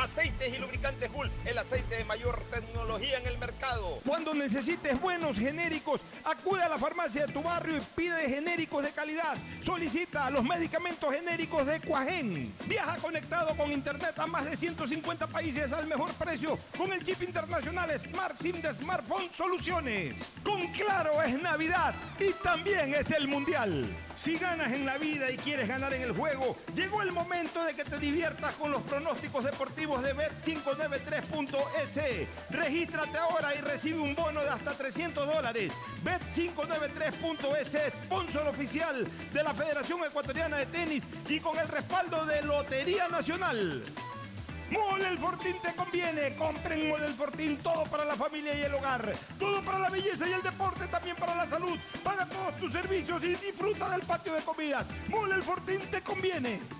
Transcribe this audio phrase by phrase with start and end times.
[0.00, 4.00] Aceites y lubricantes Gulf, el aceite de mayor tecnología en el mercado.
[4.06, 8.92] Cuando necesites buenos genéricos, acude a la farmacia de tu barrio y pide genéricos de
[8.92, 9.36] calidad.
[9.62, 12.50] Solicita los medicamentos genéricos de Cuajén.
[12.64, 17.22] Viaja conectado con internet a más de 150 países al mejor precio con el chip
[17.22, 20.16] internacional Smart SIM de Smartphone Soluciones.
[20.42, 23.86] Con Claro es Navidad y también es el Mundial.
[24.16, 27.74] Si ganas en la vida y quieres ganar en el juego, llegó el momento de
[27.74, 32.28] que te diviertas con los pronósticos deportivos de Bet593.es.
[32.50, 35.72] Regístrate ahora y recibe un bono de hasta 300 dólares.
[36.04, 43.08] Bet593.es, sponsor oficial de la Federación Ecuatoriana de Tenis y con el respaldo de Lotería
[43.08, 43.82] Nacional.
[44.70, 46.36] Mole el Fortín te conviene.
[46.36, 49.12] Compren Mole el Fortín, todo para la familia y el hogar.
[49.38, 51.76] Todo para la belleza y el deporte, también para la salud.
[52.04, 54.86] Paga todos tus servicios y disfruta del patio de comidas.
[55.08, 56.60] Mole el Fortín te conviene.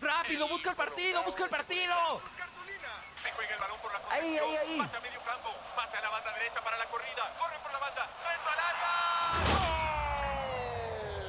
[0.00, 0.48] ¡Rápido!
[0.48, 1.22] ¡Busca el partido!
[1.24, 2.20] ¡Busca el partido!
[3.36, 4.78] Juega el balón por la Ahí, ahí, ahí.
[4.78, 5.50] Pase a medio campo.
[5.76, 7.34] Pase a la banda derecha para la corrida.
[7.38, 8.08] Corre por la banda.
[8.18, 8.80] Centro al área.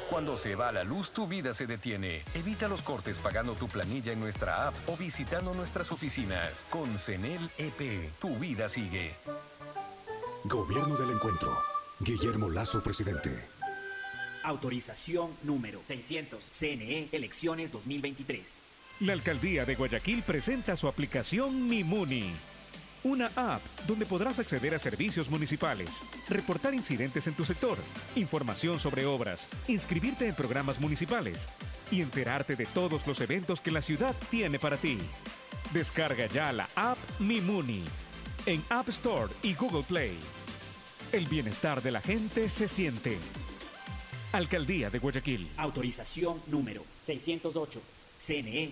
[0.09, 2.23] Cuando se va la luz, tu vida se detiene.
[2.33, 6.65] Evita los cortes pagando tu planilla en nuestra app o visitando nuestras oficinas.
[6.69, 9.15] Con CENEL EP, tu vida sigue.
[10.45, 11.57] Gobierno del Encuentro.
[11.99, 13.49] Guillermo Lazo, presidente.
[14.43, 16.43] Autorización número 600.
[16.49, 18.59] CNE, elecciones 2023.
[19.01, 22.31] La alcaldía de Guayaquil presenta su aplicación Mimuni.
[23.03, 27.79] Una app donde podrás acceder a servicios municipales, reportar incidentes en tu sector,
[28.15, 31.49] información sobre obras, inscribirte en programas municipales
[31.89, 34.99] y enterarte de todos los eventos que la ciudad tiene para ti.
[35.73, 37.83] Descarga ya la app Mimuni
[38.45, 40.15] en App Store y Google Play.
[41.11, 43.17] El bienestar de la gente se siente.
[44.31, 45.49] Alcaldía de Guayaquil.
[45.57, 47.81] Autorización número 608.
[48.17, 48.71] CNE,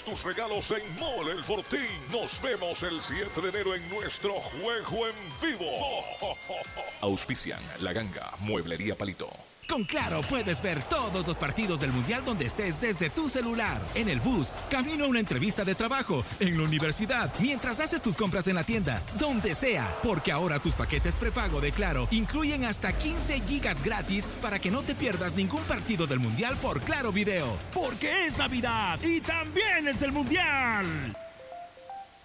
[0.03, 1.87] tus regalos en Mole el Fortín.
[2.11, 5.65] Nos vemos el 7 de enero en nuestro juego en vivo.
[7.01, 9.29] Auspician La Ganga, Mueblería Palito.
[9.71, 14.09] Con Claro puedes ver todos los partidos del Mundial donde estés desde tu celular, en
[14.09, 18.49] el bus, camino a una entrevista de trabajo, en la universidad, mientras haces tus compras
[18.49, 23.39] en la tienda, donde sea, porque ahora tus paquetes prepago de Claro incluyen hasta 15
[23.47, 27.55] gigas gratis para que no te pierdas ningún partido del Mundial por Claro Video.
[27.73, 30.85] Porque es Navidad y también es el Mundial.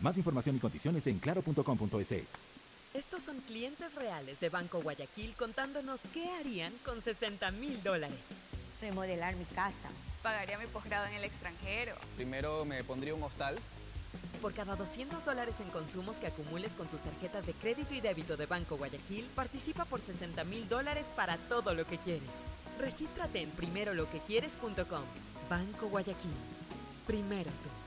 [0.01, 2.15] Más información y condiciones en claro.com.es.
[2.97, 8.25] Estos son clientes reales de Banco Guayaquil contándonos qué harían con 60 mil dólares.
[8.81, 9.91] Remodelar mi casa.
[10.23, 11.95] Pagaría mi posgrado en el extranjero.
[12.17, 13.59] Primero me pondría un hostal.
[14.41, 18.39] Por cada 200 dólares en consumos que acumules con tus tarjetas de crédito y débito
[18.39, 22.31] de Banco Guayaquil, participa por 60 mil dólares para todo lo que quieres.
[22.81, 25.05] Regístrate en primeroloquequieres.com.
[25.51, 26.33] Banco Guayaquil.
[27.07, 27.87] Primero tú.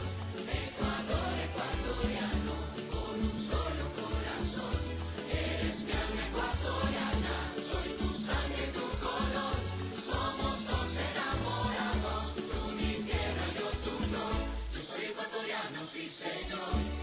[16.21, 17.00] Señor,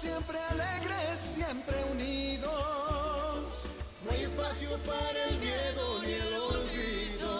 [0.00, 2.52] siempre alegres, siempre unidos.
[4.04, 7.32] No hay espacio para el miedo ni el olvido.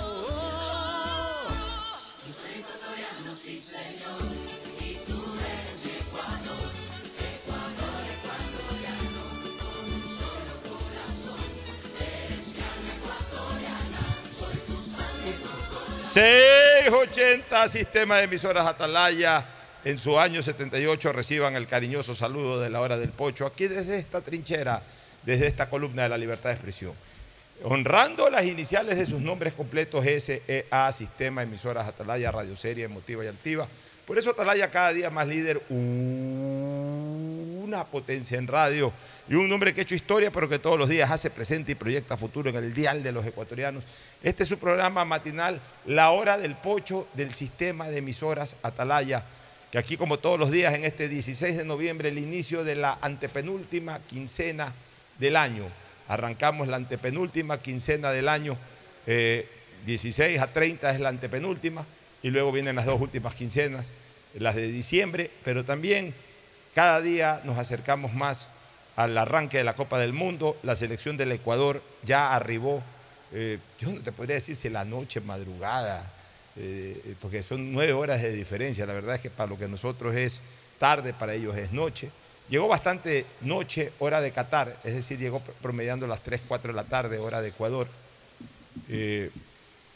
[2.26, 4.22] Yo soy ecuatoriano, sí señor,
[4.80, 6.66] y tú eres mi Ecuador.
[7.30, 9.22] Ecuador, ecuatoriano,
[9.60, 11.46] con un solo corazón.
[12.00, 14.02] Eres mi alma ecuatoriana,
[14.36, 16.10] soy tu sangre, tu corazón.
[16.10, 19.57] 680 Sistema de Emisoras Atalaya.
[19.88, 23.46] En su año 78 reciban el cariñoso saludo de la hora del pocho.
[23.46, 24.82] Aquí desde esta trinchera,
[25.22, 26.92] desde esta columna de la libertad de expresión.
[27.62, 33.28] Honrando las iniciales de sus nombres completos SEA, Sistema Emisoras Atalaya, Radio Serie, Emotiva y
[33.28, 33.66] Altiva.
[34.06, 38.92] Por eso Atalaya cada día más líder, una potencia en radio
[39.26, 41.76] y un hombre que ha hecho historia, pero que todos los días hace presente y
[41.76, 43.84] proyecta futuro en el dial de los ecuatorianos.
[44.22, 49.24] Este es su programa matinal, La Hora del Pocho del Sistema de Emisoras Atalaya,
[49.70, 52.98] que aquí como todos los días en este 16 de noviembre, el inicio de la
[53.00, 54.72] antepenúltima quincena
[55.18, 55.64] del año.
[56.08, 58.56] Arrancamos la antepenúltima quincena del año,
[59.06, 59.46] eh,
[59.84, 61.84] 16 a 30 es la antepenúltima,
[62.22, 63.90] y luego vienen las dos últimas quincenas,
[64.34, 66.14] las de diciembre, pero también
[66.74, 68.48] cada día nos acercamos más
[68.96, 70.56] al arranque de la Copa del Mundo.
[70.62, 72.82] La selección del Ecuador ya arribó,
[73.32, 76.10] eh, yo no te podría decir si la noche, madrugada,
[76.60, 78.84] eh, porque son nueve horas de diferencia.
[78.84, 80.40] La verdad es que para lo que nosotros es
[80.78, 82.10] tarde, para ellos es noche.
[82.48, 86.84] Llegó bastante noche, hora de Qatar, es decir, llegó promediando las 3, 4 de la
[86.84, 87.86] tarde, hora de Ecuador.
[88.88, 89.30] Eh,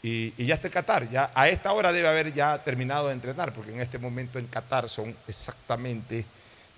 [0.03, 1.09] y, ya está Qatar.
[1.09, 4.45] Ya, a esta hora debe haber ya terminado de entrenar, porque en este momento en
[4.47, 6.25] Qatar son exactamente,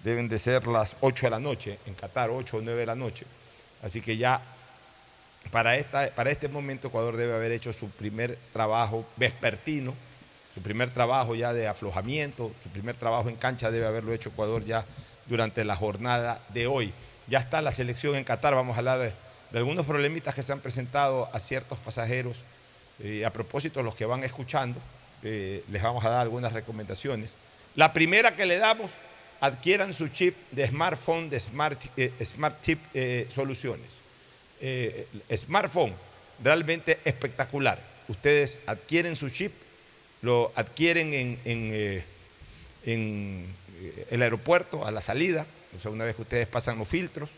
[0.04, 2.96] deben de ser las 8 de la noche, en Qatar 8 o 9 de la
[2.96, 3.25] noche.
[3.84, 4.42] Así que ya
[5.51, 9.93] para, esta, para este momento Ecuador debe haber hecho su primer trabajo vespertino,
[10.53, 14.63] su primer trabajo ya de aflojamiento, su primer trabajo en cancha debe haberlo hecho Ecuador
[14.65, 14.85] ya
[15.27, 16.93] durante la jornada de hoy.
[17.27, 19.13] Ya está la selección en Qatar, vamos a hablar de,
[19.57, 22.41] algunos problemitas que se han presentado a ciertos pasajeros.
[22.99, 24.79] Eh, a propósito, los que van escuchando,
[25.23, 27.31] eh, les vamos a dar algunas recomendaciones.
[27.75, 28.91] La primera que le damos,
[29.41, 33.89] adquieran su chip de smartphone de Smart, eh, Smart Chip eh, Soluciones.
[34.62, 35.93] Eh, smartphone,
[36.43, 37.79] realmente espectacular.
[38.07, 39.51] Ustedes adquieren su chip,
[40.21, 42.03] lo adquieren en, eh,
[42.85, 43.45] eh,
[44.12, 45.45] el aeropuerto, a la salida,
[45.75, 47.29] o sea, una vez que ustedes pasan los filtros,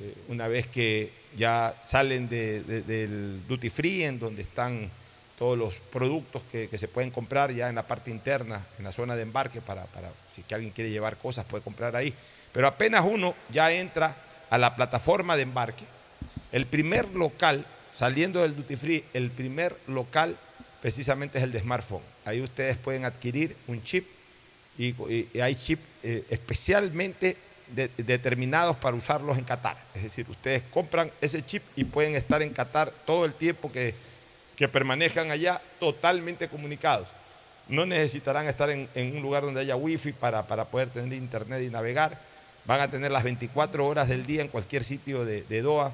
[0.00, 4.90] eh, una vez que ya salen de- de- del duty free, en donde están
[5.38, 9.14] todos los productos que, se pueden comprar ya en la parte interna, en la zona
[9.16, 12.12] de embarque, para, para si que alguien quiere llevar cosas, puede comprar ahí.
[12.52, 14.16] Pero apenas uno ya entra
[14.50, 15.84] a la plataforma de embarque,
[16.52, 17.64] el primer local,
[17.94, 20.36] saliendo del duty free, el primer local
[20.80, 22.02] precisamente es el de smartphone.
[22.24, 24.06] Ahí ustedes pueden adquirir un chip
[24.78, 24.94] y,
[25.40, 27.36] hay chips eh, especialmente
[27.74, 29.76] de- determinados para usarlos en Qatar.
[29.94, 33.94] Es decir, ustedes compran ese chip y pueden estar en Qatar todo el tiempo que,
[34.56, 37.08] que permanezcan allá totalmente comunicados.
[37.68, 41.68] No necesitarán estar en, un lugar donde haya wifi para, para poder tener internet y
[41.68, 42.18] navegar.
[42.64, 45.92] Van a tener las 24 horas del día en cualquier sitio de Doha.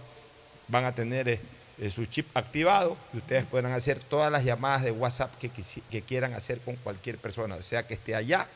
[0.69, 1.41] Van a tener eh,
[1.79, 6.33] eh, su chip activado y ustedes podrán hacer todas las llamadas de WhatsApp que, quieran
[6.33, 8.47] hacer con cualquier persona, sea que esté allá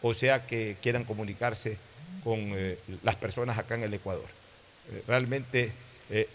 [0.00, 1.76] o sea que quieran comunicarse
[2.24, 4.24] con eh, las personas acá en el Ecuador.
[4.90, 5.72] Eh, realmente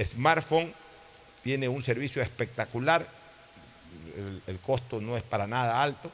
[0.03, 0.71] Smartphone
[1.43, 3.07] tiene un servicio espectacular,
[4.15, 6.11] el, el costo no es para nada alto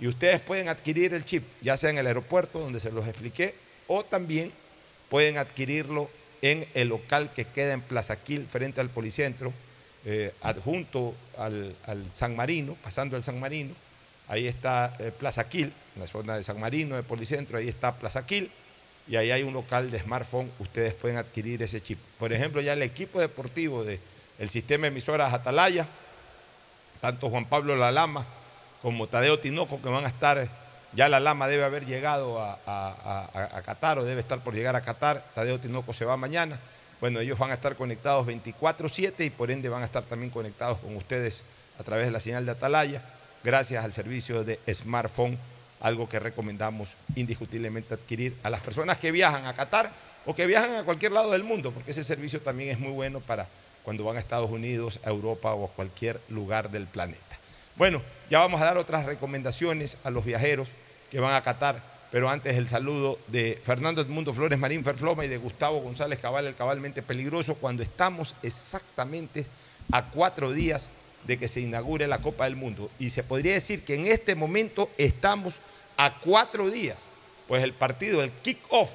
[0.00, 3.54] y ustedes pueden adquirir el chip, ya sea en el aeropuerto donde se los expliqué,
[3.88, 4.52] o también
[5.10, 6.08] pueden adquirirlo
[6.44, 9.50] en el local que queda en Plaza Quil frente al Policentro,
[10.04, 13.74] eh, adjunto al, al San Marino, pasando el San Marino.
[14.28, 17.94] Ahí está eh, Plaza Quil, en la zona de San Marino, de Policentro, ahí está
[17.94, 18.50] Plaza Quil,
[19.08, 21.98] y ahí hay un local de smartphone, ustedes pueden adquirir ese chip.
[22.18, 25.88] Por ejemplo, ya el equipo deportivo del sistema de emisoras Atalaya,
[27.00, 28.26] tanto Juan Pablo La Lama
[28.82, 30.46] como Tadeo Tinoco, que van a estar,
[30.94, 35.24] ya La Lama debe haber llegado a, Qatar o debe estar por llegar a Qatar,
[35.34, 36.58] Tadeo Tinoco se va mañana.
[37.00, 40.78] Bueno, ellos van a estar conectados 24/7 y por ende van a estar también conectados
[40.78, 41.42] con ustedes
[41.78, 43.02] a través de la señal de Atalaya,
[43.42, 45.36] gracias al servicio de smartphone,
[45.80, 49.90] algo que recomendamos indiscutiblemente adquirir a las personas que viajan a Qatar
[50.24, 53.20] o que viajan a cualquier lado del mundo, porque ese servicio también es muy bueno
[53.20, 53.46] para
[53.82, 57.43] cuando van a Estados Unidos, a Europa o a cualquier lugar del planeta.
[57.76, 58.00] Bueno,
[58.30, 60.68] ya vamos a dar otras recomendaciones a los viajeros
[61.10, 65.28] que van a Qatar, pero antes el saludo de Fernando Edmundo Flores Marín Ferfloma y
[65.28, 69.44] de Gustavo González Cabal, el cabalmente peligroso, cuando estamos exactamente
[69.90, 70.86] a cuatro días
[71.26, 72.92] de que se inaugure la Copa del Mundo.
[73.00, 75.56] Y se podría decir que en este momento estamos
[75.96, 76.98] a cuatro días,
[77.48, 78.90] pues el partido, el kick-off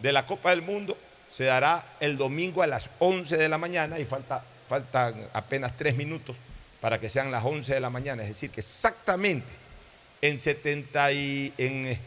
[0.00, 0.98] de la Copa del Mundo
[1.32, 5.94] se dará el domingo a las 11 de la mañana y falta, faltan apenas tres
[5.96, 6.34] minutos
[6.80, 8.22] para que sean las 11 de la mañana.
[8.22, 9.46] Es decir, que exactamente
[10.20, 11.98] en 70 y, en eh,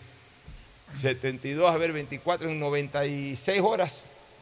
[0.99, 3.93] 72, a ver, 24, en 96 horas,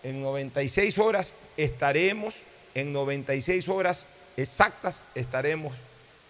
[0.03, 2.41] en 96 horas estaremos,
[2.73, 4.05] en 96 horas
[4.37, 5.75] exactas estaremos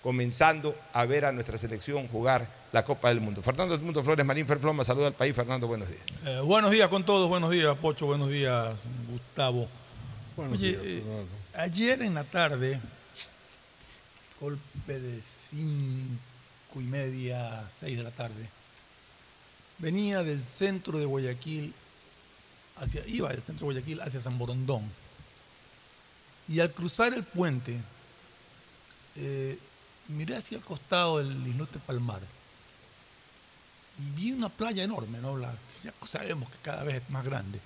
[0.01, 3.41] comenzando a ver a nuestra selección jugar la Copa del Mundo.
[3.41, 5.35] Fernando del Mundo Flores Marín Ferfloma, saluda al país.
[5.35, 6.01] Fernando, buenos días.
[6.25, 8.75] Eh, buenos días con todos, buenos días Pocho, buenos días
[9.09, 9.67] Gustavo.
[10.35, 11.27] Buenos Oye, días, eh, Fernando.
[11.55, 12.79] ayer en la tarde,
[14.39, 18.49] golpe de cinco y media, seis de la tarde,
[19.77, 21.73] venía del centro de Guayaquil,
[22.77, 24.83] hacia, iba del centro de Guayaquil hacia San Borondón.
[26.47, 27.79] Y al cruzar el puente,
[29.15, 29.59] eh,
[30.07, 32.21] miré hacia el costado del islote Palmar
[33.99, 35.39] y vi una playa enorme, ¿no?
[35.83, 37.59] Ya sabemos que cada vez es más grande.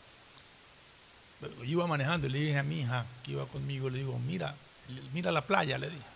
[1.39, 4.17] Pero yo iba manejando y le dije a mi hija que iba conmigo, le digo,
[4.19, 4.55] mira,
[5.13, 6.12] mira la playa, le dije.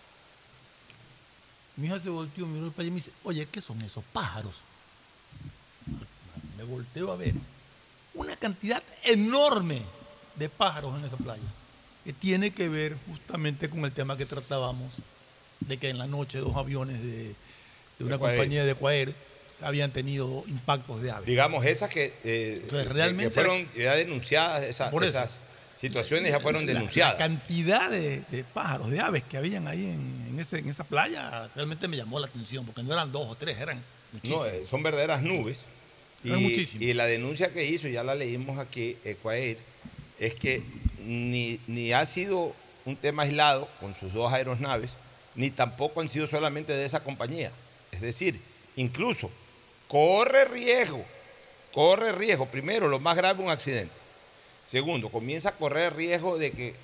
[1.78, 4.52] Mi hija se volteó, miró la playa y me dice, oye, ¿qué son esos pájaros?
[6.56, 7.34] Me volteo a ver
[8.14, 9.80] una cantidad enorme
[10.34, 11.42] de pájaros en esa playa,
[12.04, 14.92] que tiene que ver justamente con el tema que tratábamos,
[15.60, 17.34] de que en la noche dos aviones de,
[17.98, 19.14] de una compañía de Ecuair
[19.60, 21.26] habían tenido impactos de aves.
[21.26, 25.18] Digamos, esas que, eh, Entonces, realmente- que fueron ya denunciadas, esas, Por eso.
[25.18, 25.38] esas,
[25.80, 27.14] situaciones ya fueron denunciadas.
[27.14, 30.84] La, cantidad de, de pájaros, de aves que habían ahí en, en ese, en esa
[30.84, 34.46] playa realmente me llamó la atención, porque no eran dos o tres, eran No, muchísimos.
[34.46, 35.62] eh, son verdaderas nubes.
[36.24, 36.30] Y,
[36.84, 39.56] y la denuncia que hizo, ya la leímos aquí, Ecuair,
[40.18, 40.62] es que
[41.04, 42.54] ni, ni ha sido
[42.84, 44.90] un tema aislado con sus dos aeronaves,
[45.36, 47.52] ni tampoco han sido solamente de esa compañía.
[47.92, 48.40] Es decir,
[48.74, 49.30] incluso
[49.86, 51.04] corre riesgo,
[51.72, 52.46] corre riesgo.
[52.46, 53.92] Primero, lo más grave, un accidente.
[54.68, 56.74] Segundo, comienza a correr riesgo de que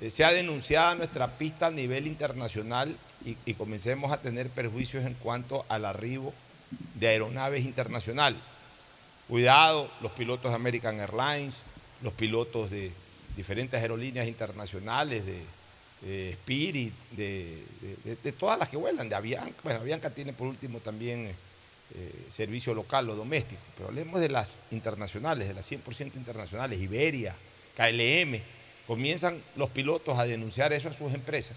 [0.00, 5.64] eh, sea denunciada nuestra pista a nivel internacional y, comencemos a tener perjuicios en cuanto
[5.68, 6.32] al arribo
[6.94, 8.40] de aeronaves internacionales.
[9.28, 11.54] Cuidado, los pilotos de American Airlines,
[12.02, 12.92] los pilotos de
[13.36, 15.42] diferentes aerolíneas internacionales, de,
[16.32, 17.62] Spirit, de,
[18.04, 19.54] de- de- todas las que vuelan, de Avianca.
[19.62, 21.32] Bueno, Avianca tiene por último también
[21.94, 27.34] eh, servicio local o doméstico, pero hablemos de las internacionales, de las 100% internacionales, Iberia,
[27.76, 28.40] KLM.
[28.86, 31.56] Comienzan los pilotos a denunciar eso a sus empresas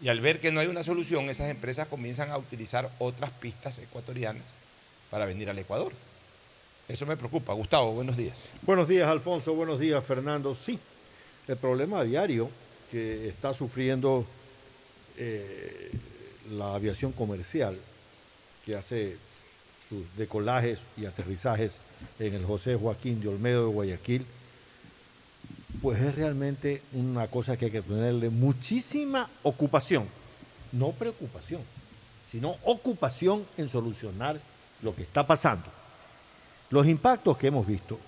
[0.00, 3.78] y al ver que no hay una solución, esas empresas comienzan a utilizar otras pistas
[3.78, 4.44] ecuatorianas
[5.10, 5.92] para venir al Ecuador.
[6.88, 7.52] Eso me preocupa.
[7.52, 8.36] Gustavo, buenos días.
[8.62, 9.54] Buenos días, Alfonso.
[9.54, 10.54] Buenos días, Fernando.
[10.54, 10.78] Sí,
[11.46, 12.48] el problema diario
[12.90, 14.24] que está sufriendo
[15.18, 15.90] eh,
[16.50, 17.78] la aviación comercial,
[18.64, 19.16] que hace
[19.90, 21.80] sus decolajes y aterrizajes
[22.20, 24.24] en el José Joaquín de Olmedo de Guayaquil,
[25.82, 30.06] pues es realmente una cosa que hay que ponerle muchísima ocupación,
[30.72, 31.60] no preocupación,
[32.30, 34.40] sino ocupación en solucionar
[34.82, 35.66] lo que está pasando.
[36.70, 37.98] Los impactos que hemos visto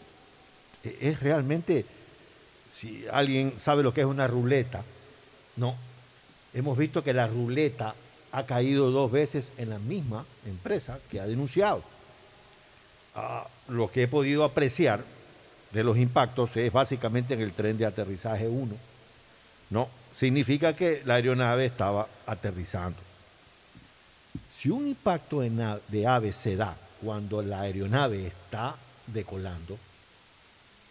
[0.84, 1.84] eh, es realmente,
[2.72, 4.84] si alguien sabe lo que es una ruleta,
[5.56, 5.74] no,
[6.54, 7.96] hemos visto que la ruleta
[8.32, 11.82] ha caído dos veces en la misma empresa que ha denunciado.
[13.14, 15.04] Ah, lo que he podido apreciar
[15.70, 18.74] de los impactos es básicamente en el tren de aterrizaje 1.
[19.70, 22.98] No, significa que la aeronave estaba aterrizando.
[24.50, 29.78] Si un impacto de, ave se da cuando la aeronave está decolando,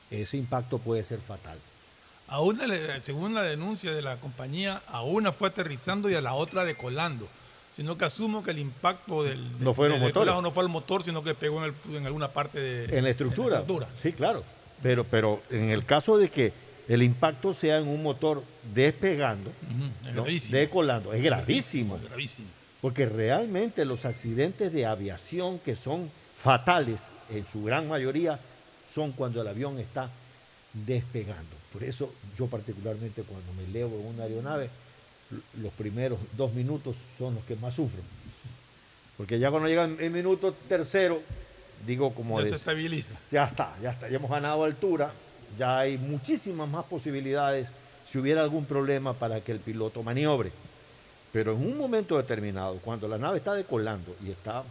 [0.09, 1.57] ese impacto puede ser fatal.
[2.31, 2.65] A una,
[3.03, 7.27] según la denuncia de la compañía, a una fue aterrizando y a la otra decolando.
[7.75, 10.69] Sino que asumo que el impacto del, No fue en del decolado no fue el
[10.69, 13.59] motor, sino que pegó en, el- en alguna parte de En la estructura.
[13.59, 13.87] estructura.
[14.01, 14.43] Sí, claro.
[14.81, 16.51] Pero, pero en el caso de que
[16.87, 19.51] el impacto sea en un motor despegando,
[20.05, 20.23] es ¿no?
[20.23, 20.57] gravísimo.
[20.57, 21.95] decolando, es gravísimo.
[21.97, 22.47] Es gravísimo.
[22.81, 26.09] Porque realmente los accidentes de aviación que son
[26.41, 28.39] fatales, en su gran mayoría,
[28.93, 30.09] son cuando el avión está
[30.73, 31.55] despegando.
[31.71, 34.69] Por eso yo particularmente cuando me elevo en una aeronave,
[35.61, 38.03] los primeros dos minutos son los que más sufren.
[39.17, 41.21] Porque ya cuando llegan el minuto tercero,
[41.85, 43.15] digo como Ya de- se estabiliza.
[43.31, 45.13] ya está, ya está, ya hemos ganado altura,
[45.57, 47.69] ya hay muchísimas más posibilidades
[48.09, 50.51] si hubiera algún problema para que el piloto maniobre.
[51.31, 54.63] Pero en un momento determinado, cuando la nave está decolando y está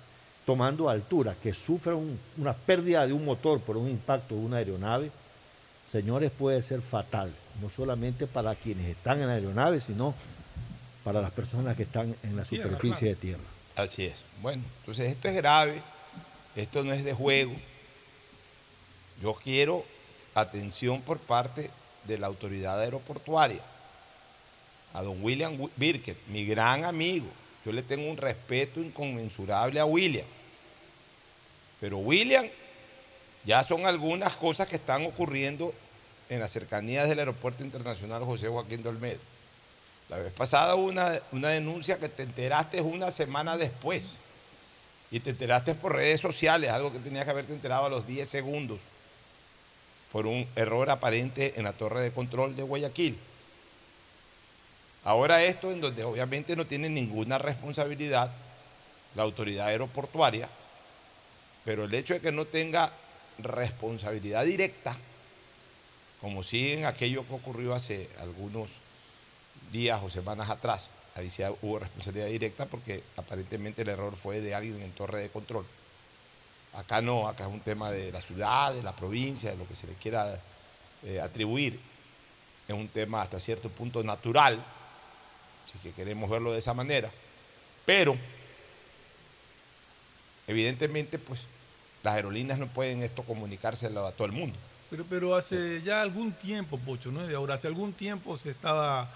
[0.44, 4.56] tomando altura, que sufre un- una pérdida de un motor por un impacto de una
[4.58, 5.10] aeronave,
[5.90, 10.14] señores, puede ser fatal, no solamente para quienes están en la aeronave, sino
[11.04, 13.42] para las personas que están en la superficie de tierra.
[13.76, 14.14] Así es.
[14.42, 15.80] Bueno, entonces esto es grave,
[16.56, 17.52] esto no es de juego.
[19.22, 19.84] Yo quiero
[20.34, 21.70] atención por parte
[22.04, 23.60] de la autoridad aeroportuaria.
[24.92, 27.26] A don William Wi- Birket, mi gran amigo.
[27.64, 30.26] Yo le tengo un respeto inconmensurable a William.
[31.80, 32.46] Pero William,
[33.44, 35.72] ya son algunas cosas que están ocurriendo
[36.28, 39.20] en las cercanías del Aeropuerto Internacional José Joaquín de Olmedo.
[40.08, 44.04] La vez pasada hubo una, una denuncia que te enteraste una semana después.
[45.12, 48.28] Y te enteraste por redes sociales, algo que tenías que haberte enterado a los 10
[48.28, 48.78] segundos,
[50.12, 53.18] por un error aparente en la torre de control de Guayaquil.
[55.04, 58.30] Ahora esto en donde obviamente no tiene ninguna responsabilidad
[59.14, 60.48] la autoridad aeroportuaria,
[61.64, 62.92] pero el hecho de que no tenga
[63.44, 64.96] responsabilidad directa,
[66.20, 68.70] como sí en aquello que ocurrió hace algunos
[69.72, 74.54] días o semanas atrás, ahí sí hubo responsabilidad directa porque aparentemente el error fue de
[74.54, 75.64] alguien en torre de control.
[76.74, 79.74] Acá no, acá es un tema de la ciudad, de la provincia, de lo que
[79.74, 80.40] se le quiera
[81.02, 81.80] eh, atribuir.
[82.68, 84.62] Es un tema hasta cierto punto natural,
[85.70, 87.10] si que queremos verlo de esa manera.
[87.84, 88.16] Pero,
[90.46, 91.40] evidentemente, pues
[92.02, 94.56] las aerolíneas no pueden esto comunicárselo a todo el mundo.
[94.90, 98.50] Pero, pero hace ya algún tiempo, Pocho, no es de ahora, hace algún tiempo se
[98.50, 99.08] estaba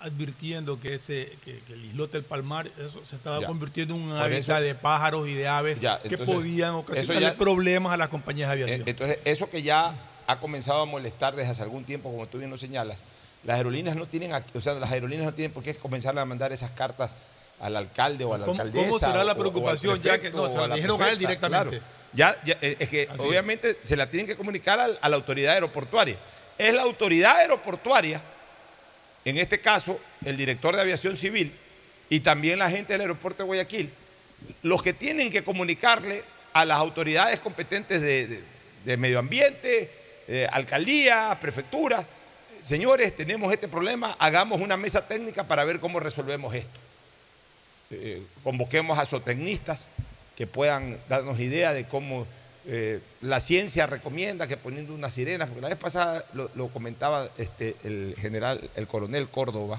[0.00, 3.46] advirtiendo que ese que, que el islote del Palmar eso se estaba Ya.
[3.46, 6.82] convirtiendo en un hábitat de pájaros y de aves Ya, que podían
[7.20, 8.80] ya- problemas a las compañías de aviación.
[8.88, 9.94] Eh, Entonces, eso que ya
[10.26, 12.98] ha comenzado a molestar desde hace algún tiempo, como tú bien lo señalas.
[13.44, 16.50] Las aerolíneas no tienen, o sea, las aerolíneas no tienen por qué comenzar a mandar
[16.52, 17.12] esas cartas
[17.60, 18.86] al alcalde o a la ¿Cómo- alcaldesa.
[18.86, 21.02] cómo será o- la o al preocupación ya que- prefecto no, se o la dijeron
[21.02, 21.78] a él directamente?
[21.78, 21.99] Claro.
[22.12, 23.26] Ya, ya, eh, es que Así es.
[23.26, 26.16] obviamente se la tienen que comunicar a la autoridad aeroportuaria.
[26.58, 28.20] Es la autoridad aeroportuaria,
[29.24, 31.52] en este caso el director de aviación civil
[32.08, 33.90] y también la gente del aeropuerto de Guayaquil,
[34.62, 38.42] los que tienen que comunicarle a las autoridades competentes de, de-
[38.84, 39.90] de medio ambiente,
[40.26, 42.06] eh, alcaldía, prefecturas,
[42.62, 46.78] señores, tenemos este problema, hagamos una mesa técnica para ver cómo resolvemos esto.
[47.90, 49.84] Eh, convoquemos a zootecnistas
[50.40, 52.26] que puedan darnos idea de cómo
[52.66, 57.28] eh, la ciencia recomienda que poniendo unas sirenas, porque la vez pasada lo, lo comentaba
[57.36, 59.78] este, el general, el coronel Córdoba,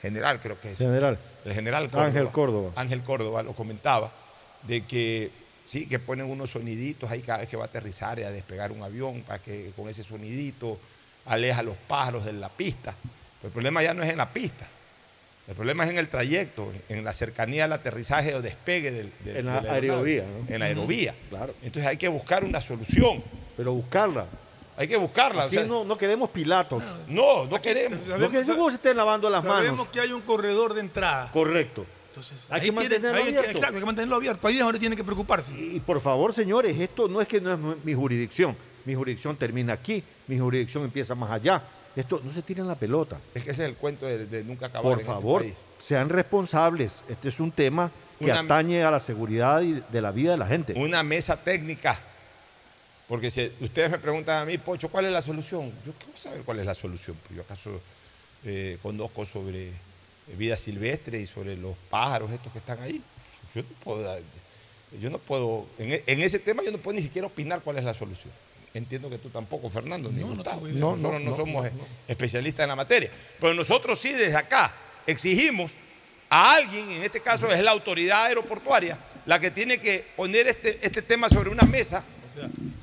[0.00, 0.78] general creo que es.
[0.78, 1.18] General.
[1.44, 2.06] El general Córdoba.
[2.06, 2.72] Ángel Córdoba.
[2.76, 4.12] Ángel Córdoba lo comentaba,
[4.62, 5.32] de que
[5.66, 8.70] sí, que ponen unos soniditos ahí cada vez que va a aterrizar y a despegar
[8.70, 10.78] un avión, para que con ese sonidito
[11.24, 12.94] aleja a los pájaros de la pista.
[13.40, 14.68] Pero el problema ya no es en la pista,
[15.48, 19.36] el problema es en el trayecto, en la cercanía al aterrizaje o despegue del, del-
[19.38, 20.24] En la de aerovía.
[20.48, 21.14] En la aerovía.
[21.30, 21.54] Claro.
[21.62, 23.22] Entonces hay que buscar una solución.
[23.56, 24.26] Pero buscarla.
[24.76, 25.44] Hay que buscarla.
[25.44, 26.84] o Aquí sea, no, no queremos pilatos.
[27.08, 27.98] no, no queremos.
[28.06, 29.88] No queremos que se estén lavando las Sabemos manos.
[29.92, 31.30] que hay un corredor de entrada.
[31.32, 31.86] Correcto.
[32.50, 33.50] hay Ahí que mantenerlo hay abierto.
[33.50, 34.48] exacto, hay que mantenerlo abierto.
[34.48, 35.52] Ahí es donde tiene que preocuparse.
[35.58, 38.54] Y por favor, señores, esto no es que no es mi jurisdicción.
[38.84, 41.62] Mi jurisdicción termina aquí, mi jurisdicción empieza más allá.
[41.96, 43.18] Esto no se tiren la pelota.
[43.34, 44.82] Es que ese es el cuento de, de nunca acabar.
[44.82, 45.54] Por en este favor, país.
[45.80, 47.02] sean responsables.
[47.08, 50.36] Este es un tema que Una- atañe a la seguridad y de la vida de
[50.38, 50.74] la gente.
[50.74, 51.98] Una mesa técnica.
[53.08, 55.72] Porque si ustedes me preguntan a mí, Pocho, ¿cuál es la solución?
[55.86, 57.16] Yo quiero saber cuál es la solución.
[57.26, 57.80] Pues yo acaso
[58.44, 59.70] eh, conozco sobre
[60.36, 63.00] vida silvestre y sobre los pájaros estos que están ahí.
[63.54, 64.18] Yo no puedo,
[65.00, 67.84] yo no puedo en, en ese tema yo no puedo ni siquiera opinar cuál es
[67.84, 68.32] la solución.
[68.76, 70.68] Entiendo que tú tampoco, Fernando, ni No, no Gustavo.
[70.68, 71.86] nosotros No, no, no, no, somos no, no.
[72.08, 73.10] especialistas en la materia.
[73.40, 74.72] Pero nosotros sí desde acá
[75.06, 75.72] exigimos
[76.28, 80.78] a alguien, en este caso es la autoridad aeroportuaria, la que tiene que poner este,
[80.82, 82.02] este tema sobre una mesa,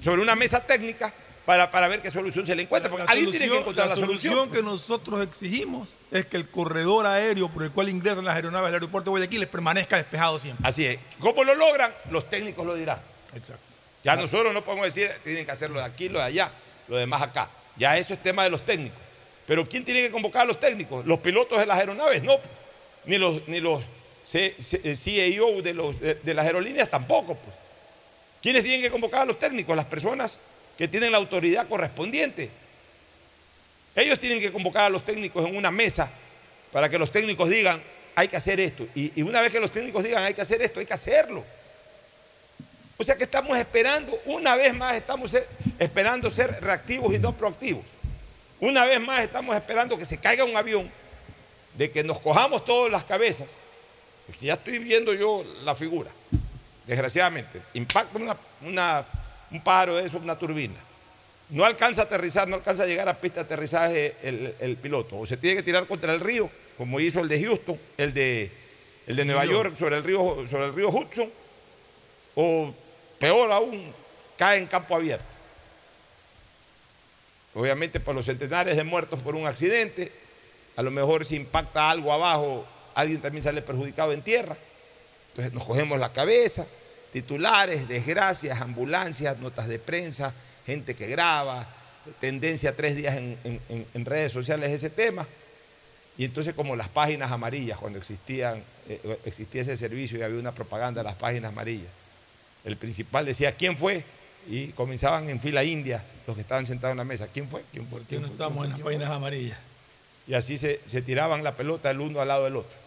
[0.02, 1.14] sobre una mesa técnica,
[1.46, 2.90] para, para ver qué solución se le encuentra.
[2.90, 4.52] Porque La alguien tiene que solución, encontrar la, la solución solución.
[4.58, 8.76] que nosotros exigimos es que el corredor aéreo por el cual ingresan las aeronaves del
[8.76, 10.66] aeropuerto de Guayaquil permanezca despejado siempre.
[10.66, 11.00] Así es.
[11.20, 11.92] ¿Cómo lo logran?
[12.12, 13.00] Los técnicos lo dirán.
[13.34, 13.73] Exacto.
[14.04, 16.52] Ya nosotros no podemos decir, tienen que hacerlo de aquí, lo de allá,
[16.88, 17.50] lo demás acá.
[17.78, 19.00] Ya eso es tema de los técnicos.
[19.46, 21.06] Pero ¿quién tiene que convocar a los técnicos?
[21.06, 22.38] Los pilotos de las aeronaves, no.
[23.06, 23.82] Ni los, ni los
[24.26, 27.36] CEO de, los, de las aerolíneas tampoco.
[27.36, 27.56] Pues.
[28.42, 29.76] ¿Quiénes tienen que convocar a los técnicos?
[29.76, 30.38] Las personas
[30.78, 32.50] que tienen la autoridad correspondiente.
[33.96, 36.10] Ellos tienen que convocar a los técnicos en una mesa
[36.72, 37.82] para que los técnicos digan,
[38.16, 38.88] hay que hacer esto.
[38.96, 41.44] Y, y una vez que los técnicos digan, hay que hacer esto, hay que hacerlo.
[42.98, 45.48] O sea que estamos esperando, una vez más estamos ser-
[45.80, 47.84] esperando ser reactivos y no proactivos.
[48.60, 50.90] Una vez más estamos esperando que se caiga un avión,
[51.78, 53.48] de que nos cojamos todas las cabezas,
[54.28, 56.12] porque ya estoy viendo yo la figura,
[56.86, 57.62] desgraciadamente.
[57.74, 59.06] Impacta una, una-
[59.52, 60.76] un pájaro de eso, una turbina.
[61.50, 65.18] No alcanza a aterrizar, no alcanza a llegar a pista de aterrizaje el, el piloto.
[65.20, 68.52] O se tiene que tirar contra el río, como hizo el de Houston, el de,
[69.08, 69.46] el de Nueva.
[69.46, 71.30] York sobre el río, sobre el río Hudson,
[72.36, 72.74] o
[73.24, 73.82] peor aún,
[74.38, 75.24] cae en campo abierto.
[77.54, 80.12] Obviamente por los centenares de muertos por un accidente,
[80.76, 84.58] a lo mejor si impacta algo abajo, alguien también sale perjudicado en tierra.
[85.30, 86.68] Entonces nos cogemos la cabeza,
[87.14, 90.34] titulares, desgracias, ambulancias, notas de prensa,
[90.66, 91.66] gente que graba,
[92.20, 95.26] tendencia tres días en, redes sociales ese tema.
[96.18, 101.00] Y entonces como las páginas amarillas, cuando eh, existía ese servicio y había una propaganda
[101.00, 102.03] de las páginas amarillas.
[102.64, 104.04] El principal decía, ¿quién fue?
[104.48, 107.28] Y comenzaban en fila india los que estaban sentados en la mesa.
[107.28, 107.64] ¿Quién fue?
[107.72, 108.02] ¿Quién fue?
[108.02, 108.36] ¿Quién no fue?
[108.36, 109.58] estamos en las páginas amarillas.
[110.28, 112.78] Y así se, se tiraban la pelota el uno al lado del otro.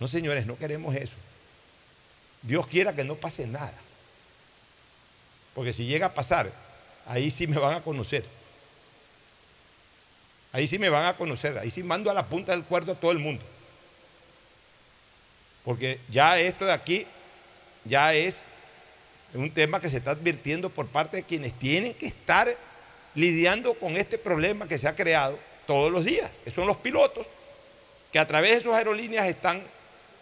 [0.00, 1.16] No, señores, no queremos eso.
[2.42, 3.74] Dios quiera que no pase nada.
[5.54, 6.50] Porque si llega a pasar,
[7.06, 8.24] ahí sí me van a conocer.
[10.52, 11.58] Ahí sí me van a conocer.
[11.58, 13.44] Ahí sí mando a la punta del cuerdo a todo el mundo.
[15.64, 17.06] Porque ya esto de aquí
[17.84, 18.42] ya es
[19.34, 22.54] un tema que se está advirtiendo por parte de quienes tienen que estar
[23.14, 27.26] lidiando con este problema que se ha creado todos los días, que son los pilotos,
[28.12, 29.62] que a través de sus aerolíneas están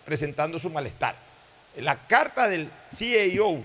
[0.05, 1.15] presentando su malestar.
[1.77, 3.63] La carta del CEO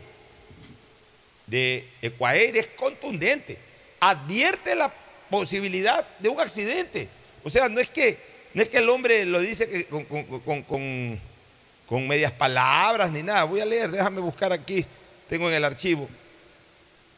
[1.48, 3.58] de Ecuair es contundente,
[4.00, 4.92] advierte la
[5.30, 7.08] posibilidad de un accidente.
[7.44, 8.18] O sea, no es que,
[8.54, 11.20] no es que el hombre lo dice con- con- con-
[11.88, 13.44] con medias palabras ni nada.
[13.44, 14.86] Voy a leer, déjame buscar aquí,
[15.32, 16.10] tengo en el archivo.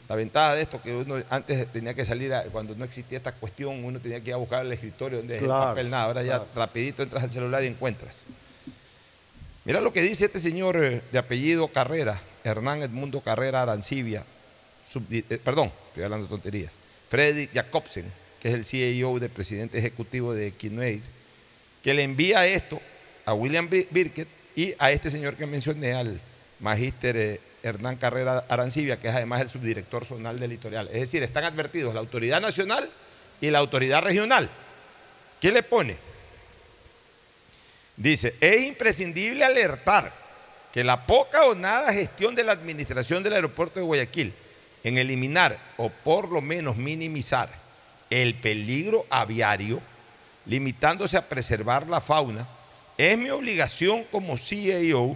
[0.07, 3.31] La ventaja de esto que uno antes tenía que salir, a- cuando no existía esta
[3.31, 6.03] cuestión, uno tenía que ir a buscar el escritorio donde dejé el papel, nada.
[6.03, 6.45] Ahora claro.
[6.53, 8.13] ya rapidito entras al celular y encuentras.
[9.65, 14.23] Mira lo que dice este señor eh, de apellido Carrera, Hernán Edmundo Carrera Arancibia,
[15.09, 16.71] eh, perdón, estoy hablando de tonterías,
[17.09, 18.05] Freddy Jacobsen,
[18.41, 21.01] que es el CEO del presidente ejecutivo de Kineir,
[21.81, 22.79] que le envía esto
[23.25, 26.19] a William Bir- Birkett y a este señor que mencioné, al
[26.59, 30.87] magíster eh, Hernán Carrera Arancibia, que es además el subdirector zonal del litoral.
[30.89, 32.89] Es decir, están advertidos la autoridad nacional
[33.39, 34.49] y la autoridad regional.
[35.39, 35.95] ¿Qué le pone?
[37.95, 40.11] Dice, es imprescindible alertar
[40.73, 44.33] que la poca o nada gestión de la administración del aeropuerto de Guayaquil
[44.83, 47.49] en eliminar o por lo menos minimizar
[48.09, 49.81] el peligro aviario,
[50.45, 52.45] limitándose a preservar la fauna,
[52.97, 55.15] es mi obligación como CEO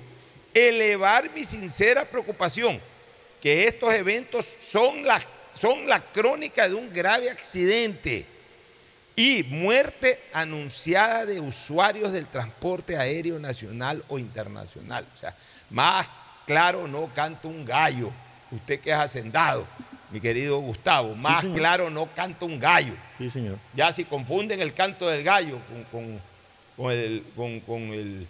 [0.58, 2.80] elevar mi sincera preocupación
[3.42, 5.22] que estos eventos son la,
[5.60, 8.26] son la crónica de un grave accidente
[9.16, 15.06] y muerte anunciada de usuarios del transporte aéreo nacional o internacional.
[15.16, 15.36] O sea,
[15.70, 16.08] más
[16.46, 18.12] claro no canta un gallo.
[18.52, 19.68] Usted que es hacendado,
[20.12, 22.94] mi querido Gustavo, más claro no canta un gallo.
[23.18, 23.58] Sí, señor.
[23.76, 26.22] Ya si confunden el canto del gallo con, con-
[26.78, 28.28] con el, con, con el,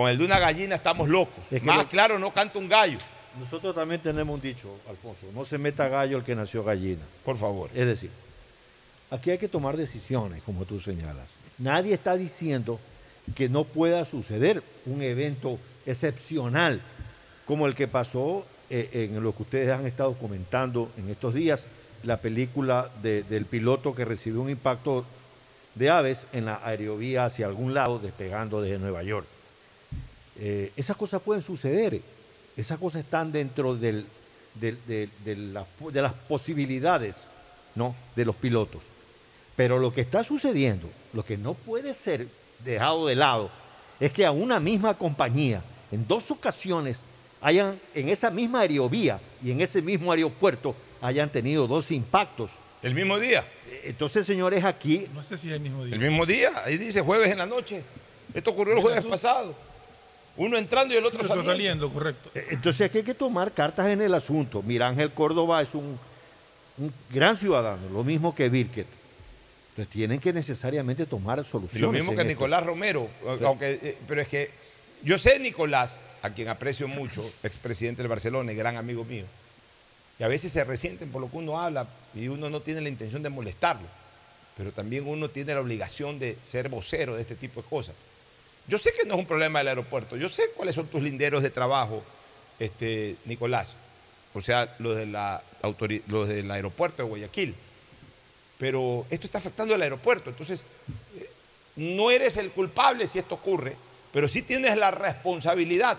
[0.00, 1.44] con el de una gallina, estamos locos.
[1.50, 2.98] Es que más lo- claro no canta un gallo.
[3.38, 7.02] Nosotros también tenemos un dicho, Alfonso, no se meta gallo el que nació gallina.
[7.24, 7.70] Por favor.
[7.74, 8.10] Es decir,
[9.10, 11.28] aquí hay que tomar decisiones, como tú señalas.
[11.58, 12.80] Nadie está diciendo
[13.34, 16.80] que no pueda suceder un evento excepcional
[17.46, 21.66] como el que pasó eh, en lo que ustedes han estado comentando en estos días,
[22.04, 25.04] la película de- del piloto que recibió un impacto
[25.74, 29.26] de aves en la aerovía hacia algún lado, despegando desde Nueva York.
[30.40, 32.00] Eh, esas cosas pueden suceder,
[32.56, 34.06] esas cosas están dentro del-
[34.54, 37.28] del- del- de, la- de las posibilidades
[37.74, 37.94] ¿no?
[38.16, 38.82] de los pilotos.
[39.56, 42.26] Pero lo que está sucediendo, lo que no puede ser
[42.64, 43.50] dejado de lado,
[44.00, 47.04] es que a una misma compañía, en dos ocasiones,
[47.42, 52.50] hayan en esa misma aerovía y en ese mismo aeropuerto, hayan tenido dos impactos.
[52.82, 53.44] El mismo día.
[53.84, 55.94] Entonces, señores, aquí No sé si es el mismo día.
[55.94, 57.82] El mismo día, ahí dice jueves en la noche.
[58.32, 59.10] Esto ocurrió el jueves tú.
[59.10, 59.54] pasado.
[60.36, 61.52] Uno entrando y el otro Está saliendo.
[61.52, 62.30] saliendo, correcto.
[62.34, 64.62] Eh, Entonces aquí hay que tomar cartas en el asunto.
[64.62, 65.98] Mira, Ángel Córdoba es un,
[66.78, 68.86] un gran ciudadano, lo mismo que Birket.
[69.70, 71.82] Entonces tienen que necesariamente tomar Y soluciones.
[71.82, 72.28] Lo mismo que esto.
[72.28, 73.08] Nicolás Romero,
[73.44, 74.50] aunque, eh, pero es que
[75.02, 79.24] yo sé Nicolás, a quien aprecio mucho, expresidente del Barcelona y gran amigo mío,
[80.18, 82.88] y a veces se resienten por lo que uno habla y uno no tiene la
[82.90, 83.86] intención de molestarlo,
[84.56, 87.94] pero también uno tiene la obligación de ser vocero de este tipo de cosas.
[88.70, 91.42] Yo sé que no es un problema del aeropuerto, yo sé cuáles son tus linderos
[91.42, 92.02] de trabajo,
[92.58, 93.70] este, Nicolás,
[94.32, 95.42] o sea, los, de la
[96.06, 97.54] los del aeropuerto de Guayaquil,
[98.58, 100.62] pero esto está afectando al aeropuerto, entonces
[101.18, 101.28] eh,
[101.76, 103.74] no eres el culpable si esto ocurre,
[104.12, 105.98] pero sí tienes la responsabilidad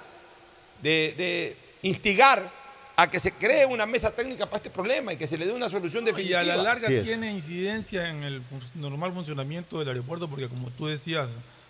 [0.82, 2.50] de, de instigar
[2.96, 5.52] a que se cree una mesa técnica para este problema y que se le dé
[5.54, 6.40] una solución Y definitiva.
[6.42, 10.88] a la larga tiene incidencia en el fun- normal funcionamiento del aeropuerto porque como tú
[10.88, 11.28] decías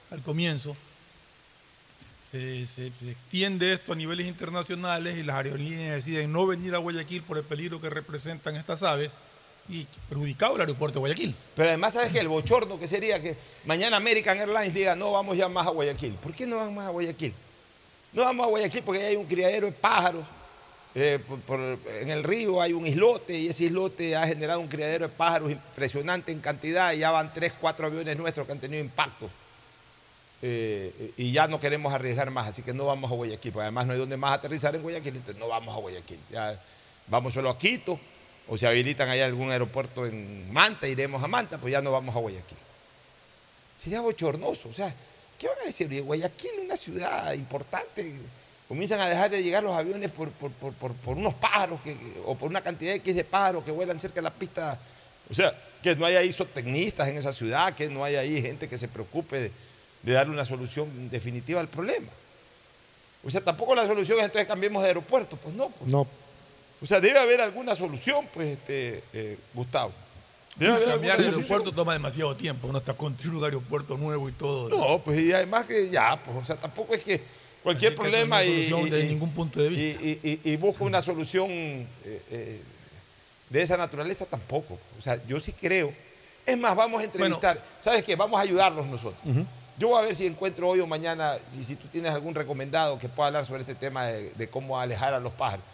[0.09, 0.75] al comienzo,
[2.31, 7.37] se, extiende esto a niveles internacionales y las aerolíneas deciden no venir a Guayaquil por
[7.37, 9.11] el peligro que representan estas aves
[9.67, 11.35] y perjudicado el aeropuerto de Guayaquil.
[11.55, 12.19] Pero además, ¿sabes qué?
[12.19, 16.13] El bochorno que sería que mañana American Airlines diga, no vamos ya más a Guayaquil.
[16.13, 17.33] ¿Por qué no van más a Guayaquil?
[18.13, 20.23] No vamos a Guayaquil porque hay un criadero de pájaros.
[20.95, 21.19] eh,
[22.01, 25.51] en el río hay un islote y ese islote ha generado un criadero de pájaros
[25.51, 29.29] impresionante en cantidad y ya van tres, cuatro aviones nuestros que han tenido impactos.
[30.43, 33.85] Eh, y ya no queremos arriesgar más, así que no vamos a Guayaquil, porque además
[33.85, 36.17] no hay donde más aterrizar en Guayaquil, entonces no vamos a Guayaquil.
[36.31, 36.59] Ya
[37.07, 37.99] vamos solo a Quito,
[38.47, 42.15] o si habilitan allá algún aeropuerto en Manta, iremos a Manta, pues ya no vamos
[42.15, 42.57] a Guayaquil.
[43.83, 44.93] Sería bochornoso, o sea,
[45.39, 46.01] ¿qué van a decir?
[46.03, 48.13] Guayaquil es una ciudad importante,
[48.67, 51.95] comienzan a dejar de llegar los aviones por, por- por- por- por unos pájaros que-
[52.25, 54.79] o por una cantidad X de pájaros que vuelan cerca de la pista.
[55.29, 58.67] O sea, que no haya ahí zootecnistas en esa ciudad, que no haya ahí gente
[58.69, 59.51] que se preocupe de,
[60.03, 62.07] de darle una solución definitiva al problema.
[63.23, 65.69] O sea, tampoco la solución es entonces cambiemos de aeropuerto, pues no.
[65.69, 65.91] pues.
[65.91, 66.07] No,
[66.81, 69.91] O sea, debe haber alguna solución, pues, este, eh, Gustavo.
[70.55, 71.43] Debe haber Cambiar de solución.
[71.43, 74.69] aeropuerto toma demasiado tiempo, uno está construyendo un aeropuerto nuevo y todo.
[74.69, 77.21] No, pues y además que ya, pues, o sea, tampoco es que
[77.63, 80.01] cualquier Así que problema y, solución y- de ningún punto de vista.
[80.03, 81.87] y- y- y- y busca una solución eh,
[82.31, 82.61] eh,
[83.51, 84.79] de esa naturaleza tampoco.
[84.97, 85.93] O sea, yo sí creo.
[86.45, 87.63] Es más, vamos a entrevistar.
[87.79, 88.15] ¿Sabes qué?
[88.15, 89.21] Vamos a ayudarnos nosotros.
[89.77, 92.99] Yo voy a ver si encuentro hoy o mañana, y si tú tienes algún recomendado
[92.99, 95.65] que pueda hablar sobre este tema de, de cómo alejar a los pájaros.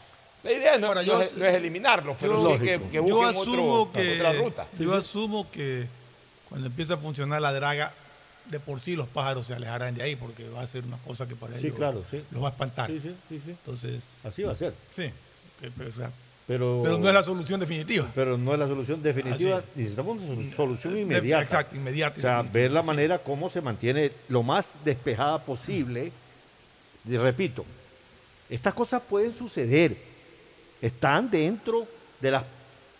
[0.43, 2.97] La idea no, Ahora, no yo- es, no es eliminarlos, pero yo- sí que, que
[2.97, 4.67] yo busquen asumo otro- que otra ruta.
[4.79, 5.87] yo asumo que
[6.47, 7.91] cuando empieza a funcionar la draga
[8.45, 11.27] de por sí los pájaros se alejarán de ahí porque va a ser una cosa
[11.27, 12.23] que para Sí, ellos claro, sí.
[12.31, 13.49] los va a espantar Sí, sí, sí, sí.
[13.51, 14.73] entonces Así va a ser.
[14.95, 15.11] sí
[15.59, 16.11] pero, o sea,
[16.47, 19.61] Pero, pero no es la solución definitiva Pero no es la solución definitiva.
[19.75, 21.43] Necesitamos una sol- solución inmediata.
[21.43, 22.87] exacto, inmediata, O sea, ver la sí.
[22.87, 26.11] manera como se mantiene lo más despejada posible.
[27.05, 27.65] Y repito,
[28.49, 29.97] estas cosas pueden suceder.
[30.81, 31.85] Están dentro
[32.21, 32.43] de las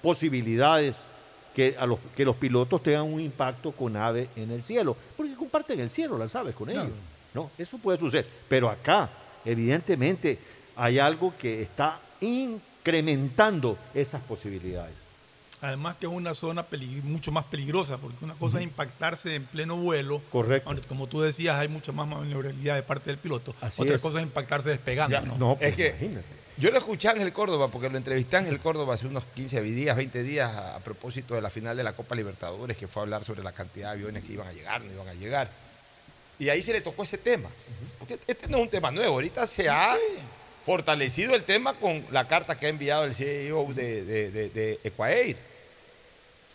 [0.01, 0.97] posibilidades
[1.55, 4.95] que, a los, que los pilotos tengan un impacto con ave en el cielo.
[5.15, 6.83] Porque comparten el cielo, las aves con Claro.
[6.87, 6.97] ellos.
[7.33, 7.49] ¿no?
[7.57, 8.25] Eso puede suceder.
[8.49, 9.09] Pero acá,
[9.45, 10.37] evidentemente,
[10.75, 11.99] hay algo que está
[12.87, 14.93] incrementando esas posibilidades.
[15.61, 16.65] además que es una zona
[17.03, 20.69] mucho más peligrosa porque una cosa es impactarse en pleno vuelo Correcto.
[20.69, 24.01] donde, como tú decías hay mucha más maniobrabilidad de parte del piloto Así otra es.
[24.01, 25.37] cosa es impactarse despegando Ya, ¿no?
[25.37, 26.25] No, Es pues, que imagínate.
[26.57, 29.61] yo lo escuché a Ángel Córdoba, porque lo entrevisté a Ángel Córdoba hace unos 15
[29.63, 33.01] días, 20 días, a, a propósito de la final de la Copa Libertadores, que fue
[33.01, 35.49] a hablar sobre la cantidad de aviones que iban a llegar, no iban a llegar.
[36.39, 37.49] Y ahí se le tocó ese tema.
[37.97, 39.95] Porque este no es un tema nuevo, ahorita se ha
[40.67, 44.79] fortalecido el tema con la carta que ha enviado el CEO de, de, de- de
[44.83, 45.37] Ecuair.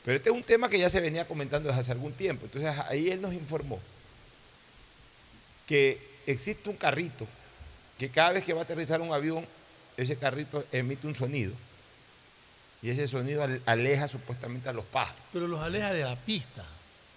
[0.05, 2.45] Pero este es un tema que ya se venía comentando desde hace algún tiempo.
[2.45, 3.81] Entonces ahí él nos informó
[5.67, 7.27] que existe un carrito
[7.99, 9.47] que cada vez que va a aterrizar un avión,
[9.97, 11.53] ese carrito emite un sonido.
[12.83, 15.23] Y ese sonido ale- aleja supuestamente a los pájaros.
[15.33, 16.67] pero los aleja de la pista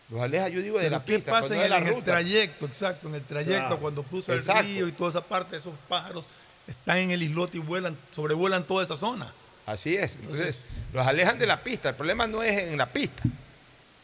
[0.09, 1.93] Los aleja, yo digo, de la ¿qué pista, pasa en, de el, la en el
[1.95, 2.05] ruta.
[2.05, 3.79] trayecto exacto en el trayecto Claro.
[3.79, 6.23] cuando cruza el río y toda esa parte esos pájaros
[6.67, 9.31] están en el islote y vuelan sobrevuelan toda esa zona
[9.65, 10.15] Así es.
[10.21, 10.61] Entonces,
[10.93, 11.89] los alejan de la pista.
[11.89, 13.23] El problema no es en la pista.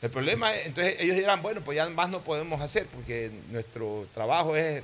[0.01, 4.07] El problema es, entonces ellos dirán, bueno, pues ya más no podemos hacer porque nuestro
[4.15, 4.83] trabajo es eh,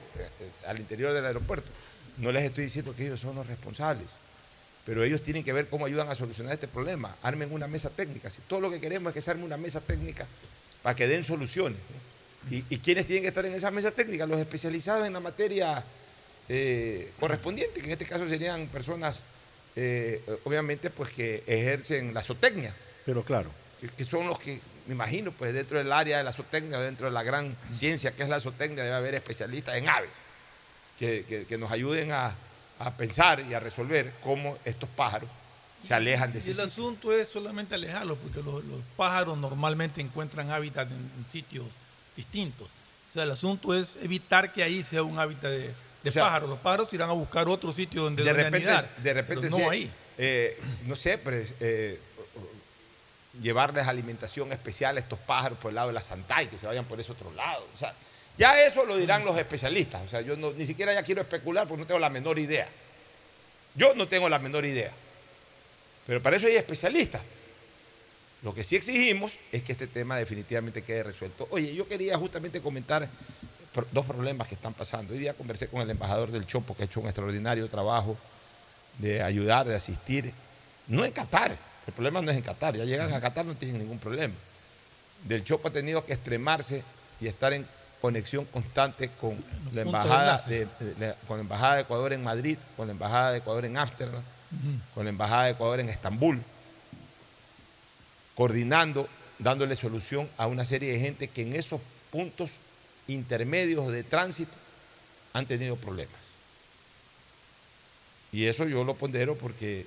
[0.67, 1.67] al interior del aeropuerto.
[2.17, 4.05] No les estoy diciendo que ellos son los responsables,
[4.85, 7.15] pero ellos tienen que ver cómo ayudan a solucionar este problema.
[7.23, 8.29] Armen una mesa técnica.
[8.29, 10.27] Si todo lo que queremos es que se arme una mesa técnica
[10.83, 11.79] para que den soluciones.
[11.79, 12.55] ¿no?
[12.55, 14.27] ¿Y, y quiénes tienen que estar en esa mesa técnica?
[14.27, 15.83] Los especializados en la materia
[16.49, 19.17] eh, correspondiente, que en este caso serían personas,
[19.75, 22.73] eh, obviamente, pues que ejercen la zootecnia,
[23.05, 26.31] Pero claro, que, que son los que, me imagino, pues dentro del área de la
[26.31, 30.09] zootecnia, dentro de la gran ciencia que es la zootecnia, debe haber especialistas en aves
[30.99, 32.33] que, que- que nos ayuden a,
[32.79, 35.29] a pensar y a resolver cómo estos pájaros
[35.87, 40.01] se alejan de y ese el asunto es solamente alejarlos porque los, los pájaros normalmente
[40.01, 41.65] encuentran hábitat en, en sitios
[42.15, 42.67] distintos.
[43.09, 45.71] O sea el asunto es evitar que ahí sea un hábitat de,
[46.07, 48.95] de O sea, pájaros los pájaros irán a buscar otro sitio donde, de repente, anidar,
[48.97, 51.99] de repente no sí, ahí eh, no sé, pero, eh,
[53.41, 56.85] llevarles alimentación especial a estos pájaros por el lado de la Santay, que se vayan
[56.85, 57.65] por ese otro lado.
[57.75, 57.93] O sea,
[58.37, 60.01] ya eso lo dirán los especialistas.
[60.05, 62.67] O sea, yo no- ni siquiera ya quiero especular porque no tengo la menor idea.
[63.75, 64.91] Yo no tengo la menor idea.
[66.07, 67.21] Pero para eso hay especialistas.
[68.43, 71.47] Lo que sí exigimos es que este tema definitivamente quede resuelto.
[71.51, 73.07] Oye, yo quería justamente comentar
[73.91, 75.13] dos problemas que están pasando.
[75.13, 78.17] Hoy día conversé con el embajador del Chopo, que ha hecho un extraordinario trabajo
[78.97, 80.33] de ayudar, de asistir.
[80.87, 83.79] No en Qatar, el problema no es en Qatar, ya llegan a Qatar no tienen
[83.79, 84.33] ningún problema.
[85.25, 86.83] Del Chopo ha tenido que extremarse
[87.19, 87.65] y estar en
[88.01, 89.31] conexión constante con
[89.73, 93.37] la de embajada de- con la embajada de Ecuador en Madrid, con la embajada de
[93.39, 94.21] Ecuador en Ámsterdam,
[94.93, 96.41] con la embajada de Ecuador en Estambul,
[98.35, 99.07] coordinando,
[99.39, 102.51] dándole solución a una serie de gente que en esos puntos
[103.07, 104.51] intermedios de tránsito
[105.33, 106.15] han tenido problemas.
[108.31, 109.85] Y eso yo lo pondero porque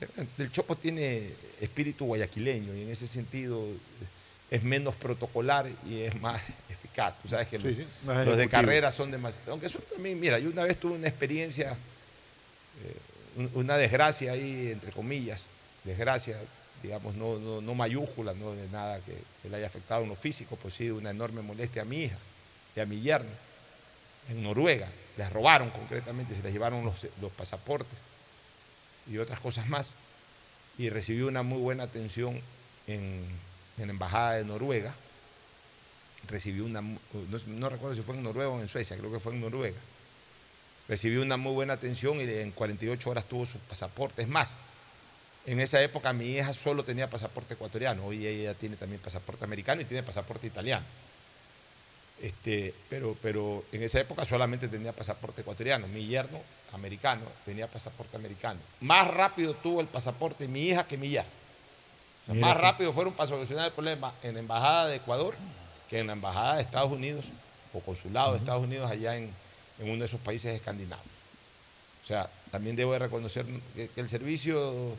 [0.00, 1.30] eh, el Chopo tiene
[1.60, 3.66] espíritu guayaquileño y en ese sentido
[4.50, 7.14] es menos protocolar y es más eficaz.
[7.22, 9.52] Tú sabes que Sí, los, sí, más los de carrera son demasiado.
[9.52, 12.96] Aunque son también, mira, yo una vez tuve una experiencia, eh,
[13.36, 15.42] un- una desgracia ahí, entre comillas,
[15.84, 16.38] desgracia,
[16.82, 20.16] digamos, no, no, no mayúscula, no de nada que, que le haya afectado en lo
[20.16, 22.16] físico, pues sí, una enorme molestia a mi hija
[22.80, 23.30] a mi yerno
[24.28, 24.88] en Noruega.
[25.16, 27.98] Les robaron concretamente, se les llevaron los, pasaportes
[29.10, 29.88] y otras cosas más.
[30.78, 32.40] Y recibí una muy buena atención
[32.86, 33.26] en,
[33.78, 34.94] la Embajada de Noruega.
[36.28, 39.40] Recibí una, no, recuerdo si fue en Noruega o en Suecia, creo que fue en
[39.40, 39.78] Noruega.
[40.88, 44.22] Recibí una muy buena atención y en 48 horas tuvo su pasaporte.
[44.22, 44.52] Es más,
[45.46, 49.80] en esa época mi hija solo tenía pasaporte ecuatoriano, hoy ella tiene también pasaporte americano
[49.80, 50.84] y tiene pasaporte italiano.
[52.20, 55.86] Este, pero, pero en esa época solamente tenía pasaporte ecuatoriano.
[55.86, 56.40] Mi yerno,
[56.72, 58.58] americano, tenía pasaporte americano.
[58.80, 61.30] Más rápido tuvo el pasaporte mi hija que mi yerno.
[62.24, 65.34] O sea, más rápido fueron para solucionar el problema en la Embajada de Ecuador
[65.88, 67.26] que en la Embajada de Estados Unidos
[67.72, 69.30] o Consulado de Estados Unidos allá en,
[69.78, 71.06] en uno de esos países escandinavos.
[72.04, 74.96] O sea, también debo de reconocer que, que el servicio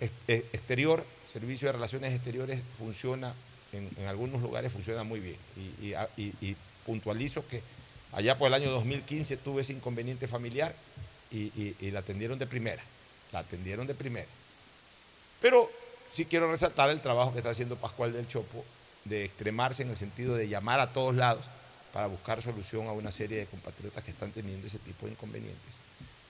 [0.00, 3.32] ex- ex- exterior, servicio de relaciones exteriores funciona,
[3.72, 5.36] en, algunos lugares funciona muy bien.
[5.56, 6.56] Y, y- y-
[6.86, 7.62] puntualizo que
[8.12, 10.74] allá por el año 2015 tuve ese inconveniente familiar
[11.30, 12.82] y, la atendieron de primera,
[13.30, 14.26] la atendieron de primera.
[15.42, 15.70] Pero
[16.14, 18.64] sí quiero resaltar el trabajo que está haciendo Pascual del Chopo
[19.04, 21.44] de extremarse en el sentido de llamar a todos lados
[21.92, 25.74] para buscar solución a una serie de compatriotas que están teniendo ese tipo de inconvenientes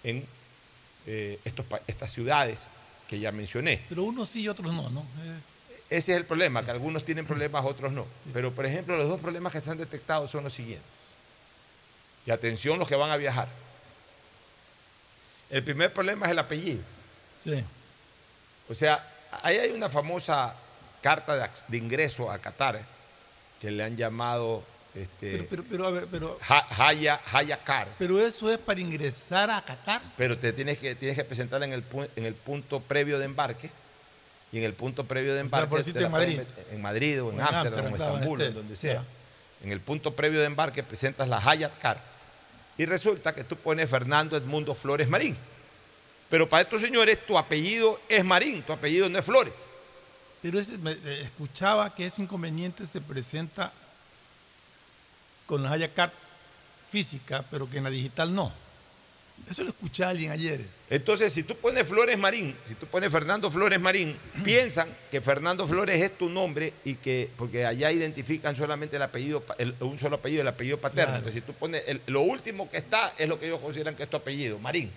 [0.02, 0.24] en
[1.06, 2.60] eh, estos, estas ciudades
[3.08, 3.80] que ya mencioné.
[3.88, 5.04] Pero unos sí y otros no, ¿no?
[5.90, 8.06] Ese es el problema, que algunos tienen problemas, otros no.
[8.32, 10.84] Pero, por ejemplo, los dos problemas que se han detectado son los siguientes.
[12.26, 13.48] Y atención los que van a viajar.
[15.48, 16.82] El primer problema es el apellido.
[17.40, 17.64] Sí.
[18.68, 19.02] O sea,
[19.42, 20.54] ahí hay una famosa
[21.00, 22.82] carta de, ingreso a Qatar
[23.60, 24.62] que le han llamado
[24.94, 27.88] este, Pero, pero, pero, a ver, pero, Ha- Haya, Haya Car.
[27.98, 30.02] pero eso es para ingresar a Qatar.
[30.16, 31.82] Pero te tienes que, tienes que presentar en el,
[32.16, 33.70] en el punto previo de embarque.
[34.52, 35.92] Y en el punto previo de O sea, embarque.
[35.92, 36.40] por en Madrid.
[36.70, 39.04] En Madrid o en Ámsterdam o en Estambul, en este, donde sea.
[39.62, 42.00] En el punto previo de embarque presentas la Hayat Car.
[42.78, 45.36] Y resulta que tú pones Fernando Edmundo Flores Marín.
[46.30, 49.52] Pero para estos señores tu apellido es Marín, tu apellido no es Flores.
[50.40, 53.72] Pero ese- me- eh, escuchaba que ese inconveniente se presenta
[55.46, 56.10] con la Haya Card
[56.90, 58.52] física, pero que en la digital no.
[59.50, 60.64] Eso lo escuché a alguien ayer.
[60.90, 65.66] Entonces, si tú pones Flores Marín, si tú pones Fernando Flores Marín, piensan que Fernando
[65.66, 70.16] Flores es tu nombre y que, porque allá identifican solamente el apellido, el- un solo
[70.16, 71.04] apellido, el apellido paterno.
[71.12, 71.18] Claro.
[71.18, 74.02] Entonces, si tú pones, el- lo último que está es lo que ellos consideran que
[74.02, 74.90] es tu apellido, Marín.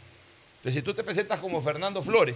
[0.58, 2.36] Entonces, si tú te presentas como Fernando Flores,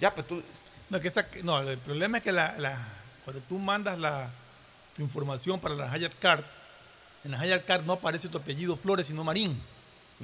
[0.00, 0.42] ya, pues tú,
[0.90, 2.86] No, que esa- no, el problema es que la, la-
[3.24, 4.30] cuando tú mandas la,
[4.94, 6.44] tu información para la Hayat Card,
[7.24, 9.58] en la Hayat Card no aparece tu apellido Flores, sino Marín.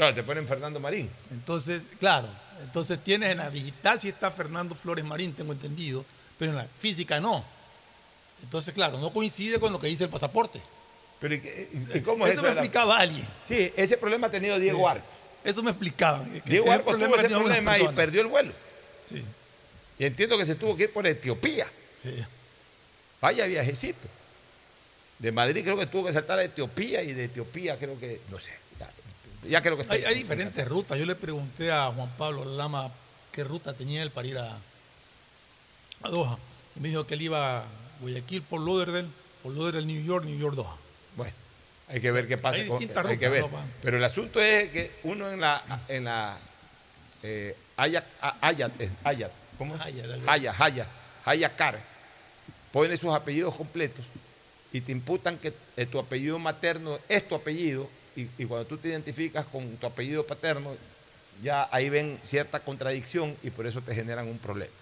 [0.01, 1.09] No, te ponen Fernando Marín.
[1.31, 2.27] Entonces, claro,
[2.63, 6.05] entonces tienes en la digital sí está Fernando Flores Marín, tengo entendido,
[6.39, 7.45] pero en la física no.
[8.43, 10.61] Entonces, claro, no coincide con lo que dice el pasaporte.
[11.21, 13.27] Pero, ¿y, y cómo es Eso eso me la- explicaba alguien.
[13.47, 14.85] Sí, ese problema ha tenido Diego Sí.
[14.87, 15.11] Arcos.
[15.45, 16.25] Eso me explicaba.
[16.25, 18.53] que Diego Arcos tuvo ese problema y perdió el vuelo.
[19.09, 19.23] Sí.
[19.99, 21.67] Y entiendo que se tuvo que ir por Etiopía.
[22.03, 22.25] Sí.
[23.21, 24.09] Vaya viajecito.
[25.19, 28.39] De Madrid creo que tuvo que saltar a Etiopía y de Etiopía creo que, no
[28.39, 28.53] sé,
[29.49, 29.95] ya, creo que está.
[29.95, 30.99] Hay, hay diferentes rutas.
[30.99, 32.91] Yo le pregunté a Juan Pablo Lama
[33.33, 34.57] qué ruta tenía él para ir a,
[36.03, 36.39] a Doha.
[36.77, 37.65] Y me dijo que él iba a
[38.01, 39.09] Guayaquil, Fort Lauderdale,
[39.43, 40.77] Fort Lauderdale, New York, New York, Doha.
[41.17, 41.33] Bueno,
[41.89, 42.61] hay que ver qué pasa.
[42.61, 43.61] Hay con- distintas hay que rutas, ver.
[43.61, 43.67] ¿no?
[43.83, 46.39] Pero el asunto es que uno en la en la
[47.23, 49.81] eh, Haya, a- Haya- eh, Haya- ¿cómo es?
[49.81, 50.23] Haya, dale.
[50.27, 50.87] Haya, Haya,
[51.25, 51.79] Haya Car,
[52.73, 54.05] pone sus apellidos completos
[54.73, 58.77] y te imputan que eh, tu apellido materno es tu apellido y, y cuando tú
[58.79, 60.75] te identificas con tu apellido paterno,
[61.43, 64.73] ya ahí ven cierta contradicción y por eso te generan un problema.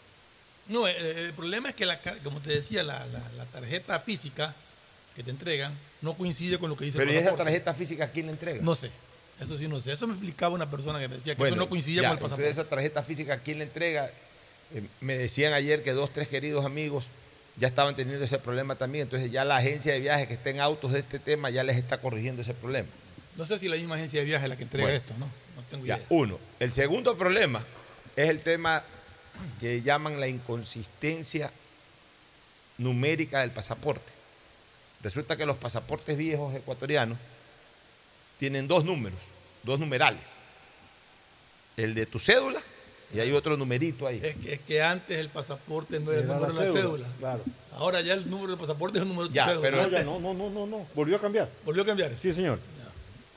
[0.69, 4.55] No, el, el problema es que, la, como te decía, la, la- la tarjeta física
[5.17, 5.73] que te entregan
[6.03, 8.61] no coincide con lo que dice Pero el ¿y esa tarjeta física quién la entrega?
[8.63, 8.91] No sé.
[9.41, 9.93] Eso sí no sé.
[9.93, 12.19] Eso me explicaba una persona que me decía que Bueno, eso no coincidía ya, con
[12.19, 12.61] el entonces pasaporte.
[12.61, 14.11] esa tarjeta física, ¿quién la entrega?
[14.75, 17.05] Eh, me decían ayer que dos, tres queridos amigos
[17.57, 19.05] ya estaban teniendo ese problema también.
[19.05, 21.77] Entonces ya la agencia de viajes que está en autos de este tema ya les
[21.77, 22.89] está corrigiendo ese problema.
[23.39, 24.99] No sé si la misma agencia de viajes es la que entrega Bueno.
[24.99, 25.27] esto, ¿no?
[25.27, 26.07] No tengo Ya, idea.
[26.11, 26.39] uno.
[26.61, 27.63] El segundo problema
[28.17, 28.83] es el tema
[29.61, 31.51] que llaman la inconsistencia
[32.79, 34.11] numérica del pasaporte.
[35.03, 37.17] Resulta que los pasaportes viejos ecuatorianos
[38.39, 39.19] tienen dos números,
[39.63, 40.23] dos numerales.
[41.77, 42.61] El de tu cédula
[43.15, 44.21] y hay otro numerito ahí.
[44.23, 47.05] Es que, es que antes el pasaporte no era el número la de la cédula,
[47.07, 47.09] cédula.
[47.21, 47.45] claro.
[47.77, 49.61] Ahora ya el número del pasaporte es el número de tu Ya, cédula.
[49.63, 50.87] pero- No, ya no, no, no, no, no.
[50.97, 51.49] Volvió a cambiar.
[51.65, 52.13] ¿Volvió a cambiar?
[52.21, 52.59] Sí, señor.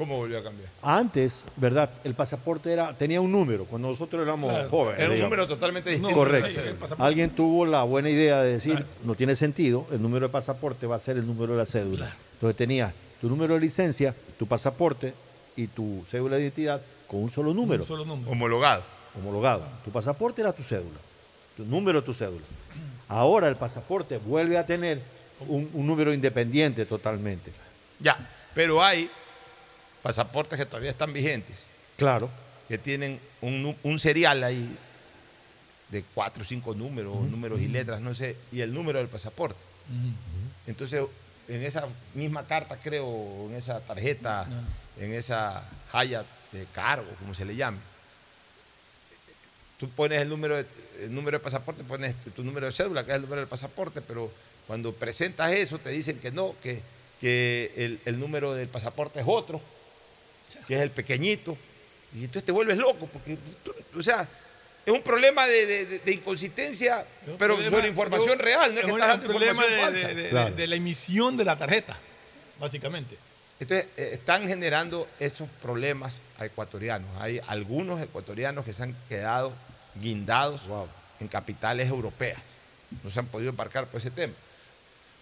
[0.02, 0.68] ¿Cómo volvió a cambiar?
[0.82, 1.88] Antes, ¿verdad?
[2.04, 4.70] El pasaporte era, tenía un número cuando nosotros éramos Claro.
[4.70, 5.00] jóvenes.
[5.00, 5.30] Era un digamos.
[5.38, 6.16] número totalmente distinto.
[6.16, 6.60] Correcto.
[6.98, 8.88] Alguien tuvo la buena idea de decir, Claro.
[9.04, 12.08] no tiene sentido, el número de pasaporte va a ser el número de la cédula.
[12.08, 12.16] Claro.
[12.34, 15.14] Entonces tenías tu número de licencia, tu pasaporte
[15.56, 18.32] y tu cédula de identidad con un solo número, Un solo número.
[18.32, 18.82] Homologado.
[19.16, 19.64] homologado.
[19.86, 20.98] Tu pasaporte era tu cédula,
[21.56, 22.42] tu número de tu cédula.
[23.08, 25.00] Ahora el pasaporte vuelve a tener
[25.48, 27.52] un, un número independiente totalmente.
[28.00, 28.18] Ya,
[28.56, 29.12] pero hay
[30.02, 31.56] pasaportes que todavía están vigentes,
[31.98, 32.30] Claro.
[32.68, 34.76] que tienen un, un serial ahí
[35.90, 39.60] de cuatro o cinco números, números y letras, no sé, y el número del pasaporte.
[40.66, 41.04] Entonces,
[41.50, 44.48] en esa misma carta, creo, en esa tarjeta,
[44.98, 47.78] en esa haya de cargo, como se le llame,
[49.78, 50.66] tú pones el número, de,
[51.02, 53.50] el número de pasaporte, pones tu, tu número de cédula, que es el número del
[53.50, 54.32] pasaporte, pero
[54.68, 56.82] cuando presentas eso te dicen que no, que,
[57.20, 59.60] que el, el número del pasaporte es otro,
[60.68, 61.58] que es el pequeñito,
[62.14, 64.28] Y entonces te vuelves loco, porque, tú- o sea,
[64.86, 67.06] es un problema de, de- de- de inconsistencia,
[67.40, 69.94] pero problema- sobre información es real, no es que un- estás es dando problema información
[69.96, 70.36] de, falsa.
[70.36, 71.98] de- de- de la emisión de la tarjeta,
[72.60, 73.18] básicamente.
[73.62, 77.08] Entonces, eh, están generando esos problemas a ecuatorianos.
[77.22, 79.54] Hay algunos ecuatorianos que se han quedado
[79.96, 80.64] guindados
[81.22, 82.42] en capitales europeas.
[83.04, 84.34] No se han podido embarcar por ese tema.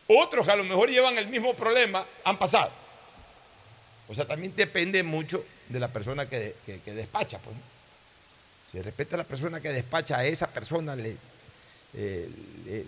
[0.07, 2.71] Otros que a lo mejor llevan el mismo problema han pasado.
[4.09, 7.37] O sea, también depende mucho de la persona que, que- despacha.
[7.37, 7.55] Pues.
[8.71, 11.15] Si de la persona que despacha a esa persona le,
[11.93, 12.29] eh,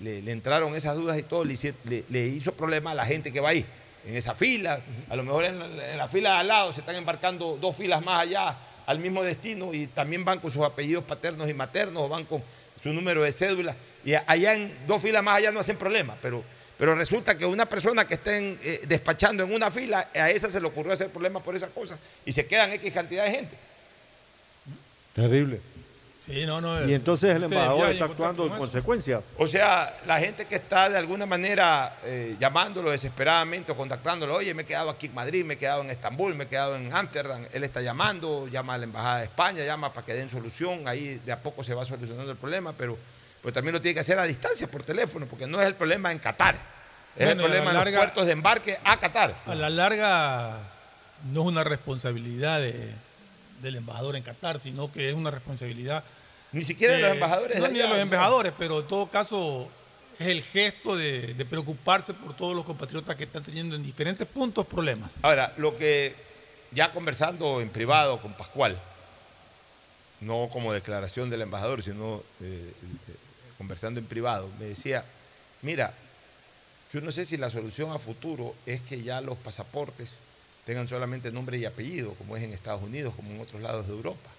[0.01, 3.65] le, entraron esas dudas y todo, le, hizo problema a la gente que va ahí,
[4.05, 4.79] en esa fila.
[5.09, 8.21] A lo mejor en la, fila de al lado se están embarcando dos filas más
[8.21, 8.57] allá
[8.87, 12.43] al mismo destino y también van con sus apellidos paternos y maternos o van con
[12.81, 13.75] su número de cédula.
[14.03, 16.43] Y allá en dos filas más allá no hacen problema, pero,
[16.81, 20.59] pero resulta que una persona que estén eh, despachando en una fila, a esa se
[20.59, 23.55] le ocurrió hacer problema por esas cosas y se quedan X cantidad de gente.
[25.13, 25.61] Terrible.
[26.25, 26.89] Sí, no, no.
[26.89, 29.21] Y entonces el embajador está actuando en consecuencia.
[29.37, 34.51] O sea, la gente que está de alguna manera eh, llamándolo desesperadamente o contactándolo, oye,
[34.55, 36.91] me he quedado aquí en Madrid, me he quedado en Estambul, me he quedado en
[36.91, 40.87] Ámsterdam, él está llamando, llama a la Embajada de España, llama para que den solución,
[40.87, 42.97] ahí de a poco se va solucionando el problema, pero
[43.41, 46.11] pues también lo tiene que hacer a distancia por teléfono, porque no es el problema
[46.11, 46.55] en Qatar,
[47.15, 49.35] es el Bueno, la problema en los puertos de embarque a Qatar.
[49.45, 50.59] A la larga
[51.31, 52.93] no es una responsabilidad de-
[53.61, 56.03] del embajador en Qatar, sino que es una responsabilidad...
[56.53, 59.07] Ni siquiera de los embajadores No, de ni de allá, los embajadores, pero en todo
[59.07, 59.69] caso
[60.19, 64.27] es el gesto de, de preocuparse por todos los compatriotas que están teniendo en diferentes
[64.27, 65.11] puntos problemas.
[65.21, 66.13] Ahora, lo que
[66.71, 68.77] ya conversando en privado con Pascual,
[70.19, 72.73] no como declaración del embajador, sino eh,
[73.61, 75.05] conversando en privado, me decía,
[75.61, 75.93] mira,
[76.91, 80.09] yo no sé si la solución a futuro es que ya los pasaportes
[80.65, 83.93] tengan solamente nombre y apellido, como es en Estados Unidos, como en otros lados de
[83.93, 84.31] Europa.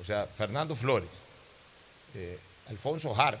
[0.00, 1.08] O sea, Fernando Flores,
[2.16, 2.40] eh,
[2.70, 3.38] Alfonso Jar,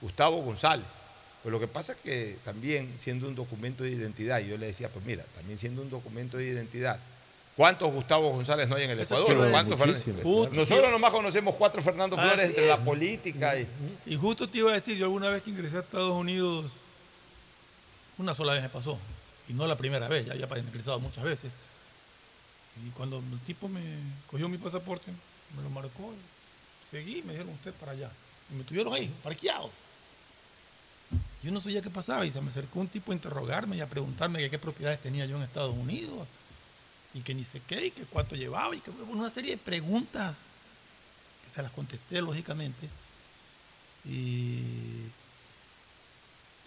[0.00, 0.86] Gustavo González.
[1.44, 4.88] Pues lo que pasa es que también siendo un documento de identidad, yo le decía,
[4.88, 6.98] pues mira, también siendo un documento de identidad,
[7.56, 9.36] ¿cuántos Gustavo González no hay en el Eso Ecuador?
[9.36, 10.14] quiero ¿Cuántos decir.
[10.14, 10.54] Fernan- Justo.
[10.54, 13.66] Nosotros nomás conocemos cuatro Fernando Flores Así entre la política y...
[14.06, 16.72] Y justo te iba a decir, yo alguna vez que ingresé a Estados Unidos,
[18.18, 18.98] una sola vez me pasó,
[19.48, 21.52] y no la primera vez, ya había ingresado muchas veces.
[22.86, 23.80] Y cuando el tipo me
[24.30, 25.10] cogió mi pasaporte,
[25.56, 26.12] me lo marcó,
[26.90, 28.10] seguí, me dijeron usted para allá.
[28.50, 29.70] Y me tuvieron ahí, parqueado.
[31.42, 33.86] Yo no sabía qué pasaba y se me acercó un tipo a interrogarme y a
[33.88, 36.26] preguntarme qué propiedades tenía yo en Estados Unidos
[37.14, 40.36] y que ni sé qué y que cuánto llevaba y que una serie de preguntas
[41.44, 42.88] que se las contesté lógicamente
[44.04, 45.06] y,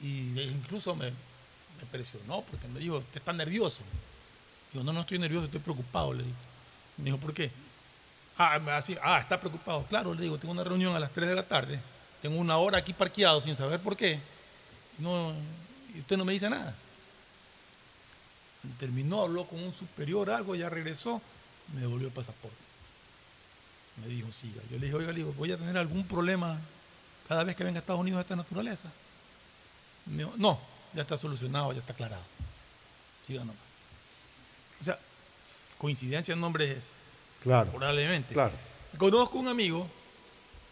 [0.02, 3.80] y incluso me, me presionó porque me dijo, usted está nervioso.
[4.72, 6.14] Digo, no, no estoy nervioso, estoy preocupado.
[6.14, 6.36] Le digo.
[6.98, 7.52] Me dijo, ¿por qué?
[8.38, 9.86] Ah, así, ah, está preocupado.
[9.86, 11.80] Claro, le digo, tengo una reunión a las 3 de la tarde,
[12.22, 14.20] tengo una hora aquí parqueado sin saber por qué.
[15.00, 15.34] No,
[15.94, 16.76] y usted no me dice nada.
[18.80, 21.22] Terminó, habló con un superior, algo, ya regresó,
[21.74, 22.58] me devolvió el pasaporte.
[24.02, 24.62] Me dijo, siga.
[24.70, 26.60] Yo le dije, oiga, le digo, voy a tener algún problema
[27.28, 28.90] cada vez que venga a Estados Unidos de esta naturaleza.
[30.06, 30.60] Me dijo, no,
[30.94, 32.24] ya está solucionado, ya está aclarado.
[33.26, 33.56] Siga nomás.
[34.82, 35.00] O sea,
[35.78, 36.78] coincidencia en nombres
[37.42, 37.72] Claro.
[37.72, 38.34] probablemente.
[38.34, 38.54] Claro.
[38.98, 39.88] Conozco un amigo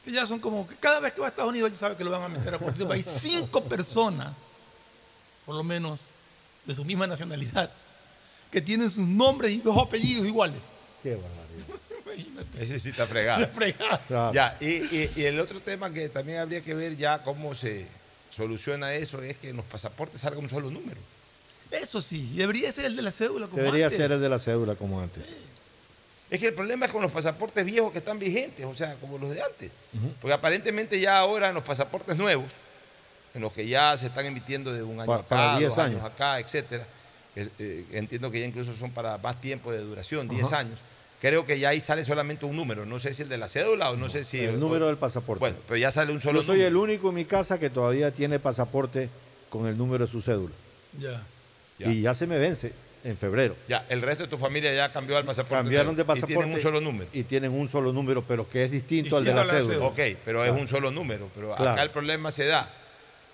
[0.03, 2.03] que ya son como que cada vez que va a Estados Unidos ya sabe que
[2.03, 3.05] lo van a meter a cualquier país.
[3.19, 4.35] Cinco personas,
[5.45, 6.01] por lo menos,
[6.65, 7.71] de su misma nacionalidad,
[8.53, 10.57] que tienen sus nombres y dos apellidos iguales.
[11.01, 11.81] Qué barbaridad.
[12.05, 12.63] Imagínate.
[12.63, 13.41] Ese sí está fregado.
[13.41, 13.99] Está fregado.
[14.07, 14.33] Claro.
[14.33, 17.85] Ya, y, y- y el otro tema que también habría que ver ya cómo se
[18.29, 20.99] soluciona eso es que en los pasaportes salga un solo número.
[21.71, 23.97] Eso sí, debería ser el de la cédula como Debería antes.
[23.99, 25.23] ser el de la cédula como antes.
[26.29, 29.17] Es que el problema es con los pasaportes viejos que están vigentes, o sea, como
[29.17, 29.71] los de antes.
[30.21, 32.45] Porque aparentemente ya ahora en los pasaportes nuevos,
[33.33, 35.79] en los que ya se están emitiendo de un año Pa- acá, para 10 dos
[35.79, 36.01] años.
[36.01, 36.11] años.
[36.13, 36.85] acá, etcétera,
[37.35, 40.59] que, eh, entiendo que ya incluso son para más tiempo de duración, 10 Ajá.
[40.59, 40.79] años.
[41.21, 43.91] Creo que ya ahí sale solamente un número, no sé si el de la cédula
[43.91, 44.39] o no sé si...
[44.39, 45.39] El número del pasaporte.
[45.39, 46.67] Bueno, pero ya sale un solo Yo soy número.
[46.67, 49.09] el único en mi casa que todavía tiene pasaporte
[49.49, 50.53] con el número de su cédula.
[50.99, 51.23] Ya.
[51.79, 51.87] Ya.
[51.91, 52.73] Y ya se me vence
[53.05, 53.55] en febrero.
[53.69, 55.55] Ya, el resto de tu familia ya cambió al pasaporte.
[55.55, 56.33] Cambiaron de pasaporte.
[56.33, 57.09] Y tienen un solo número.
[57.13, 59.73] Y tienen un solo número, pero que es distinto, al de Distinto la al de
[59.73, 59.87] la cédula.
[60.13, 61.29] Ok, pero es un solo número.
[61.33, 61.71] Pero Claro.
[61.71, 62.69] acá el problema se da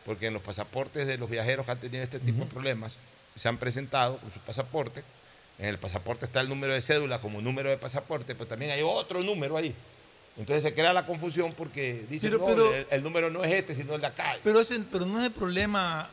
[0.06, 2.94] porque en los pasaportes de los viajeros que han tenido este tipo de problemas
[3.38, 5.04] se han presentado con su pasaporte.
[5.58, 8.82] En el pasaporte está el número de cédula como número de pasaporte, pero también hay
[8.82, 9.74] otro número ahí.
[10.38, 13.52] Entonces se crea la confusión porque dicen, Pero- no, pero- el, el número no es
[13.52, 14.38] este, sino el de acá.
[14.44, 16.10] Pero, ese, pero no es el problema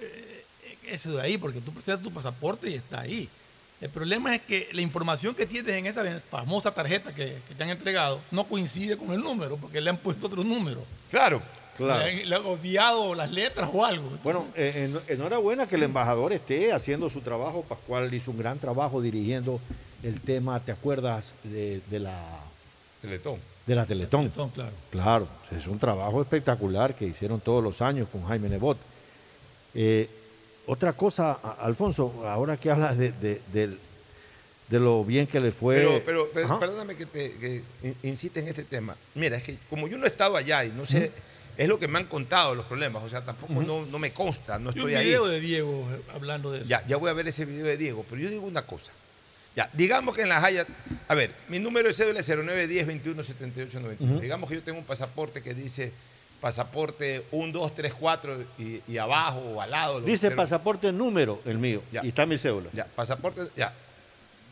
[0.00, 0.44] eh,
[0.86, 3.28] ese de ahí, porque tú presentas tu pasaporte y está ahí.
[3.80, 7.62] El problema es que la información que tienes en esa famosa tarjeta que, que te
[7.64, 10.84] han entregado no coincide con el número, porque le han puesto otro número.
[11.10, 11.42] Claro.
[11.76, 12.04] Claro.
[12.06, 14.10] Le, han, le han obviado las letras o algo.
[14.22, 17.62] Bueno, eh, en- enhorabuena que el embajador esté haciendo su trabajo.
[17.68, 19.60] Pascual hizo un gran trabajo dirigiendo
[20.02, 22.18] el tema, ¿te acuerdas de, de la
[23.02, 23.38] Teletón.
[23.66, 24.22] de la Teletón?
[24.30, 24.72] Teletón, claro.
[24.90, 28.78] Claro, es un trabajo espectacular que hicieron todos los años con Jaime Nebot.
[29.74, 30.08] Eh,
[30.66, 33.76] otra cosa, Alfonso, ahora que hablas de, de-
[34.70, 35.76] lo bien que le fue.
[36.04, 37.62] Pero, pero, perdóname que te que
[38.02, 38.96] insiste en este tema.
[39.14, 41.12] Mira, es que como yo no he estado allá y no sé,
[41.56, 44.58] es lo que me han contado los problemas, o sea, tampoco no, no me consta,
[44.58, 45.06] no un estoy ahí.
[45.06, 46.68] video de Diego hablando de eso.
[46.68, 48.90] Ya, ya voy a ver ese video de Diego, pero yo digo una cosa.
[49.56, 50.66] Ya, digamos que en la Haya,
[51.06, 54.12] a ver, mi número de cédula es 0910 21 78 91.
[54.14, 54.20] Ujú.
[54.20, 55.92] Digamos que yo tengo un pasaporte que dice
[56.40, 60.00] pasaporte 1, 2, 3, 4 y, y abajo o al lado.
[60.00, 62.04] Dice cero- pasaporte número, el mío, Ya.
[62.04, 62.68] y está mi cédula.
[62.72, 63.72] Ya, pasaporte, ya.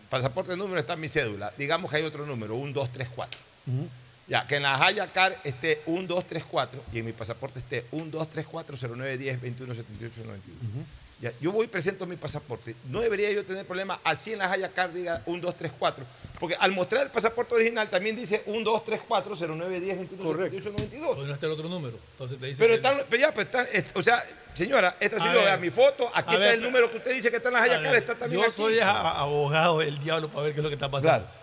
[0.08, 1.52] Pasaporte número está mi cédula.
[1.58, 3.40] Digamos que hay otro número, 1, 2, 3, 4.
[3.66, 3.88] Ujú.
[4.32, 7.58] Ya, que en la Haya Car esté 1, 2, 3, 4 y en mi pasaporte
[7.58, 10.84] esté 1, 2, 3, 4, 09, 10, 21, 78, 91.
[11.20, 12.74] Ya, yo voy y presento mi pasaporte.
[12.88, 16.04] No debería yo tener problema así en la Haya Car diga 1, 2, 3, 4.
[16.40, 20.32] Porque al mostrar el pasaporte original también dice 1, 2, 3, 4, 09, 10, 21,
[20.32, 21.18] 78, 92.
[21.18, 21.98] O no está el otro número.
[22.12, 24.24] Entonces te dice Pero, están, pero ya, pues están, es- o sea,
[24.54, 25.44] señora, esta lo ver.
[25.44, 27.62] vea mi foto, aquí está ver, el número que usted dice que está en la
[27.64, 28.56] Haya Car, está también yo aquí.
[28.56, 31.26] soy abogado del diablo para ver qué es lo que está pasando.
[31.26, 31.42] Claro.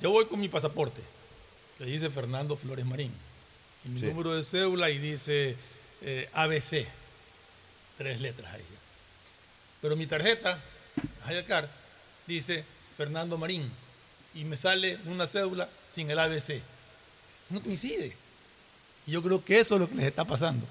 [0.00, 1.00] Yo voy con mi pasaporte,
[1.78, 3.12] que dice Fernando Flores Marín,
[3.84, 4.06] y mi Sí.
[4.06, 5.56] número de cédula y dice
[6.02, 6.86] eh, ABC,
[7.96, 8.62] tres letras ahí.
[9.80, 10.58] Pero mi tarjeta,
[11.24, 11.68] Hayacar,
[12.26, 12.64] dice
[12.96, 13.70] Fernando Marín,
[14.34, 16.60] y me sale una cédula sin el ABC.
[17.50, 18.12] No coincide.
[19.06, 20.66] Y yo creo que eso es lo que les está pasando.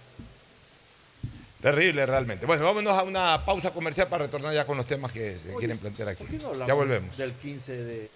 [1.62, 2.46] Terrible realmente.
[2.46, 5.58] Bueno, vámonos a una pausa comercial para retornar ya con los temas que se Oye,
[5.58, 6.24] quieren plantear aquí.
[6.24, 7.18] ¿por qué no hablamos Ya volvemos.
[7.18, 8.10] Del 15 de.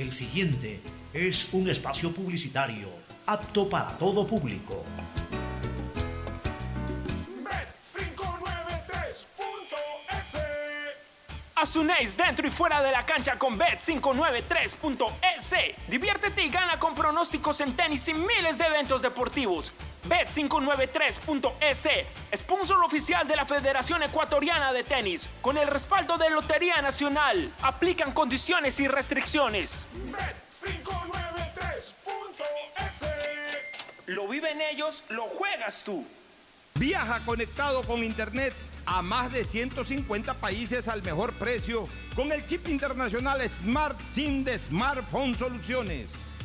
[0.00, 0.80] El siguiente
[1.12, 2.88] es un espacio publicitario
[3.26, 4.82] apto para todo público.
[7.44, 9.26] Bet593.es
[11.54, 15.76] Asunéis dentro y fuera de la cancha con Bet593.es.
[15.86, 19.70] Diviértete y gana con pronósticos en tenis y miles de eventos deportivos.
[20.08, 21.88] Bet593.es,
[22.36, 27.52] sponsor oficial de la Federación Ecuatoriana de Tenis, con el respaldo de Lotería Nacional.
[27.62, 29.88] Aplican condiciones y restricciones.
[30.12, 31.94] Bet593.es
[34.06, 36.06] Lo viven ellos, lo juegas tú.
[36.74, 38.54] Viaja conectado con Internet
[38.86, 44.58] a más de 150 países al mejor precio con el chip internacional Smart SIM de
[44.58, 46.08] Smartphone Soluciones.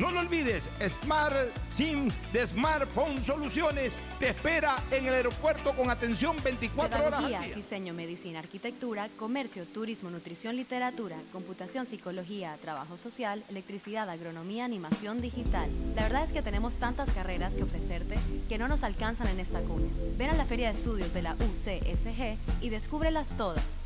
[0.00, 1.34] No lo olvides, Smart
[1.70, 7.40] SIM de Smartphone Soluciones te espera en el aeropuerto con atención 24 horas al día.
[7.54, 15.68] diseño, medicina, arquitectura, comercio, turismo, nutrición, literatura, computación, psicología, trabajo social, electricidad, agronomía, animación digital.
[15.94, 18.16] La verdad es que tenemos tantas carreras que ofrecerte
[18.48, 19.86] que no nos alcanzan en esta cuna.
[20.16, 23.79] Ven a la Feria de Estudios de la UCSG y descúbrelas todas.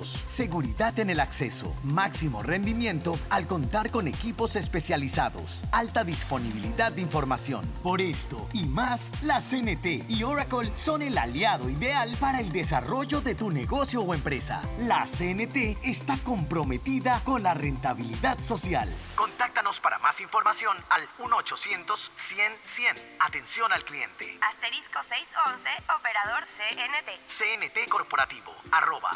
[0.00, 7.66] seguridad en el acceso, máximo rendimiento al contar con equipos especializados, alta disponibilidad de información.
[7.82, 13.20] Por esto y más, la CNT y Oracle son el aliado ideal para el desarrollo
[13.20, 14.62] de tu negocio o empresa.
[14.78, 18.88] La CNT está comprometida con la rentabilidad social.
[19.14, 22.96] Contáctanos para más información al 1-800-100-100.
[23.20, 24.38] Atención al cliente.
[24.48, 25.68] Asterisco 611,
[25.98, 27.10] operador CNT.
[27.28, 29.10] CNT Corporativo, arroba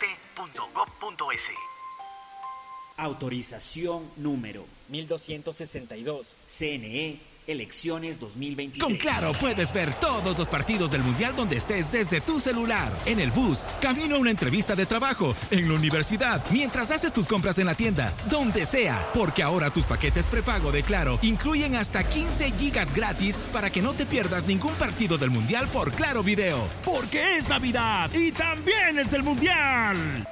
[0.00, 1.50] cnt.gov.es.
[2.96, 6.34] Autorización número 1262.
[6.46, 8.82] CNE Elecciones 2023.
[8.82, 13.20] Con Claro puedes ver todos los partidos del Mundial donde estés desde tu celular, en
[13.20, 17.58] el bus, camino a una entrevista de trabajo, en la universidad, mientras haces tus compras
[17.58, 22.52] en la tienda, donde sea, porque ahora tus paquetes prepago de Claro incluyen hasta 15
[22.52, 26.68] gigas gratis para que no te pierdas ningún partido del Mundial por Claro Video.
[26.84, 30.26] Porque es Navidad y también es el Mundial.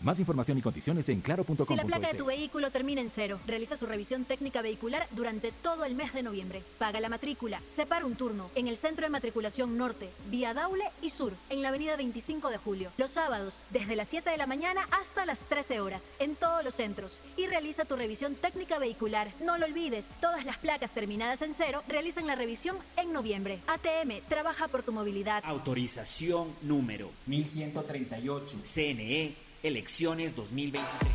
[0.00, 1.68] Más información y condiciones en claro.com.es.
[1.68, 5.52] Si la placa de tu vehículo termina en cero, realiza su revisión técnica vehicular durante
[5.52, 6.62] todo el mes de noviembre.
[6.78, 11.10] Paga la matrícula, separa un turno en el Centro de Matriculación Norte, vía Daule y
[11.10, 12.90] Sur, en la avenida 25 de Julio.
[12.98, 16.74] Los sábados, desde las 7 de la mañana hasta las 13 horas, en todos los
[16.74, 17.18] centros.
[17.36, 19.30] Y realiza tu revisión técnica vehicular.
[19.40, 23.60] No lo olvides, todas las placas terminadas en cero realizan la revisión en noviembre.
[23.66, 25.42] ATM, trabaja por tu movilidad.
[25.46, 28.58] Autorización número 1138.
[28.62, 31.12] CNE Elecciones 2023.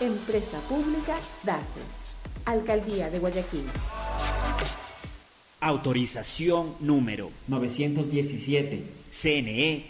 [0.00, 1.80] Empresa Pública DACE.
[2.46, 3.64] Alcaldía de Guayaquil.
[5.60, 8.84] Autorización número 917.
[9.10, 9.89] CNE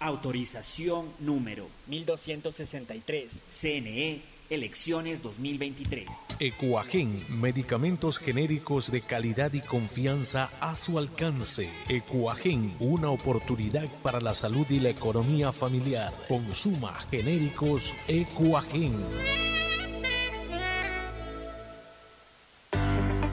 [0.00, 3.42] Autorización número 1263.
[3.50, 6.08] CNE Elecciones 2023.
[6.40, 11.68] Ecuagen, medicamentos genéricos de calidad y confianza a su alcance.
[11.86, 16.14] Ecuagen, una oportunidad para la salud y la economía familiar.
[16.28, 18.94] Consuma genéricos Ecuagen.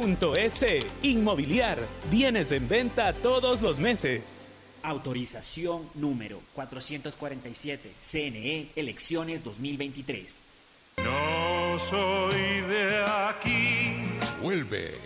[0.00, 0.64] .es.
[1.02, 1.78] Inmobiliar.
[2.10, 4.48] Bienes en venta todos los meses.
[4.82, 7.92] Autorización número 447.
[8.00, 10.40] CNE Elecciones 2023.
[10.98, 13.96] No soy de aquí.
[14.42, 14.98] Vuelve.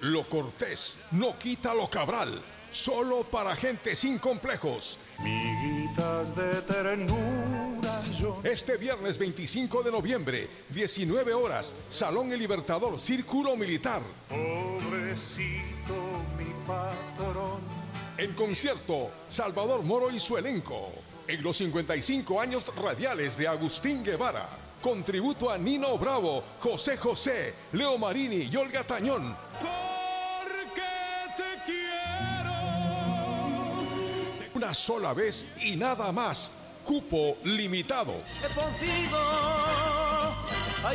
[0.00, 2.42] Lo cortés no quita lo cabral.
[2.72, 4.98] Solo para gente sin complejos.
[5.22, 8.40] Miguitas de ternura yo.
[8.42, 14.00] Este viernes 25 de noviembre, 19 horas, Salón El Libertador, Círculo Militar.
[14.26, 15.94] Pobrecito
[16.38, 17.60] mi patrón.
[18.16, 20.92] En concierto, Salvador Moro y su elenco.
[21.28, 24.48] En los 55 años radiales de Agustín Guevara.
[24.80, 29.36] Contributo a Nino Bravo, José José, Leo Marini y Olga Tañón.
[34.62, 36.52] Una sola vez y nada más.
[36.84, 38.22] Cupo limitado.
[38.54, 39.18] contigo,
[40.84, 40.94] a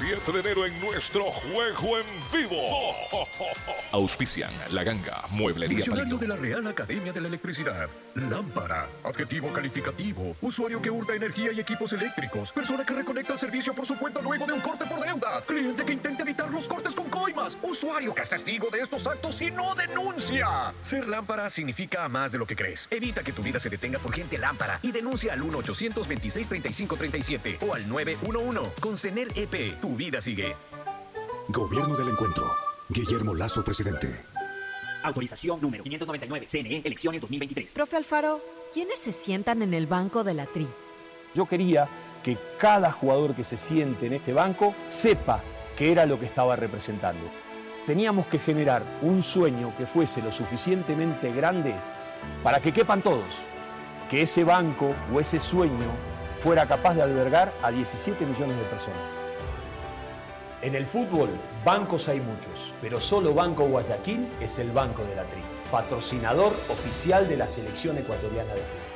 [0.00, 2.56] 7 de enero en nuestro juego en vivo.
[3.92, 6.22] Auspician La Ganga, Mueblería Diccionario Palito.
[6.22, 7.86] de la Real Academia de la Electricidad.
[8.14, 8.88] Lámpara.
[9.04, 10.34] Adjetivo calificativo.
[10.40, 12.50] Usuario que hurta energía y equipos eléctricos.
[12.50, 15.42] Persona que reconecta el servicio por su cuenta luego de un corte por deuda.
[15.46, 17.58] Cliente que intenta evitar los cortes con coimas.
[17.60, 20.72] Usuario que es testigo de estos actos y no denuncia.
[20.80, 22.88] Ser lámpara significa más de lo que crees.
[22.90, 27.86] Evita que tu vida se detenga por gente lámpara y denuncia al 1-826-3537 o al
[27.86, 28.40] 911.
[28.80, 30.54] Con CENEL EP, tu vida sigue.
[31.48, 32.52] Gobierno del Encuentro.
[32.88, 34.14] Guillermo Lazo, presidente.
[35.02, 36.46] Autorización número 599.
[36.46, 37.72] CNE, elecciones 2023.
[37.72, 38.40] Profe Alfaro,
[38.72, 40.68] ¿quiénes se sientan en el banco de la TRI?
[41.34, 41.88] Yo quería
[42.22, 45.40] que cada jugador que se siente en este banco sepa
[45.76, 47.24] qué era lo que estaba representando.
[47.86, 51.74] Teníamos que generar un sueño que fuese lo suficientemente grande
[52.42, 53.40] para que quepan todos,
[54.10, 55.88] que ese banco o ese sueño
[56.42, 59.19] fuera capaz de albergar a 17 millones de personas.
[60.62, 61.30] En el fútbol,
[61.64, 65.40] bancos hay muchos, pero solo Banco Guayaquil es el banco de la TRI,
[65.70, 68.90] patrocinador oficial de la selección ecuatoriana de fútbol.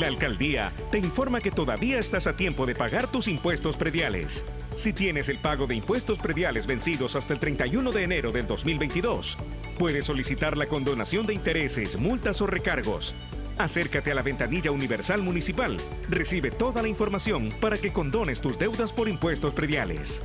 [0.00, 4.44] La alcaldía te informa que todavía estás a tiempo de pagar tus impuestos prediales.
[4.74, 9.38] Si tienes el pago de impuestos prediales vencidos hasta el 31 de enero del 2022,
[9.78, 13.14] puedes solicitar la condonación de intereses, multas o recargos.
[13.58, 15.78] Acércate a la ventanilla universal municipal.
[16.10, 20.22] Recibe toda la información para que condones tus deudas por impuestos prediales.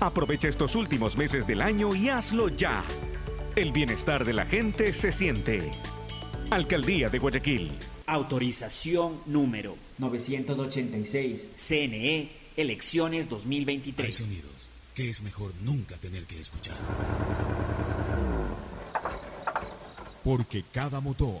[0.00, 2.82] Aprovecha estos últimos meses del año y hazlo ya.
[3.54, 5.70] El bienestar de la gente se siente.
[6.50, 7.72] Alcaldía de Guayaquil.
[8.06, 11.50] Autorización número 986.
[11.56, 14.06] CNE, elecciones 2023.
[14.06, 16.76] Hay sonidos que es mejor nunca tener que escuchar.
[20.24, 21.40] Porque cada motor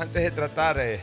[0.00, 1.00] Antes de tratar eh,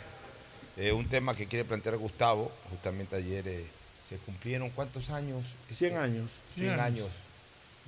[0.78, 3.66] eh, un tema que quiere plantear Gustavo, justamente ayer eh,
[4.08, 5.46] se cumplieron cuántos años?
[5.72, 6.32] 100 años.
[6.56, 7.08] 100 100 años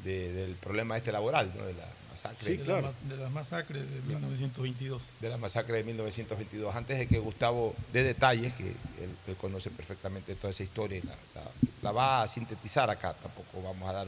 [0.04, 1.66] de- del problema este laboral, ¿no?
[1.66, 2.58] de la masacre.
[2.58, 5.02] de, la, ma- de la masacre de 1922.
[5.20, 6.76] de la masacre de 1922.
[6.76, 8.76] Antes de que Gustavo dé detalles, que él,
[9.28, 11.52] él conoce perfectamente toda esa historia y la, la-
[11.82, 14.08] la va a sintetizar acá, tampoco vamos a dar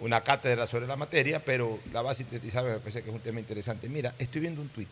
[0.00, 3.22] una cátedra sobre la materia, pero la va a sintetizar, me parece que es un
[3.22, 3.88] tema interesante.
[3.88, 4.88] Mira, estoy viendo un tuit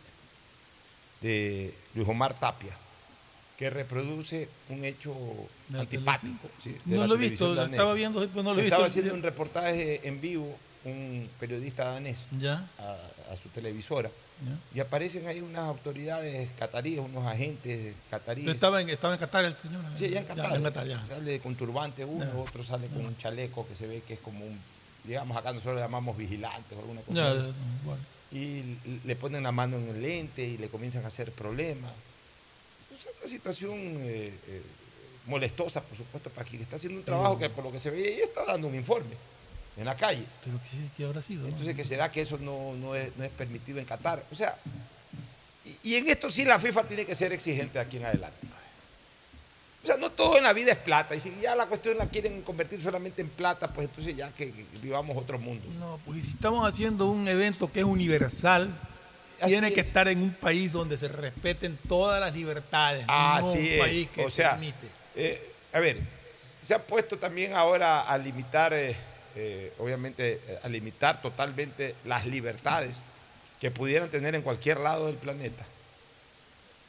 [1.21, 2.73] de Luis Omar Tapia,
[3.57, 5.13] que reproduce un hecho
[5.69, 6.49] ¿De la antipático.
[6.61, 8.87] sí, de No lo he visto, lo estaba viendo, pero no lo he visto Estaba
[8.87, 12.67] haciendo un reportaje en vivo, un periodista danés, Ya.
[12.79, 14.09] a, a su televisora,
[14.45, 14.77] Ya.
[14.77, 18.49] y aparecen ahí unas autoridades cataríes, unos agentes cataríes.
[18.49, 19.81] Estaba en, estaba en Qatar el señor.
[19.97, 20.55] Sí, ya en Ya, Qatar.
[20.57, 21.05] en Qatar, ya.
[21.07, 24.45] Sale con turbante uno, otro sale con un chaleco que se ve que es como
[24.45, 24.59] un,
[25.05, 27.31] digamos acá nosotros lo llamamos vigilante o alguna cosa.
[27.31, 27.53] Así.
[27.85, 28.01] bueno.
[28.35, 31.93] Y le ponen la mano en el lente y le comienzan a hacer problemas.
[32.91, 34.61] Es una situación eh, eh,
[35.27, 38.03] molestosa, por supuesto, para quien está haciendo un trabajo que por lo que se ve
[38.05, 39.15] ahí está dando un informe
[39.77, 40.25] en la calle.
[40.43, 41.47] Pero ¿qué, qué habrá sido?
[41.47, 44.21] Entonces, ¿qué será que eso no, no es, no es permitido en Qatar?
[44.29, 44.57] O sea,
[45.63, 48.47] y, y en esto sí la FIFA tiene que ser exigente de aquí en adelante.
[49.85, 51.13] O sea, no todo en la vida es plata.
[51.15, 54.51] Y si ya la cuestión la quieren convertir solamente en plata, pues entonces ya que,
[54.51, 55.63] que vivamos otro mundo.
[55.79, 58.67] No, pues si estamos haciendo un evento que es universal,
[59.45, 63.63] tiene que estar en un país donde se respeten todas las libertades, no Así un
[63.65, 63.79] es.
[63.79, 64.87] país que o sea, permite.
[65.15, 65.99] eh, a ver,
[66.63, 68.95] se ha puesto también ahora a limitar, eh,
[69.35, 72.95] eh, obviamente, a limitar totalmente las libertades
[73.61, 75.63] que pudieran tener en cualquier lado del planeta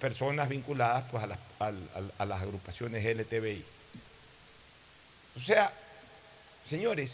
[0.00, 1.38] personas vinculadas pues, a, las,
[2.18, 3.64] a las agrupaciones LTBI.
[5.36, 5.72] O sea,
[6.68, 7.12] señores,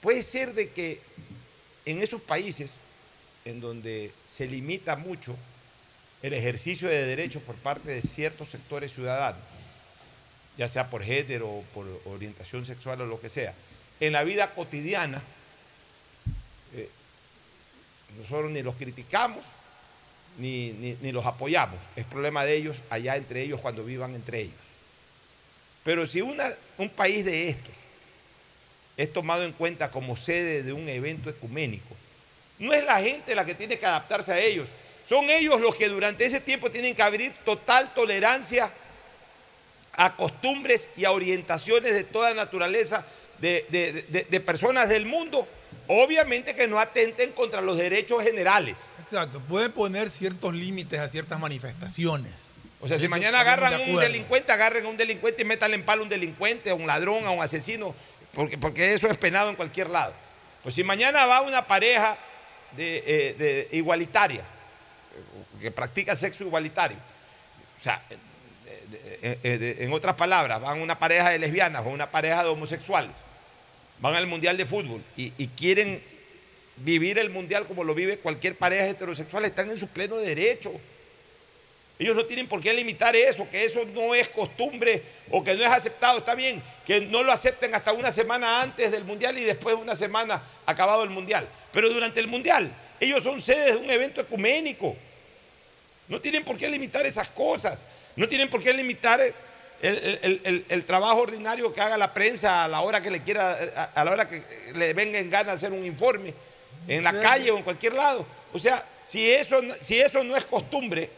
[0.00, 1.00] puede ser de que
[1.84, 2.72] en esos países
[3.44, 5.36] en donde se limita mucho
[6.22, 9.40] el ejercicio de derechos por parte de ciertos sectores ciudadanos,
[10.58, 13.54] ya sea por género o por orientación sexual o lo que sea,
[14.00, 15.22] en la vida cotidiana,
[16.74, 16.88] eh,
[18.18, 19.44] nosotros ni los criticamos
[20.38, 20.70] ni,
[21.00, 21.78] ni- los apoyamos.
[21.96, 24.54] Es problema de ellos, allá entre ellos, cuando vivan entre ellos.
[25.84, 27.72] Pero si una- un país de estos
[28.96, 31.94] es tomado en cuenta como sede de un evento ecuménico,
[32.58, 34.68] no es la gente la que tiene que adaptarse a ellos,
[35.08, 38.72] son ellos los que durante ese tiempo tienen que abrir total tolerancia
[39.98, 43.06] a costumbres y a orientaciones de toda naturaleza
[43.38, 45.46] de- de- de personas del mundo,
[45.88, 48.76] obviamente que no atenten contra los derechos generales.
[49.06, 52.32] Exacto, pueden poner ciertos límites a ciertas manifestaciones.
[52.80, 55.76] O sea, si Eso mañana agarran a un delincuente, agarren a un delincuente y métanle
[55.76, 57.94] en palo a un delincuente, a un ladrón, a un asesino,
[58.34, 60.12] porque, porque eso es penado en cualquier lado.
[60.62, 62.18] Pues si mañana va una pareja
[62.76, 64.42] de, eh, de igualitaria,
[65.60, 66.98] que practica sexo igualitario,
[67.78, 68.02] o sea,
[69.22, 72.50] eh, eh, de- en otras palabras, van una pareja de lesbianas o una pareja de
[72.50, 73.12] homosexuales,
[74.00, 76.02] van al Mundial de Fútbol y, y quieren
[76.76, 80.72] vivir el Mundial como lo vive cualquier pareja heterosexual, están en su pleno derecho.
[81.98, 85.64] Ellos no tienen por qué limitar eso, que eso no es costumbre o que no
[85.64, 86.18] es aceptado.
[86.18, 89.82] Está bien que no lo acepten hasta una semana antes del Mundial y después de
[89.82, 91.48] una semana acabado el Mundial.
[91.72, 92.70] Pero durante el Mundial,
[93.00, 94.94] ellos son sedes de un evento ecuménico.
[96.08, 97.78] No tienen por qué limitar esas cosas.
[98.14, 99.20] No tienen por qué limitar
[99.80, 104.04] el trabajo ordinario que haga la prensa a la hora que le quiera, a, a
[104.04, 104.42] la hora que
[104.74, 106.34] le venga en gana hacer un informe,
[106.88, 108.26] en la calle o en cualquier lado.
[108.52, 111.10] O sea, si eso, si eso no es costumbre,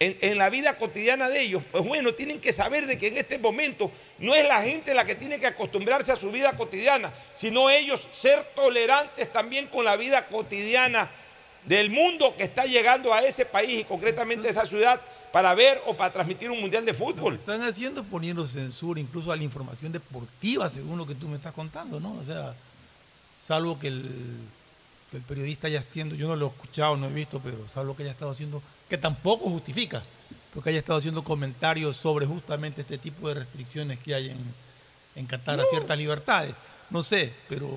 [0.00, 3.16] en, en la vida cotidiana de ellos, pues bueno, tienen que saber de que en
[3.16, 7.12] este momento no es la gente la que tiene que acostumbrarse a su vida cotidiana,
[7.36, 11.10] sino ellos ser tolerantes también con la vida cotidiana
[11.64, 15.00] del mundo que está llegando a ese país y concretamente a esa ciudad
[15.32, 17.34] para ver o para transmitir un mundial de fútbol.
[17.34, 21.52] Están haciendo poniendo censura incluso a la información deportiva, según lo que tú me estás
[21.52, 22.16] contando, ¿no?
[22.20, 22.54] O sea,
[23.48, 24.04] salvo que el,
[25.10, 27.96] que el periodista haya haciendo, yo no lo he escuchado, no he visto, pero salvo
[27.96, 30.02] que haya estado haciendo, que tampoco justifica,
[30.52, 34.38] porque haya estado haciendo comentarios sobre justamente este tipo de restricciones que hay en,
[35.16, 36.54] en Qatar a ciertas libertades.
[36.90, 37.70] No sé, pero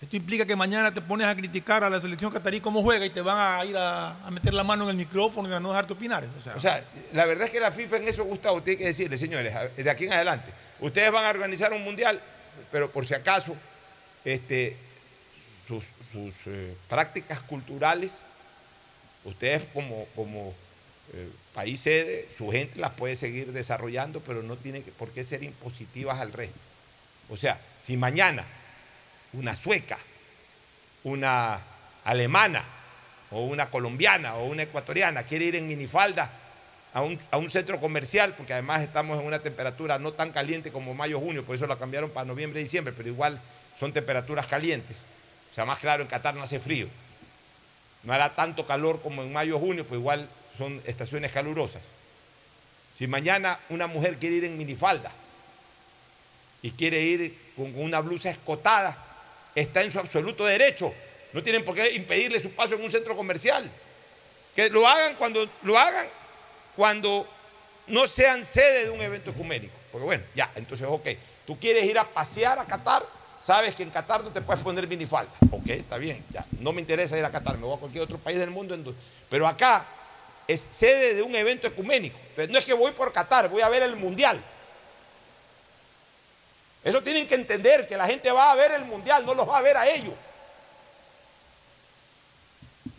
[0.00, 3.10] esto implica que mañana te pones a criticar a la selección catarí cómo juega y
[3.10, 5.68] te van a ir a, a meter la mano en el micrófono y a no
[5.68, 6.24] dejarte opinar.
[6.38, 6.82] O sea, O sea,
[7.12, 10.04] la verdad es que la FIFA en eso, Gustavo, tiene que decirle, señores, de aquí
[10.04, 12.18] en adelante, ustedes van a organizar un mundial,
[12.72, 13.54] pero por si acaso,
[14.32, 14.76] este,
[15.66, 15.84] sus,
[16.46, 18.12] eh, prácticas culturales,
[19.24, 20.06] ustedes como,
[21.12, 25.24] eh, país sede, su gente las puede seguir desarrollando, pero no tienen que- por qué
[25.24, 26.58] ser impositivas al resto.
[27.28, 28.44] O sea, si mañana
[29.32, 29.98] una sueca,
[31.04, 31.60] una
[32.04, 32.64] alemana,
[33.30, 36.30] o una colombiana, o una ecuatoriana quiere ir en minifalda
[36.94, 40.72] a un, a un centro comercial, porque además estamos en una temperatura no tan caliente
[40.72, 43.38] como mayo-junio, por eso la cambiaron para noviembre-diciembre, pero igual
[43.78, 44.96] son temperaturas calientes.
[45.50, 46.88] O sea, más claro, en Qatar no hace frío.
[48.02, 51.82] No hará tanto calor como en mayo-junio, pues igual son estaciones calurosas.
[52.96, 55.10] Si mañana una mujer quiere ir en minifalda
[56.62, 58.96] y quiere ir con una blusa escotada,
[59.54, 60.92] está en su absoluto derecho.
[61.32, 63.68] No tienen por qué impedirle su paso en un centro comercial.
[64.56, 66.06] Que lo hagan cuando lo hagan
[66.74, 67.28] cuando
[67.88, 69.74] no sean sede de un evento ecuménico.
[69.90, 71.08] Porque bueno, ya, entonces, ok,
[71.46, 73.04] tú quieres ir a pasear a Qatar,
[73.48, 75.32] sabes que en Qatar no te puedes poner minifalda.
[75.50, 78.18] Ok, está bien, ya, no me interesa ir a Qatar, me voy a cualquier otro
[78.18, 78.76] país del mundo.
[79.30, 79.86] Pero acá
[80.46, 82.18] es sede de un evento ecuménico.
[82.28, 84.38] Entonces, no es que voy por Qatar, voy a ver el mundial.
[86.84, 89.56] Eso tienen que entender, que la gente va a ver el mundial, no los va
[89.56, 90.12] a ver a ellos.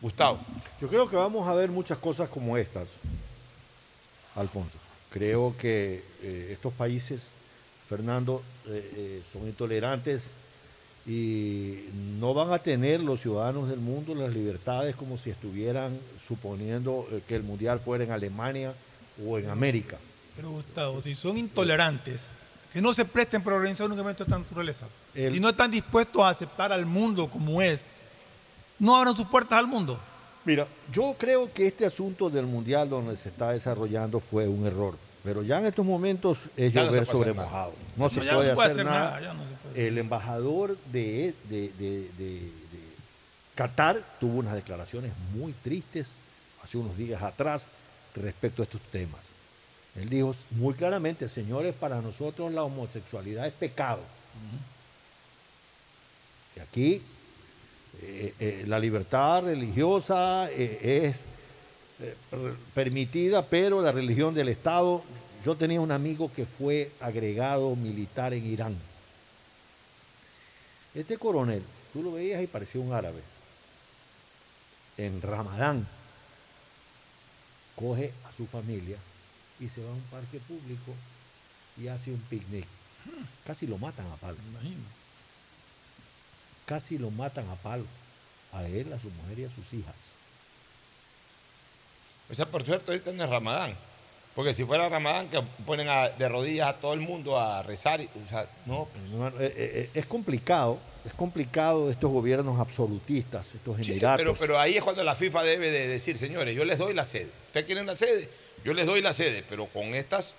[0.01, 0.39] Gustavo.
[0.81, 2.87] Yo creo que vamos a ver muchas cosas como estas,
[4.33, 4.79] Alfonso.
[5.11, 7.27] Creo que eh, estos países,
[7.89, 10.29] Fernando, eh, eh, son intolerantes
[11.07, 11.85] y
[12.19, 17.21] no van a tener los ciudadanos del mundo las libertades como si estuvieran suponiendo eh,
[17.27, 18.73] que el mundial fuera en Alemania
[19.25, 19.97] o en América.
[20.35, 22.21] Pero Gustavo, si son intolerantes,
[22.71, 24.85] que no se presten para organizar un evento de esta naturaleza.
[25.15, 27.85] El- Si no están dispuestos a aceptar al mundo como es,
[28.77, 29.99] no abran sus puertas al mundo.
[30.45, 34.95] Mira, yo creo que este asunto del mundial donde se está desarrollando fue un error.
[35.23, 37.73] Pero ya en estos momentos es Ya no llover puede sobre mojado.
[37.97, 38.99] No, No, se, no puede hacer nada.
[38.99, 39.87] nada, ya no se puede.
[39.87, 42.51] El embajador de, de- de-
[43.55, 46.11] Qatar tuvo unas declaraciones muy tristes
[46.63, 47.67] hace unos días atrás
[48.15, 49.19] respecto a estos temas.
[49.97, 53.99] Él dijo muy claramente, señores, para nosotros la homosexualidad es pecado.
[56.55, 57.01] Y aquí
[58.01, 61.25] eh, eh, la libertad religiosa eh, es
[62.73, 65.03] permitida, pero la religión del Estado.
[65.45, 68.77] Yo tenía un amigo que fue agregado militar en Irán.
[70.93, 73.21] Este coronel, tú lo veías y parecía un árabe.
[74.97, 75.87] En Ramadán,
[77.75, 78.97] coge a su familia
[79.59, 80.93] y se va a un parque público
[81.77, 82.65] y hace un picnic.
[83.45, 84.37] Casi lo matan a palo.
[86.65, 87.85] Casi lo matan a palo.
[88.51, 89.95] A él, a su mujer y a sus hijas.
[92.31, 93.75] O sea, por suerte ahorita no es Ramadán.
[94.35, 97.99] Porque si fuera Ramadán, que ponen a- de rodillas a todo el mundo a rezar.
[98.01, 98.87] o sea, no.
[99.39, 104.17] Eh, eh, es complicado, es complicado estos gobiernos absolutistas, estos Sí, emiratos.
[104.21, 107.03] pero, pero ahí es cuando la FIFA debe de decir, señores, yo les doy la
[107.03, 107.29] sede.
[107.47, 108.29] ¿Ustedes quieren la sede?
[108.63, 110.33] Yo les doy la sede, pero con estas,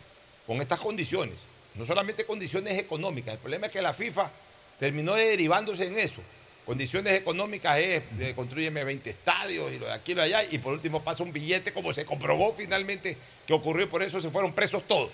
[0.47, 1.37] con estas condiciones.
[1.75, 3.35] No solamente condiciones económicas.
[3.35, 4.31] El problema es que la FIFA
[4.79, 6.21] terminó derivándose en eso.
[6.67, 10.49] Condiciones económicas es, eh, construyeme 20 estadios y lo de aquí y lo de allá,
[10.51, 14.21] y por último pasa un billete, como se comprobó finalmente que ocurrió, y por eso
[14.21, 15.11] se fueron presos todos.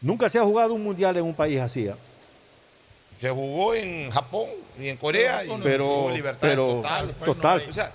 [0.00, 1.86] Nunca se ha jugado un mundial en un país así.
[1.88, 1.96] ¿ah?
[3.20, 7.16] Se jugó en Japón y en Corea y Pero- hubo libertades pero- totales.
[7.24, 7.66] total.
[7.68, 7.92] O sea,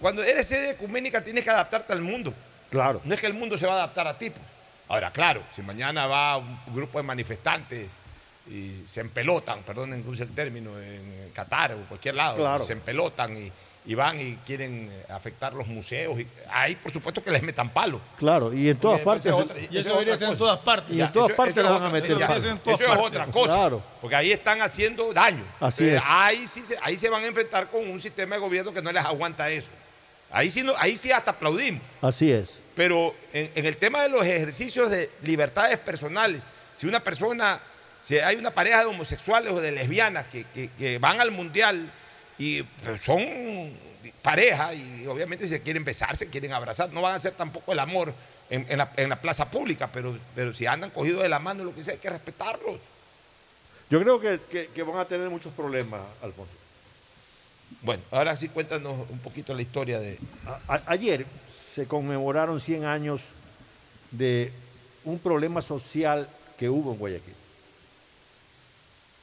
[0.00, 2.32] cuando eres sede ecuménica tienes que adaptarte al mundo.
[2.70, 3.00] Claro.
[3.04, 4.30] No es que el mundo se va a adaptar a ti.
[4.30, 4.42] pues.
[4.88, 7.88] Ahora, claro, si mañana va un grupo de manifestantes
[8.50, 12.64] y se empelotan, perdonen que use el término, en Qatar o cualquier lado, Claro.
[12.64, 13.52] se empelotan y,
[13.86, 17.70] y van y quieren eh, afectar los museos, y, ahí por supuesto que les metan
[17.70, 18.00] palo.
[18.18, 19.26] Claro, y en todas partes.
[19.26, 20.94] esa es otra- Y eso es debería ser en todas partes.
[20.96, 22.10] Y en todas eso- partes eso es van a otra- meter.
[22.10, 23.52] Eso, en todas es otra cosa.
[23.54, 23.82] Claro.
[24.00, 25.44] Porque ahí están haciendo daño.
[25.60, 26.02] Así Entonces, es.
[26.06, 28.90] Ahí sí, se, ahí se van a enfrentar con un sistema de gobierno que no
[28.92, 29.70] les aguanta eso.
[30.30, 31.80] Ahí sí, no- ahí sí hasta aplaudimos.
[32.02, 32.60] Así es.
[32.74, 36.42] Pero en, en el tema de los ejercicios de libertades personales,
[36.76, 37.58] si una persona,
[38.08, 41.90] si hay una pareja de homosexuales o de lesbianas que, que- que van al mundial
[42.38, 43.22] y pues, son
[44.22, 47.78] pareja y obviamente se quieren besar, se quieren abrazar, no van a hacer tampoco el
[47.80, 48.14] amor
[48.48, 51.64] en, en la, en la plaza pública, pero, pero si andan cogidos de la mano,
[51.64, 52.80] lo que sea, hay que respetarlos.
[53.90, 56.54] Yo creo que, que- que van a tener muchos problemas, Alfonso.
[57.82, 60.18] Bueno, ahora sí cuéntanos un poquito la historia de...
[60.46, 63.24] A- a- ayer se conmemoraron 100 años
[64.10, 64.50] de
[65.04, 66.26] un problema social
[66.58, 67.34] que hubo en Guayaquil.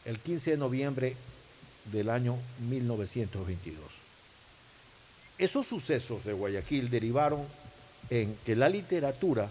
[0.06, 1.16] El 15 de noviembre
[1.92, 2.38] del año
[2.70, 3.84] 1922.
[5.38, 7.46] Esos sucesos de Guayaquil derivaron
[8.10, 9.50] en que la literatura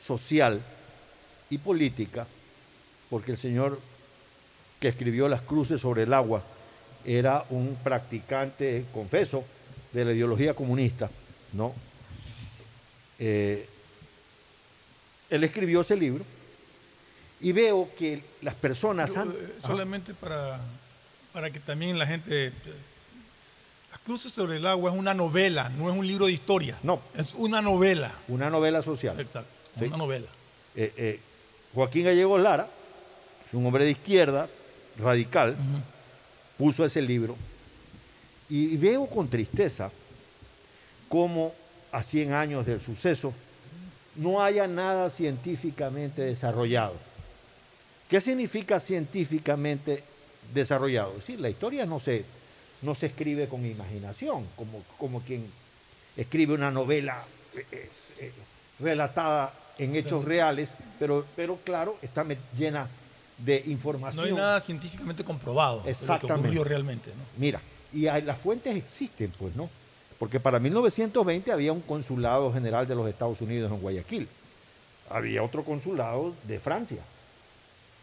[0.00, 0.60] social
[1.50, 2.26] y política,
[3.10, 3.78] porque el señor
[4.78, 6.42] que escribió Las Cruces sobre el agua
[7.04, 9.44] era un practicante, confeso,
[9.92, 11.10] de la ideología comunista,
[11.52, 11.74] ¿no?
[13.18, 13.66] Eh,
[15.28, 16.24] él escribió ese libro
[17.40, 19.14] y veo que las personas.
[19.14, 20.60] Yo, eh, solamente para,
[21.32, 22.48] para que también la gente...
[22.48, 22.52] eh,
[23.90, 26.78] Las cruces sobre el agua es una novela, no es un libro de historia.
[26.82, 27.00] No.
[27.16, 28.12] Es una novela.
[28.28, 29.18] Una novela social.
[29.18, 29.84] Exacto, Sí.
[29.86, 30.26] una novela.
[30.76, 31.20] Eh, eh,
[31.74, 32.68] Joaquín Gallegos Lara,
[33.46, 34.48] es un hombre de izquierda,
[34.98, 35.56] radical,
[36.58, 37.36] puso ese libro
[38.48, 39.90] y veo con tristeza
[41.08, 41.54] cómo
[41.92, 43.32] a 100 años del suceso
[44.16, 46.94] no haya nada científicamente desarrollado.
[48.10, 50.02] ¿Qué significa científicamente
[50.52, 51.10] desarrollado?
[51.12, 52.24] Es decir, la historia no se,
[52.82, 55.46] no se escribe con imaginación, como, como quien
[56.16, 57.22] escribe una novela
[57.54, 58.32] eh, eh, eh,
[58.80, 60.28] relatada en hechos Sí.
[60.28, 62.88] reales, pero, pero claro, está llena
[63.38, 64.26] de No información.
[64.26, 67.10] hay nada científicamente comprobado de lo que ocurrió realmente.
[67.10, 67.22] ¿no?
[67.38, 67.60] Mira,
[67.92, 69.70] y las fuentes existen, pues, ¿no?
[70.18, 74.28] Porque para 1920 había un consulado general de los Estados Unidos en Guayaquil.
[75.08, 76.98] Había otro consulado de Francia.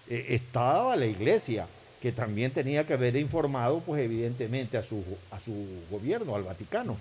[0.09, 1.67] Eh, estaba la iglesia,
[2.01, 5.53] que también tenía que haber informado, pues, evidentemente, a su, a su
[5.89, 6.95] gobierno, al Vaticano.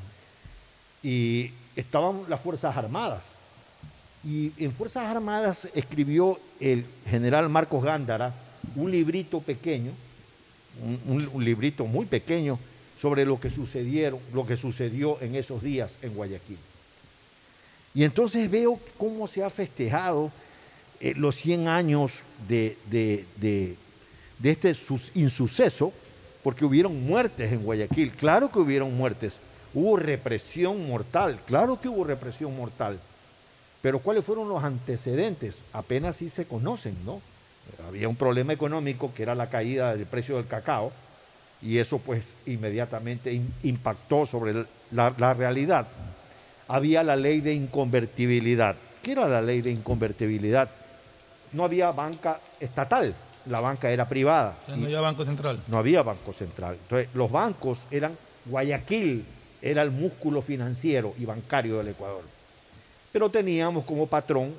[1.03, 3.31] Y estaban las Fuerzas Armadas.
[4.25, 8.35] Y en Fuerzas Armadas escribió el general Marcos Gándara
[8.75, 9.93] un librito pequeño,
[11.07, 12.59] un, un- librito muy pequeño
[12.99, 16.59] sobre lo que sucedieron, lo que sucedió en esos días en Guayaquil.
[17.95, 20.33] Y entonces veo cómo se ha festejado
[21.01, 23.77] eh, los 100 años de, de- de-
[24.43, 25.93] este sus- insuceso,
[26.43, 29.41] porque hubieron muertes en Guayaquil, claro que hubieron muertes,
[29.75, 32.99] hubo represión mortal, claro que hubo represión mortal,
[33.83, 35.63] pero ¿cuáles fueron los antecedentes?
[35.73, 37.21] Apenas sí se conocen, ¿no?
[37.89, 40.93] Había un problema económico que era la caída del precio del cacao
[41.63, 45.89] y eso pues inmediatamente in- impactó sobre la realidad.
[46.69, 48.77] Había la ley de inconvertibilidad.
[49.03, 50.69] ¿Qué era la ley de inconvertibilidad?
[51.53, 53.15] No había banca estatal,
[53.47, 54.57] la banca era privada.
[54.69, 55.61] No había Banco Central.
[55.69, 56.77] No había banco central.
[56.83, 58.17] Entonces, los bancos eran
[58.47, 59.25] Guayaquil,
[59.63, 62.23] era el músculo financiero y bancario del Ecuador.
[63.13, 64.53] Pero teníamos como patrón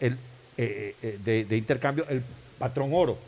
[0.00, 0.12] el,
[0.56, 2.22] eh, eh, de, de intercambio el
[2.58, 3.18] patrón oro.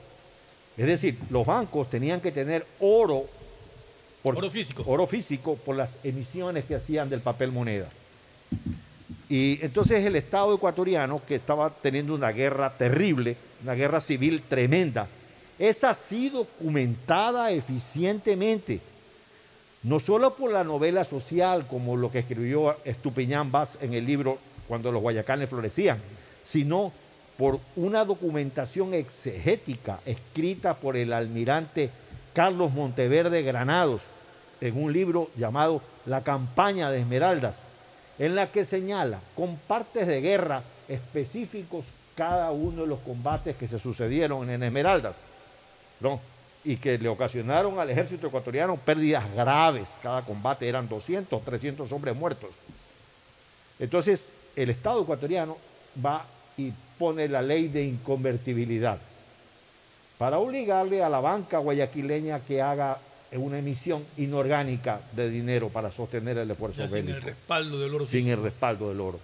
[0.76, 3.24] Es decir, los bancos tenían que tener oro,
[4.22, 4.84] por, Oro físico.
[4.86, 7.88] oro físico por las emisiones que hacían del papel moneda.
[9.28, 15.08] Y entonces el Estado ecuatoriano, que estaba teniendo una guerra terrible, una guerra civil tremenda,
[15.58, 18.80] esa sí documentada eficientemente,
[19.82, 24.38] no solo por la novela social, como lo que escribió Estupiñán Vaz en el libro
[24.68, 25.98] Cuando los Guayacanes florecían,
[26.42, 26.92] sino
[27.36, 31.90] por una documentación exegética escrita por el almirante
[32.32, 34.02] Carlos Monteverde Granados
[34.60, 37.62] en un libro llamado La campaña de Esmeraldas,
[38.18, 43.68] en la que señala con partes de guerra específicos cada uno de los combates que
[43.68, 45.16] se sucedieron en Esmeraldas,
[46.00, 46.20] ¿no?
[46.66, 49.88] y que le ocasionaron al ejército ecuatoriano pérdidas graves.
[50.02, 52.50] Cada combate eran 200, 300 hombres muertos.
[53.78, 55.56] Entonces, el Estado ecuatoriano
[56.04, 56.24] va
[56.56, 58.98] y pone la ley de inconvertibilidad
[60.18, 62.98] para obligarle a la banca guayaquileña que haga
[63.32, 67.94] una emisión inorgánica de dinero para sostener el esfuerzo Ya sin el bélico respaldo del
[67.94, 68.36] oro sin físico.
[68.36, 69.20] el respaldo del oro.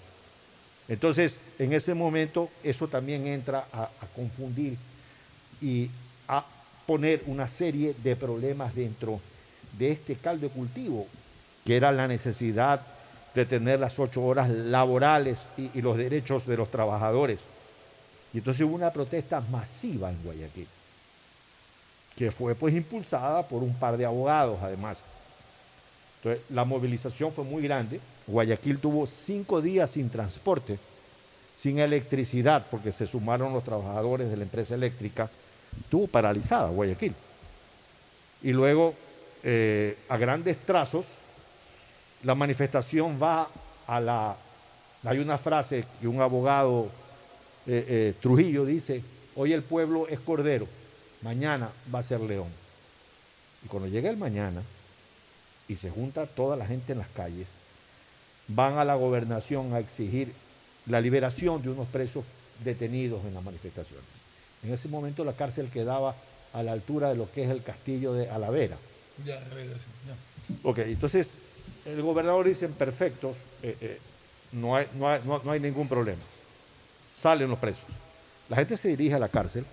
[0.89, 4.77] Entonces, en ese momento, eso también entra a, a confundir
[5.61, 5.89] y
[6.29, 6.45] a
[6.87, 9.21] poner una serie de problemas dentro
[9.79, 11.07] de este caldo de cultivo,
[11.65, 12.83] que era la necesidad
[13.35, 17.41] de tener las ocho horas laborales y, y los derechos de los trabajadores.
[18.35, 20.67] Y entonces hubo una protesta masiva en Guayaquil,
[22.17, 25.03] que fue pues impulsada por un par de abogados además.
[26.19, 28.01] Entonces, la movilización fue muy grande.
[28.27, 30.79] Guayaquil tuvo cinco días sin transporte,
[31.57, 35.29] sin electricidad, porque se sumaron los trabajadores de la empresa eléctrica.
[35.81, 37.15] Estuvo paralizada Guayaquil.
[38.43, 38.95] Y luego,
[39.43, 41.17] eh, a grandes trazos,
[42.23, 43.49] la manifestación va
[43.87, 44.37] a la...
[45.05, 46.89] Hay una frase que un abogado,
[47.67, 49.03] eh, eh, Trujillo, dice,
[49.35, 50.69] hoy el pueblo es cordero,
[51.23, 52.49] mañana va a ser león.
[53.65, 54.63] Y cuando llega el mañana,
[55.69, 57.47] y se junta toda la gente en las calles,
[58.49, 60.33] van a la gobernación a exigir
[60.87, 62.25] la liberación de unos presos
[62.65, 64.05] detenidos en las manifestaciones.
[64.65, 66.15] En ese momento la cárcel quedaba
[66.53, 68.77] a la altura de lo que es el castillo de Alavera.
[69.25, 70.15] Ya, ya.
[70.65, 71.39] Ok, entonces
[71.87, 73.99] el gobernador dice, perfecto, eh, eh,
[74.53, 76.21] no, hay, no, hay, no- no hay ningún problema.
[77.15, 77.85] Salen los presos.
[78.49, 79.65] La gente se dirige a la cárcel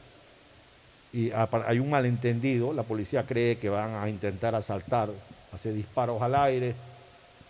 [1.11, 5.10] y hay un malentendido, la policía cree que van a intentar asaltar,
[5.52, 6.76] hace disparos al aire,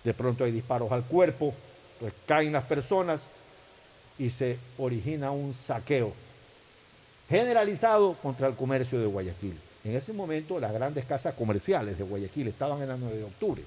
[0.03, 1.53] de pronto hay disparos al cuerpo,
[1.99, 3.21] pues caen las personas
[4.17, 6.13] y se origina un saqueo
[7.29, 9.59] generalizado contra el comercio de Guayaquil.
[9.83, 13.63] En ese momento las grandes casas comerciales de Guayaquil estaban en la 9 de octubre,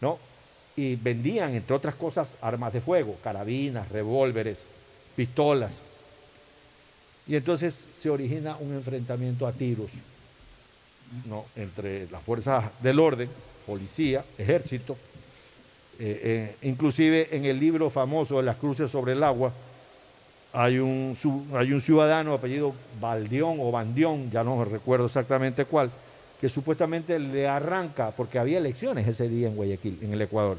[0.00, 0.18] ¿no?
[0.76, 4.62] Y vendían, entre otras cosas, armas de fuego, carabinas, revólveres,
[5.16, 5.80] pistolas.
[7.28, 9.92] Y entonces se origina un enfrentamiento a tiros,
[11.26, 11.44] ¿no?
[11.54, 13.28] Entre las fuerzas del orden,
[13.66, 14.96] policía, ejército,
[16.00, 19.52] eh, eh, inclusive en el libro famoso de las cruces sobre el agua,
[20.52, 25.90] hay un, ciudadano apellido Baldión o Bandión, ya no recuerdo exactamente cuál,
[26.40, 30.56] que supuestamente le arranca, porque había elecciones ese día en Guayaquil, en el Ecuador,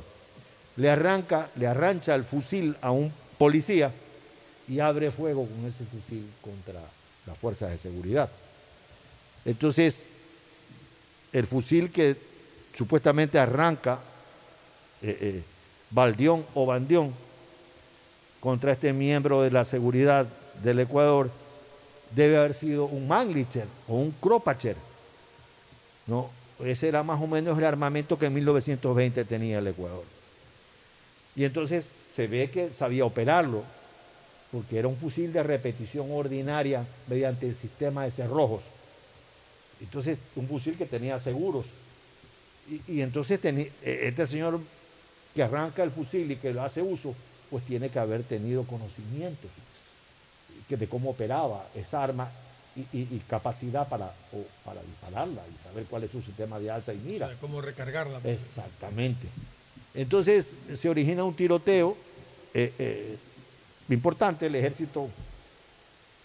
[0.75, 3.91] le arranca, le arrancha el fusil a un policía
[4.69, 6.79] y abre fuego con ese fusil contra
[7.25, 8.29] las fuerzas de seguridad.
[9.43, 10.07] Entonces,
[11.33, 12.15] el fusil que
[12.73, 13.99] supuestamente arranca
[15.01, 15.43] eh, eh,
[15.89, 17.13] Baldión o Bandión
[18.39, 20.27] contra este miembro de la seguridad
[20.61, 21.31] del Ecuador
[22.15, 24.75] debe haber sido un Mannlicher o un Kropacher.
[26.05, 26.29] ¿no?
[26.63, 30.03] Ese era más o menos el armamento que en 1920 tenía el Ecuador.
[31.35, 33.63] Y entonces se ve que sabía operarlo,
[34.51, 38.63] porque era un fusil de repetición ordinaria mediante el sistema de cerrojos.
[39.81, 41.67] Entonces, un fusil que tenía seguros.
[42.69, 44.59] Y, y entonces eh, este señor
[45.35, 47.15] que arranca el fusil y que lo hace uso,
[47.49, 49.49] pues tiene que haber tenido conocimientos
[50.67, 52.29] que de cómo operaba esa arma
[52.75, 56.69] y, y- y capacidad para, o para dispararla y saber cuál es su sistema de
[56.69, 57.25] alza y mira.
[57.25, 58.19] O sea, cómo recargarla.
[58.23, 59.27] Exactamente.
[59.95, 61.97] Entonces se origina un tiroteo
[62.53, 63.17] eh, eh,
[63.95, 65.09] importante, el ejército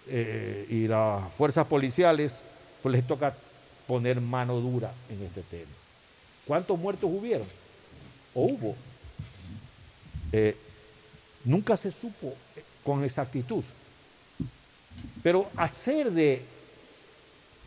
[0.09, 2.43] eh, y las fuerzas policiales,
[2.83, 3.35] pues les toca
[3.87, 5.71] poner mano dura en este tema.
[6.47, 7.47] ¿Cuántos muertos hubieron?
[8.35, 8.77] ¿O hubo?
[10.33, 10.57] Eh,
[11.45, 12.35] nunca se supo
[12.83, 13.65] con exactitud.
[15.23, 16.43] Pero hacer de,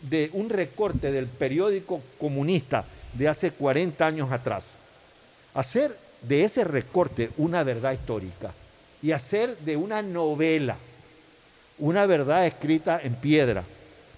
[0.04, 4.68] de un recorte del periódico comunista de hace 40 años atrás,
[5.54, 8.54] hacer de ese recorte una verdad histórica
[9.02, 10.78] y hacer de una novela
[11.80, 13.64] una verdad escrita en piedra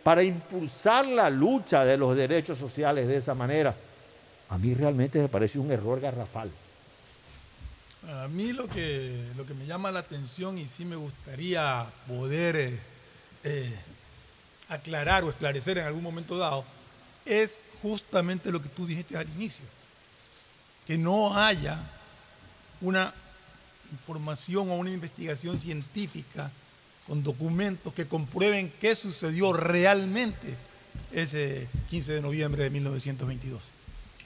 [0.03, 3.75] para impulsar la lucha de los derechos sociales de esa manera,
[4.49, 6.49] a mí realmente me parece un error garrafal.
[8.07, 12.55] A mí lo que, lo que me llama la atención y sí me gustaría poder
[12.55, 12.79] eh,
[13.43, 13.75] eh,
[14.69, 16.63] aclarar o esclarecer en algún momento dado
[17.25, 19.65] es justamente lo que tú dijiste al inicio,
[20.87, 21.77] que no haya
[22.81, 23.13] una
[23.91, 26.51] información o una investigación científica
[27.07, 30.55] con documentos que comprueben qué sucedió realmente
[31.11, 33.61] ese 15 de noviembre de 1922.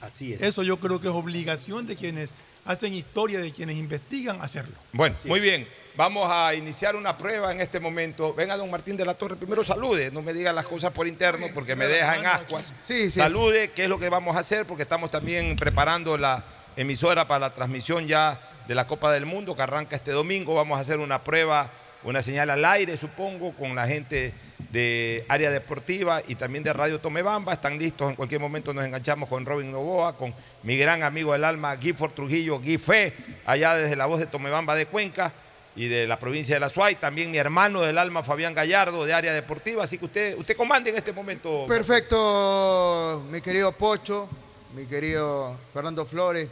[0.00, 0.42] Así es.
[0.42, 2.30] Eso yo creo que es obligación de quienes
[2.64, 4.74] hacen historia, de quienes investigan, hacerlo.
[4.92, 5.66] Bueno, muy bien.
[5.96, 8.34] Vamos a iniciar una prueba en este momento.
[8.34, 11.46] Venga, don Martín de la Torre, primero salude, no me diga las cosas por interno
[11.54, 12.64] porque me deja en ascuas.
[12.80, 13.20] Sí, sí.
[13.20, 16.44] Salude, qué es lo que vamos a hacer, porque estamos también preparando la
[16.76, 20.54] emisora para la transmisión ya de la Copa del Mundo que arranca este domingo.
[20.54, 21.70] Vamos a hacer una prueba,
[22.02, 24.32] una señal al aire, supongo, con la gente
[24.70, 27.52] de área deportiva y también de Radio Tomebamba.
[27.52, 31.44] Están listos, en cualquier momento nos enganchamos con Robin Novoa, con mi gran amigo del
[31.44, 33.12] alma, Gifford Trujillo, Guifé,
[33.46, 35.32] allá desde la voz de Tomebamba de Cuenca
[35.76, 39.12] y de la provincia de La Suay, también mi hermano del alma, Fabián Gallardo, de
[39.12, 39.84] área deportiva.
[39.84, 41.66] Así que usted, usted comande en este momento.
[41.66, 44.28] Perfecto, mi querido Pocho,
[44.74, 46.48] mi querido Fernando Flores,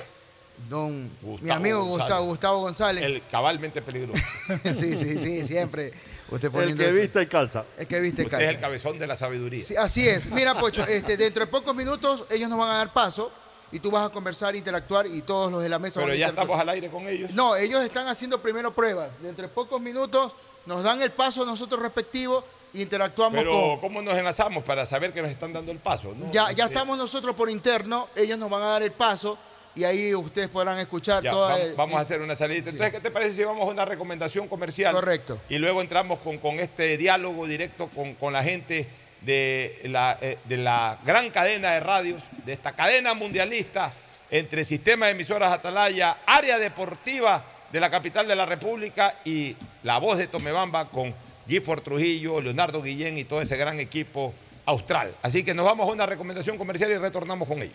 [0.68, 1.98] don mi Gustavo amigo González.
[2.00, 3.04] Gustavo, Gustavo González.
[3.04, 4.20] El cabalmente peligroso.
[4.74, 5.92] sí, sí, sí, siempre.
[6.30, 7.00] Usted El que eso.
[7.00, 7.64] vista y calza.
[7.76, 8.54] El que viste y Usted es calza.
[8.54, 9.64] el cabezón de la sabiduría.
[9.64, 10.30] Sí, así es.
[10.30, 13.30] Mira, Pocho, este, dentro de pocos minutos ellos nos van a dar paso
[13.70, 16.18] y tú vas a conversar, interactuar y todos los de la mesa Pero van a
[16.18, 17.32] ya estamos al aire con ellos.
[17.32, 19.10] No, ellos están haciendo primero pruebas.
[19.20, 20.32] Dentro de pocos minutos
[20.66, 23.80] nos dan el paso nosotros respectivos e interactuamos Pero con...
[23.80, 26.14] ¿cómo nos enlazamos para saber que nos están dando el paso?
[26.18, 26.26] no?
[26.32, 29.36] Ya, ya Este, estamos nosotros por interno, ellos nos van a dar el paso
[29.74, 31.56] y ahí ustedes podrán escuchar ya, toda...
[31.56, 32.62] va- vamos a hacer una salida.
[32.64, 32.70] Sí.
[32.70, 34.92] Entonces, ¿qué te parece si vamos a una recomendación comercial?
[34.94, 35.38] Correcto.
[35.48, 38.86] Y luego entramos con, con este diálogo directo con, con la gente
[39.22, 43.92] de la, eh, de la gran cadena de radios, de esta cadena mundialista
[44.30, 49.98] entre Sistema de Emisoras Atalaya, área deportiva de la capital de la República y la
[49.98, 51.14] voz de Tomebamba con
[51.48, 54.32] Gifford Trujillo, Leonardo Guillén y todo ese gran equipo
[54.66, 55.14] austral.
[55.22, 57.74] Así que nos vamos a una recomendación comercial y retornamos con ellos.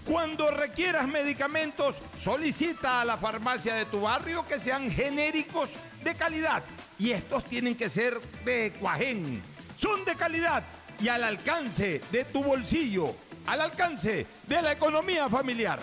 [0.05, 5.71] Cuando requieras medicamentos, solicita a la farmacia de tu barrio que sean genéricos
[6.03, 6.65] de calidad.
[7.01, 9.41] Y estos tienen que ser de Cuajén.
[9.79, 10.63] Son de calidad
[11.01, 13.15] y al alcance de tu bolsillo,
[13.47, 15.81] al alcance de la economía familiar.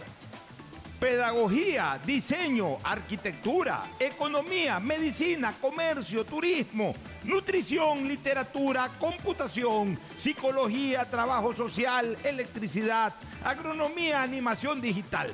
[1.00, 13.14] Pedagogía, diseño, arquitectura, economía, medicina, comercio, turismo, nutrición, literatura, computación, psicología, trabajo social, electricidad,
[13.44, 15.34] agronomía, animación digital.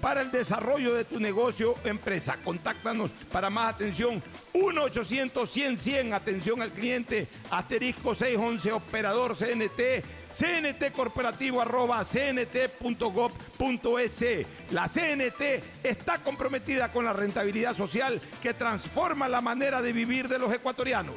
[0.00, 2.36] para el desarrollo de tu negocio o empresa.
[2.42, 4.22] Contáctanos para más atención
[4.54, 12.66] 1-800-100-100, atención al cliente, asterisco 611, operador CNT, CNT corporativo arroba cnt.gov.es.
[14.70, 15.42] La CNT
[15.82, 21.16] está comprometida con la rentabilidad social que transforma la manera de vivir de los ecuatorianos.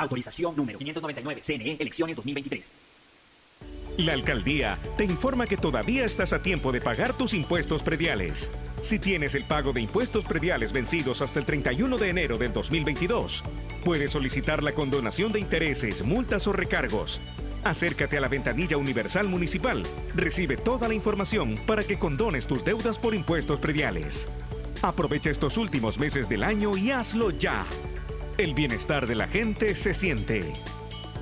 [0.00, 1.42] Autorización número 599.
[1.42, 2.72] CNE, elecciones 2023.
[3.98, 8.50] La alcaldía te informa que todavía estás a tiempo de pagar tus impuestos prediales.
[8.80, 13.44] Si tienes el pago de impuestos prediales vencidos hasta el 31 de enero del 2022,
[13.84, 17.20] puedes solicitar la condonación de intereses, multas o recargos.
[17.62, 19.82] Acércate a la ventanilla universal municipal.
[20.14, 24.30] Recibe toda la información para que condones tus deudas por impuestos prediales.
[24.80, 27.66] Aprovecha estos últimos meses del año y hazlo ya.
[28.40, 30.54] El bienestar de la gente se siente.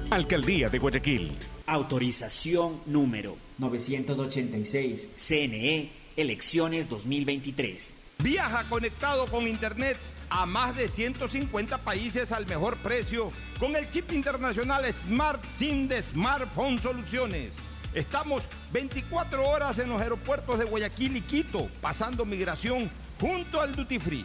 [0.08, 1.36] Alcaldía de Guayaquil.
[1.66, 5.08] Autorización número 986.
[5.16, 7.96] CNE, elecciones 2023.
[8.20, 9.96] Viaja conectado con Internet
[10.30, 16.00] a más de 150 países al mejor precio con el chip internacional Smart SIM de
[16.00, 17.50] Smartphone Soluciones.
[17.94, 22.88] Estamos 24 horas en los aeropuertos de Guayaquil y Quito, pasando migración
[23.20, 24.24] junto al Duty Free.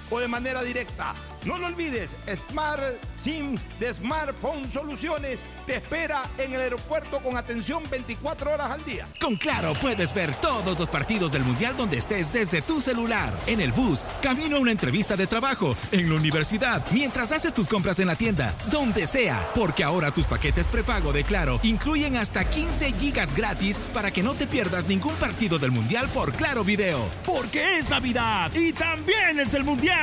[0.11, 1.15] o de manera directa.
[1.45, 2.83] No lo olvides, Smart
[3.19, 9.07] SIM de Smartphone Soluciones te espera en el aeropuerto con atención 24 horas al día.
[9.19, 13.59] Con Claro puedes ver todos los partidos del Mundial donde estés desde tu celular, en
[13.59, 17.99] el bus, camino a una entrevista de trabajo, en la universidad, mientras haces tus compras
[17.99, 22.93] en la tienda, donde sea, porque ahora tus paquetes prepago de Claro incluyen hasta 15
[22.93, 27.09] gigas gratis para que no te pierdas ningún partido del Mundial por Claro Video.
[27.25, 30.00] Porque es Navidad y también es el Mundial.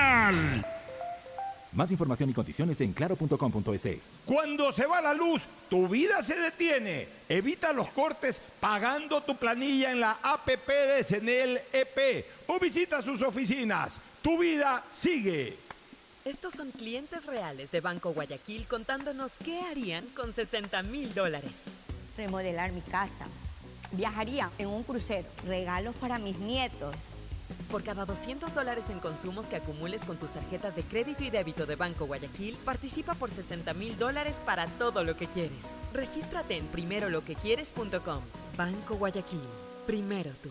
[1.73, 3.89] Más información y condiciones en claro.com.es.
[4.25, 7.07] Cuando se va la luz, tu vida se detiene.
[7.29, 13.23] Evita los cortes pagando tu planilla en la APP de Senel EP o visita sus
[13.23, 14.01] oficinas.
[14.23, 15.57] Tu vida sigue.
[16.25, 21.67] Estos son clientes reales de Banco Guayaquil contándonos qué harían con 60 mil dólares.
[22.17, 23.27] Remodelar mi casa.
[23.93, 25.29] Viajaría en un crucero.
[25.47, 26.97] Regalos para mis nietos.
[27.71, 31.67] Por cada 200 dólares en consumos que acumules con tus tarjetas de crédito y débito
[31.67, 35.65] de Banco Guayaquil, participa por 60 mil dólares para todo lo que quieres.
[35.93, 38.21] Regístrate en primeroloquequieres.com.
[38.57, 39.41] Banco Guayaquil.
[39.87, 40.51] Primero tú.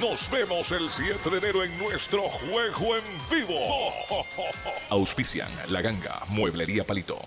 [0.00, 3.92] Nos vemos el 7 de enero en nuestro juego en vivo.
[4.88, 7.20] Auspician La Ganga, Mueblería Palito.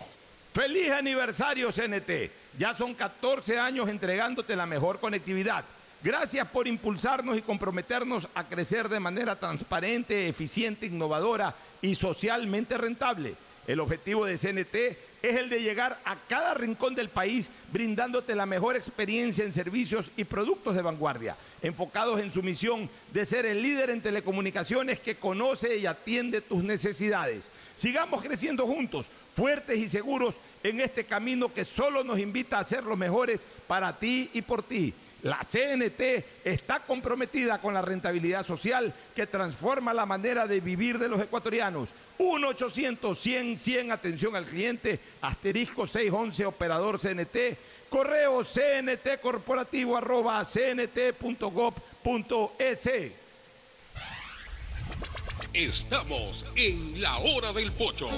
[0.51, 2.31] Feliz aniversario CNT.
[2.57, 5.63] Ya son 14 años entregándote la mejor conectividad.
[6.01, 11.53] Gracias por impulsarnos y comprometernos a crecer de manera transparente, eficiente, innovadora
[11.83, 13.35] y socialmente rentable.
[13.67, 18.45] El objetivo de CNT es el de llegar a cada rincón del país brindándote la
[18.45, 23.61] mejor experiencia en servicios y productos de vanguardia, enfocados en su misión de ser el
[23.61, 27.43] líder en telecomunicaciones que conoce y atiende tus necesidades.
[27.77, 32.83] Sigamos creciendo juntos, fuertes y seguros en este camino que solo nos invita a ser
[32.83, 34.93] los mejores para ti y por ti.
[35.23, 36.01] La CNT
[36.45, 41.89] está comprometida con la rentabilidad social que transforma la manera de vivir de los ecuatorianos.
[42.19, 47.57] 1-800-100-100, atención al cliente, asterisco 611, operador CNT,
[47.89, 51.81] correo cnt corporativo arroba cnt.gov.es.
[55.53, 58.09] Estamos en la hora del pocho.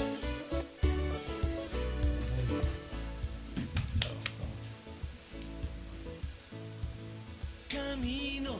[7.70, 8.56] Camino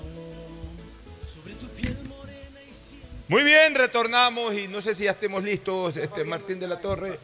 [1.35, 3.09] sobre tu piel morena y siempre.
[3.29, 7.19] Muy bien, retornamos y no sé si ya estemos listos, este, Martín de la Torre.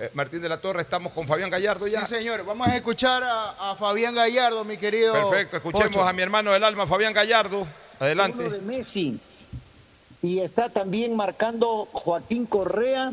[0.00, 2.04] Eh, Martín de la Torre, estamos con Fabián Gallardo ya.
[2.04, 2.44] Sí, señor.
[2.44, 5.12] Vamos a escuchar a, a Fabián Gallardo, mi querido.
[5.12, 6.02] Perfecto, escuchemos Pocho.
[6.02, 7.66] a mi hermano del alma, Fabián Gallardo.
[8.00, 8.46] Adelante.
[8.46, 9.20] Uno de Messi.
[10.22, 13.12] Y está también marcando Joaquín Correa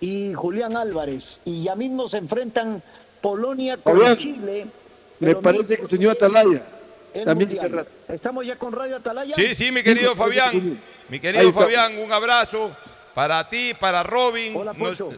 [0.00, 1.40] y Julián Álvarez.
[1.44, 2.82] Y ya mismo se enfrentan
[3.20, 4.66] Polonia con Fabián, Chile.
[5.18, 6.62] Me parece que se unió Atalaya.
[7.14, 7.66] El También Mundial.
[7.66, 7.90] hace rato.
[8.08, 9.34] Estamos ya con Radio Atalaya.
[9.34, 10.80] Sí, sí, mi querido Sí, Fabián.
[11.08, 11.52] Mi querido.
[11.52, 12.74] Fabián, un abrazo
[13.14, 14.54] para ti, para Robin.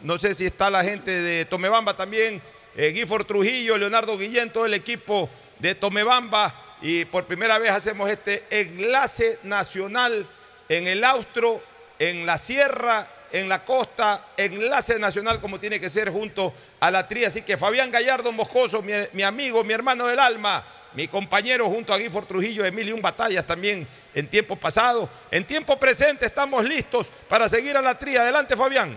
[0.02, 2.40] no, sé si está la gente de Tomebamba también.
[2.76, 5.28] Eh, Gifford Trujillo, Leonardo Guillén, todo el equipo
[5.58, 6.54] de Tomebamba.
[6.80, 10.26] Y por primera vez hacemos este enlace nacional
[10.68, 11.60] en el Austro,
[11.98, 17.06] en la Sierra, en la costa, enlace nacional como tiene que ser junto a la
[17.06, 17.28] tría.
[17.28, 20.64] Así que Fabián Gallardo Moscoso, mi, mi amigo, mi hermano del alma,
[20.94, 25.08] mi compañero junto a Gifford Trujillo de mil y un batallas también en tiempo pasado.
[25.30, 28.22] En tiempo presente estamos listos para seguir a la tría.
[28.22, 28.96] Adelante, Fabián.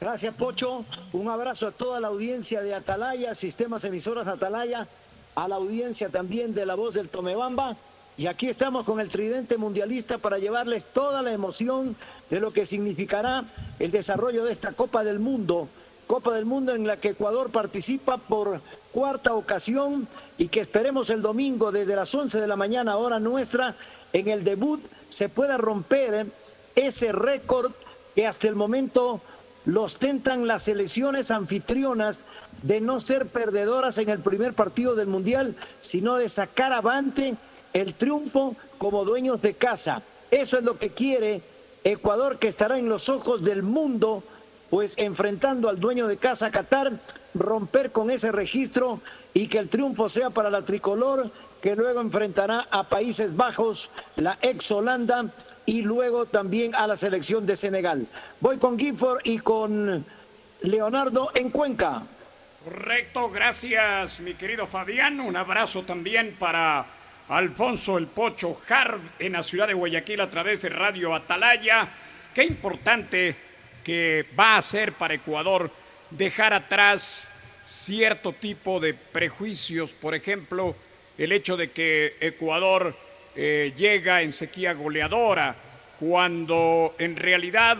[0.00, 0.84] Gracias, Pocho.
[1.12, 4.86] Un abrazo a toda la audiencia de Atalaya, Sistemas Emisoras Atalaya,
[5.34, 7.76] a la audiencia también de La Voz del Tomebamba.
[8.16, 11.96] Y aquí estamos con el tridente mundialista para llevarles toda la emoción
[12.28, 13.44] de lo que significará
[13.78, 15.68] el desarrollo de esta Copa del Mundo.
[16.06, 18.60] Copa del Mundo en la que Ecuador participa por
[18.92, 20.06] cuarta ocasión
[20.42, 23.76] y que esperemos el domingo desde las 11 de la mañana, hora nuestra,
[24.12, 26.26] en el debut se pueda romper
[26.74, 27.70] ese récord
[28.16, 29.20] que hasta el momento
[29.66, 32.22] lo ostentan las selecciones anfitrionas
[32.60, 37.36] de no ser perdedoras en el primer partido del Mundial, sino de sacar avante
[37.72, 40.02] el triunfo como dueños de casa.
[40.32, 41.40] Eso es lo que quiere
[41.84, 44.24] Ecuador, que estará en los ojos del mundo,
[44.70, 46.94] pues enfrentando al dueño de casa Qatar,
[47.32, 49.00] romper con ese registro
[49.34, 51.30] y que el triunfo sea para la tricolor,
[51.60, 55.26] que luego enfrentará a Países Bajos, la ex Holanda
[55.64, 58.06] y luego también a la selección de Senegal.
[58.40, 60.04] Voy con Gifford y con
[60.62, 62.02] Leonardo en Cuenca.
[62.64, 65.20] Correcto, gracias mi querido Fabián.
[65.20, 66.84] Un abrazo también para
[67.28, 71.88] Alfonso El Pocho Harb en la ciudad de Guayaquil a través de Radio Atalaya.
[72.34, 73.36] Qué importante
[73.82, 75.70] que va a ser para Ecuador
[76.10, 77.28] dejar atrás
[77.62, 80.74] cierto tipo de prejuicios, por ejemplo,
[81.18, 82.94] el hecho de que Ecuador
[83.36, 85.54] eh, llega en sequía goleadora,
[85.98, 87.78] cuando en realidad,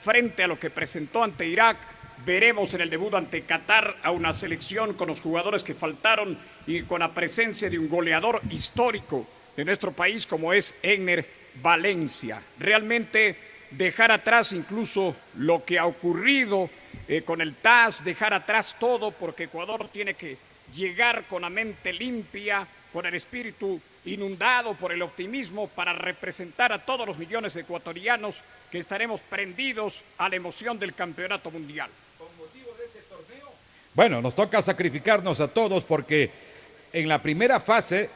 [0.00, 1.76] frente a lo que presentó ante Irak,
[2.24, 6.82] veremos en el debut ante Qatar a una selección con los jugadores que faltaron y
[6.82, 11.26] con la presencia de un goleador histórico de nuestro país como es Egner
[11.62, 12.40] Valencia.
[12.58, 13.36] Realmente
[13.70, 16.70] dejar atrás incluso lo que ha ocurrido
[17.08, 20.36] eh, con el TAS, dejar atrás todo, porque Ecuador tiene que
[20.74, 26.78] llegar con la mente limpia, con el espíritu inundado por el optimismo para representar a
[26.78, 31.90] todos los millones de ecuatorianos que estaremos prendidos a la emoción del campeonato mundial.
[33.94, 36.30] Bueno, nos toca sacrificarnos a todos porque
[36.92, 38.10] en la primera fase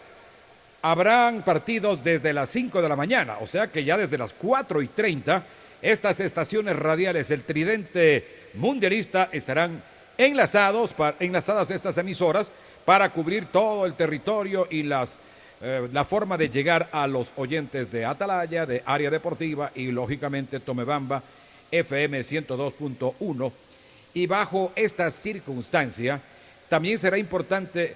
[0.83, 4.83] habrán partidos desde las 5 de la mañana, o sea que ya desde las 4
[4.83, 5.45] y 30
[5.81, 9.83] estas estaciones radiales, el tridente mundialista, estarán
[10.17, 12.51] enlazados, enlazadas estas emisoras
[12.85, 15.19] para cubrir todo el territorio y las,
[15.61, 20.61] eh, la forma de llegar a los oyentes de Atalaya, de Área Deportiva y lógicamente
[20.61, 21.23] Tomebamba
[21.71, 23.53] FM 102.1
[24.15, 26.21] y bajo esta circunstancia,
[26.69, 27.95] también será importante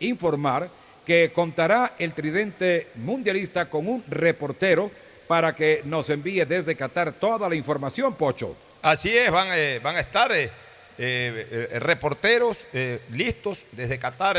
[0.00, 0.68] informar
[1.06, 4.90] que contará el tridente mundialista con un reportero
[5.28, 8.56] para que nos envíe desde Qatar toda la información, Pocho.
[8.86, 10.48] Así es, van, eh, a estar eh,
[10.96, 12.68] eh, reporteros
[13.10, 14.38] listos desde Qatar,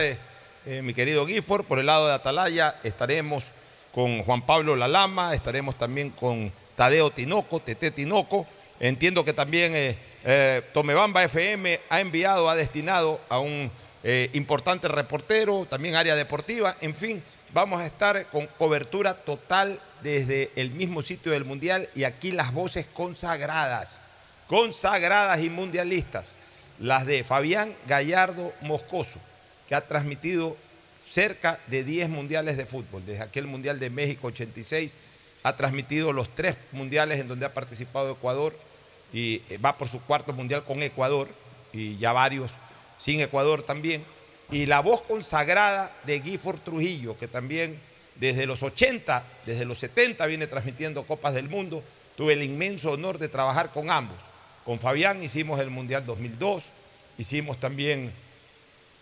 [0.84, 1.66] mi querido Gifford.
[1.66, 3.44] Por el lado de Atalaya estaremos
[3.94, 8.48] con Juan Pablo Lalama, estaremos también con Tadeo Tinoco, Tete Tinoco.
[8.80, 9.98] Entiendo que también
[10.72, 13.70] Tomebamba FM ha enviado, ha destinado a un
[14.32, 17.22] importante reportero, también área deportiva, en fin,
[17.54, 22.54] vamos a estar con cobertura total desde el mismo sitio del Mundial y aquí las
[22.54, 23.97] voces consagradas,
[24.48, 26.28] consagradas y mundialistas,
[26.80, 29.20] las de Fabián Gallardo Moscoso,
[29.68, 30.56] que ha transmitido
[31.04, 34.94] cerca de 10 mundiales de fútbol, desde aquel Mundial de México 86,
[35.44, 38.58] ha transmitido los tres mundiales en donde ha participado Ecuador
[39.14, 41.30] y eh, va por su cuarto mundial con Ecuador
[41.72, 42.52] y ya varios
[42.98, 44.04] sin Ecuador también.
[44.52, 47.80] Y la voz consagrada de Gifford Trujillo, que también
[48.16, 51.84] desde los 80, desde los 70 viene transmitiendo Copas del Mundo.
[52.16, 54.18] Tuve el inmenso honor de trabajar con ambos.
[54.68, 56.72] Con Fabián hicimos el Mundial 2002,
[57.18, 58.12] hicimos también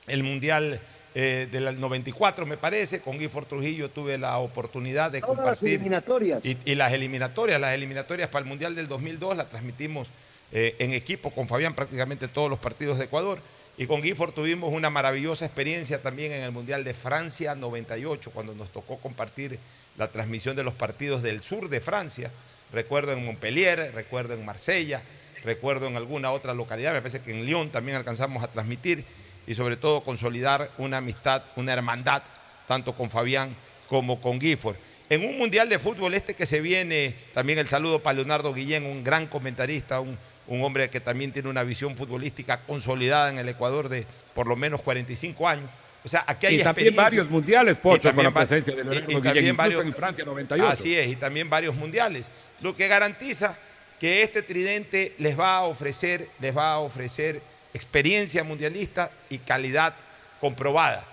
[0.05, 0.79] el Mundial
[1.15, 2.99] eh, del 94, me parece.
[2.99, 5.69] Con Gifford Trujillo tuve la oportunidad de Todas las compartir.
[5.69, 6.45] eliminatorias.
[6.45, 10.09] Y, y las eliminatorias, las eliminatorias para el Mundial del 2002 las transmitimos
[10.51, 13.39] eh, en equipo con Fabián prácticamente todos los partidos de Ecuador.
[13.75, 18.53] Y con Gifford tuvimos una maravillosa experiencia también en el Mundial de Francia 98, cuando
[18.53, 19.57] nos tocó compartir
[19.97, 22.29] la transmisión de los partidos del sur de Francia.
[22.71, 25.01] Recuerdo en Montpellier, recuerdo en Marsella,
[25.45, 29.03] recuerdo en alguna otra localidad, me parece que en Lyon también alcanzamos a transmitir
[29.47, 32.23] y sobre todo consolidar una amistad, una hermandad,
[32.67, 33.55] tanto con Fabián
[33.88, 34.76] como con Gifford.
[35.09, 38.85] En un mundial de fútbol este que se viene, también el saludo para Leonardo Guillén,
[38.85, 40.17] un gran comentarista, un,
[40.47, 44.55] un hombre que también tiene una visión futbolística consolidada en el Ecuador de por lo
[44.55, 45.69] menos 45 años.
[46.03, 49.13] O sea, aquí hay y también varios mundiales, Pocho, con la presencia de Leonardo y
[49.15, 50.72] Guillén, también incluso varios- en Francia 98.
[50.72, 52.30] Así es, y también varios mundiales.
[52.61, 53.57] Lo que garantiza
[53.99, 57.41] que este tridente les va a ofrecer, les va a ofrecer
[57.73, 59.93] experiencia mundialista y calidad
[60.39, 61.03] comprobada.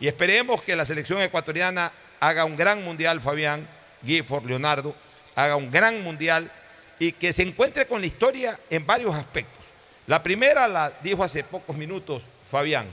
[0.00, 3.66] Y esperemos que la selección ecuatoriana haga un gran mundial, Fabián,
[4.04, 4.94] Gifford, Leonardo,
[5.34, 6.50] haga un gran mundial
[6.98, 9.64] y que se encuentre con la historia en varios aspectos.
[10.06, 12.86] La primera la dijo hace pocos minutos Fabián,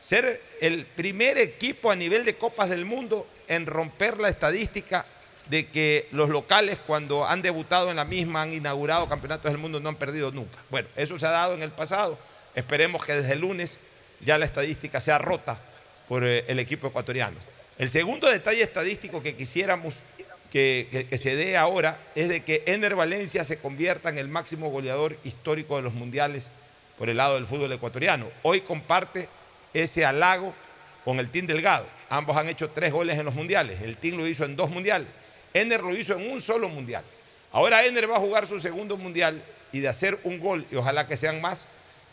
[0.00, 5.06] ser el primer equipo a nivel de Copas del Mundo en romper la estadística
[5.48, 9.78] de que los locales cuando han debutado en la misma, han inaugurado campeonatos del mundo,
[9.80, 10.56] no han perdido nunca.
[10.70, 12.18] Bueno, eso se ha dado en el pasado.
[12.54, 13.78] Esperemos que desde el lunes
[14.20, 15.58] ya la estadística sea rota
[16.08, 17.36] por eh, el equipo ecuatoriano.
[17.78, 19.96] El segundo detalle estadístico que quisiéramos
[20.52, 24.70] que, que- se dé ahora es de que Ener Valencia se convierta en el máximo
[24.70, 26.46] goleador histórico de los mundiales
[26.96, 28.28] por el lado del fútbol ecuatoriano.
[28.42, 29.28] Hoy comparte
[29.74, 30.54] ese halago
[31.04, 31.86] con el Team Delgado.
[32.08, 33.82] Ambos han hecho tres goles en los mundiales.
[33.82, 35.08] El Team lo hizo en dos mundiales.
[35.54, 37.04] Ener lo hizo en un solo mundial.
[37.52, 39.40] Ahora Ener va a jugar su segundo mundial
[39.72, 41.62] y de hacer un gol, y ojalá que sean más,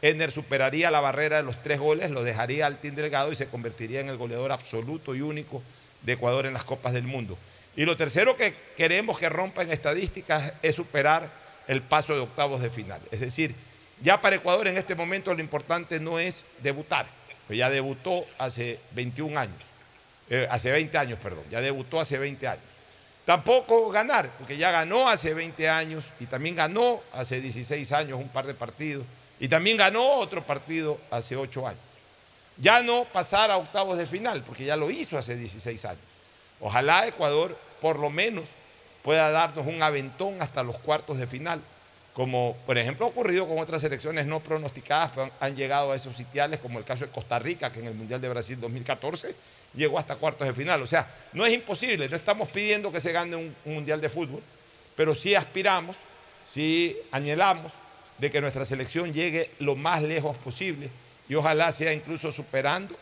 [0.04, 2.96] Ener superaría la barrera de los tres goles, lo dejaría al Team
[3.32, 5.62] y se convertiría en el goleador absoluto y único
[6.04, 7.38] de Ecuador en las Copas del Mundo.
[7.76, 11.28] Y lo tercero que queremos que rompa en estadísticas es superar
[11.68, 13.02] el paso de octavos de final.
[13.12, 13.56] Es decir,
[14.04, 17.08] ya para Ecuador en este momento lo importante no es debutar,
[17.50, 19.62] ya debutó hace 21 años,
[20.30, 22.64] eh, hace 20 años, perdón, ya debutó hace 20 años.
[23.26, 28.30] Tampoco ganar, porque ya ganó hace 20 años y también ganó hace 16 años un
[28.30, 29.06] par de partidos
[29.40, 31.82] y también ganó otro partido hace 8 años.
[32.58, 36.04] Ya no pasar a octavos de final, porque ya lo hizo hace 16 años.
[36.60, 38.50] Ojalá Ecuador por lo menos
[39.04, 41.62] pueda darnos un aventón hasta los cuartos de final,
[42.14, 46.16] como por ejemplo ha ocurrido con otras selecciones no pronosticadas, han, han llegado a esos
[46.16, 49.36] sitiales, como el caso de Costa Rica, que en el Mundial de Brasil 2014
[49.74, 50.82] llegó hasta cuartos de final.
[50.82, 54.10] O sea, no es imposible, no estamos pidiendo que se gane un, un Mundial de
[54.10, 54.42] fútbol,
[54.96, 55.96] pero sí aspiramos,
[56.50, 57.74] sí anhelamos
[58.18, 60.90] de que nuestra selección llegue lo más lejos posible
[61.28, 62.96] y ojalá sea incluso superando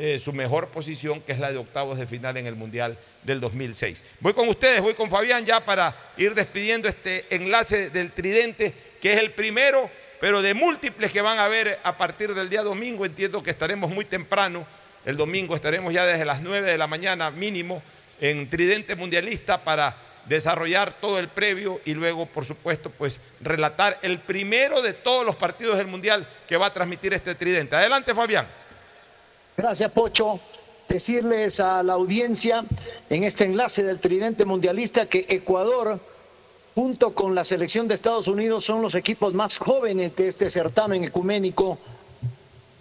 [0.00, 3.40] eh, su mejor posición, que es la de octavos de final en el Mundial del
[3.40, 4.04] 2006.
[4.20, 9.12] Voy con ustedes, voy con Fabián ya para ir despidiendo este enlace del tridente, que
[9.12, 9.90] es el primero,
[10.20, 13.04] pero de múltiples que van a haber a partir del día domingo.
[13.04, 14.64] Entiendo que estaremos muy temprano,
[15.08, 17.80] el domingo estaremos ya desde las 9 de la mañana mínimo
[18.20, 24.18] en tridente mundialista para desarrollar todo el previo y luego, por supuesto, pues relatar el
[24.18, 27.74] primero de todos los partidos del Mundial que va a transmitir este tridente.
[27.74, 28.46] Adelante, Fabián.
[29.56, 30.38] Gracias, Pocho.
[30.86, 32.62] Decirles a la audiencia
[33.08, 35.98] en este enlace del tridente mundialista que Ecuador,
[36.74, 41.02] junto con la selección de Estados Unidos, son los equipos más jóvenes de este certamen
[41.04, 41.78] ecuménico.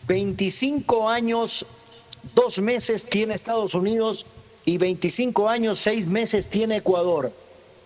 [0.08, 1.66] 25 años,
[2.34, 4.26] dos meses tiene Estados Unidos
[4.66, 7.32] y 25 años, seis meses tiene Ecuador.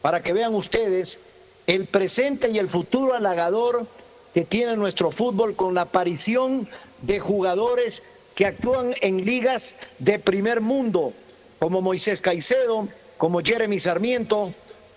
[0.01, 1.19] Para que vean ustedes
[1.67, 3.85] el presente y el futuro halagador
[4.33, 6.67] que tiene nuestro fútbol con la aparición
[7.01, 8.01] de jugadores
[8.35, 11.13] que actúan en ligas de primer mundo,
[11.59, 12.87] como Moisés Caicedo,
[13.17, 14.53] como Jeremy Sarmiento,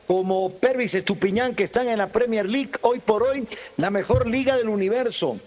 [0.07, 3.47] como Pervis Estupiñán, que están en la Premier League, hoy por hoy
[3.77, 5.39] la mejor liga del universo,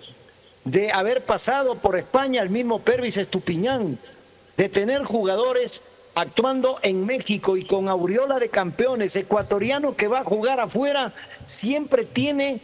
[0.71, 3.97] de haber pasado por España el mismo Pervis Estupiñán,
[4.57, 5.81] de tener jugadores
[6.13, 11.13] actuando en México y con aureola de campeones, ecuatoriano que va a jugar afuera,
[11.45, 12.59] siempre tiene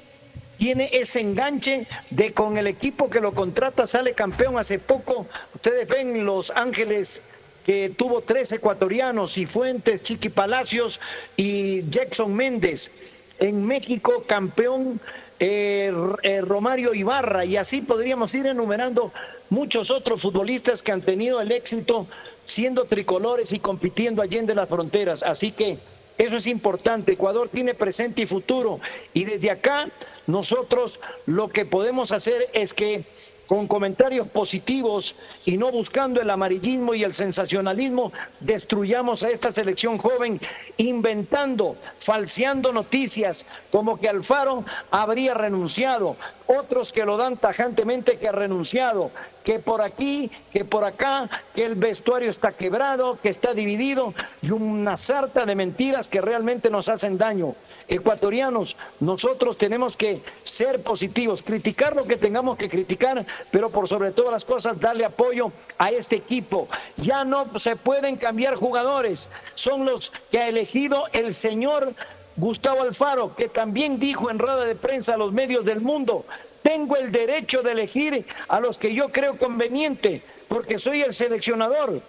[0.58, 5.26] tiene ese enganche de con el equipo que lo contrata sale campeón hace poco.
[5.56, 7.22] Ustedes ven Los Ángeles
[7.66, 11.00] que tuvo tres ecuatorianos, y Fuentes, Chiqui Palacios
[11.36, 12.92] y Jackson Méndez.
[13.40, 15.02] En México, campeón
[15.46, 15.92] eh,
[16.24, 19.12] eh, Romario Ibarra, y así podríamos ir enumerando
[19.50, 22.08] muchos otros futbolistas que han tenido el éxito
[22.46, 25.22] siendo tricolores y compitiendo allí en las fronteras.
[25.22, 25.78] Así que
[26.18, 27.12] eso es importante.
[27.12, 28.80] Ecuador tiene presente y futuro.
[29.14, 29.90] Y desde acá
[30.28, 33.04] nosotros lo que podemos hacer es que
[33.48, 35.16] con comentarios positivos
[35.46, 40.40] y no buscando el amarillismo y el sensacionalismo, destruyamos a esta selección joven
[40.78, 46.16] inventando, falseando noticias como que Alfaro habría renunciado,
[46.48, 49.12] otros que lo dan tajantemente que ha renunciado,
[49.44, 54.52] que por aquí, que por acá, que el vestuario está quebrado, que está dividido y
[54.52, 57.56] una sarta de mentiras que realmente nos hacen daño.
[57.88, 60.22] Ecuatorianos, nosotros tenemos que
[60.54, 65.04] ser positivos, criticar lo que tengamos que criticar, pero por sobre todas las cosas darle
[65.04, 66.68] apoyo a este equipo.
[66.98, 71.94] Ya no se pueden cambiar jugadores, son los que ha elegido el señor
[72.36, 76.26] Gustavo Alfaro, que también dijo en rueda de prensa a los medios del mundo,
[76.62, 82.02] tengo el derecho de elegir a los que yo creo conveniente, porque soy el seleccionador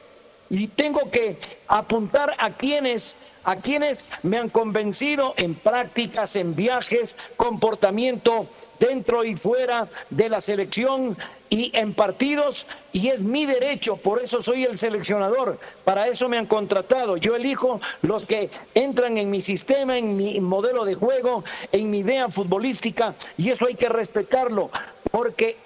[0.51, 7.16] y tengo que apuntar a quienes a quienes me han convencido en prácticas, en viajes,
[7.37, 8.47] comportamiento
[8.79, 11.16] dentro y fuera de la selección
[11.51, 16.39] y en partidos y es mi derecho, por eso soy el seleccionador, para eso me
[16.39, 21.45] han contratado, yo elijo los que entran en mi sistema, en mi modelo de juego,
[21.71, 24.71] en mi idea futbolística y eso hay que respetarlo,
[25.11, 25.57] porque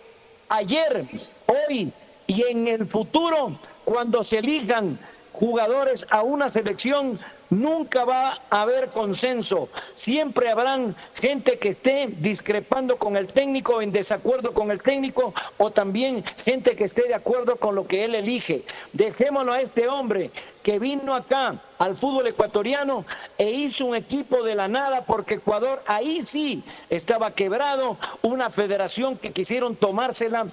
[0.48, 1.06] ayer,
[1.46, 1.92] hoy
[2.26, 4.98] y en el futuro, cuando se elijan
[5.32, 7.18] jugadores a una selección,
[7.50, 9.68] Nunca va a haber consenso.
[9.94, 15.70] Siempre habrán gente que esté discrepando con el técnico, en desacuerdo con el técnico, o
[15.70, 18.64] también gente que esté de acuerdo con lo que él elige.
[18.92, 20.30] Dejémoslo a este hombre
[20.62, 23.06] que vino acá al fútbol ecuatoriano
[23.38, 29.16] e hizo un equipo de la nada porque Ecuador ahí sí estaba quebrado, una federación
[29.16, 30.46] que quisieron tomársela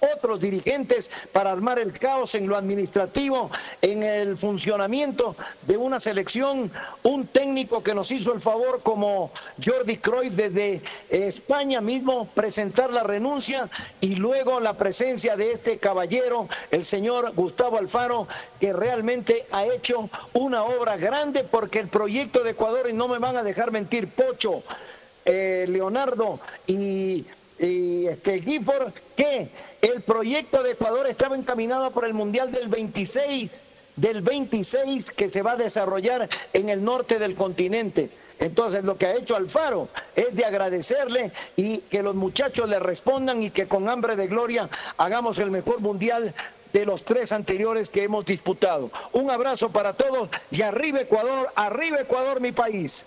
[0.00, 3.50] otros dirigentes para armar el caos en lo administrativo,
[3.82, 5.36] en el funcionamiento
[5.66, 6.70] de una selección,
[7.02, 9.30] un técnico que nos hizo el favor como
[9.64, 13.68] Jordi Cruyff desde España mismo presentar la renuncia
[14.00, 18.26] y luego la presencia de este caballero, el señor Gustavo Alfaro,
[18.60, 23.18] que realmente ha hecho una obra grande porque el proyecto de Ecuador, y no me
[23.18, 24.62] van a dejar mentir, Pocho,
[25.24, 27.26] eh, Leonardo y
[27.58, 29.48] y este Gifford que
[29.80, 33.62] el proyecto de Ecuador estaba encaminado por el Mundial del 26,
[33.96, 38.10] del 26 que se va a desarrollar en el norte del continente.
[38.38, 43.42] Entonces lo que ha hecho Alfaro es de agradecerle y que los muchachos le respondan
[43.42, 44.68] y que con hambre de gloria
[44.98, 46.34] hagamos el mejor mundial
[46.74, 48.90] de los tres anteriores que hemos disputado.
[49.12, 53.06] Un abrazo para todos y arriba Ecuador, arriba Ecuador mi país.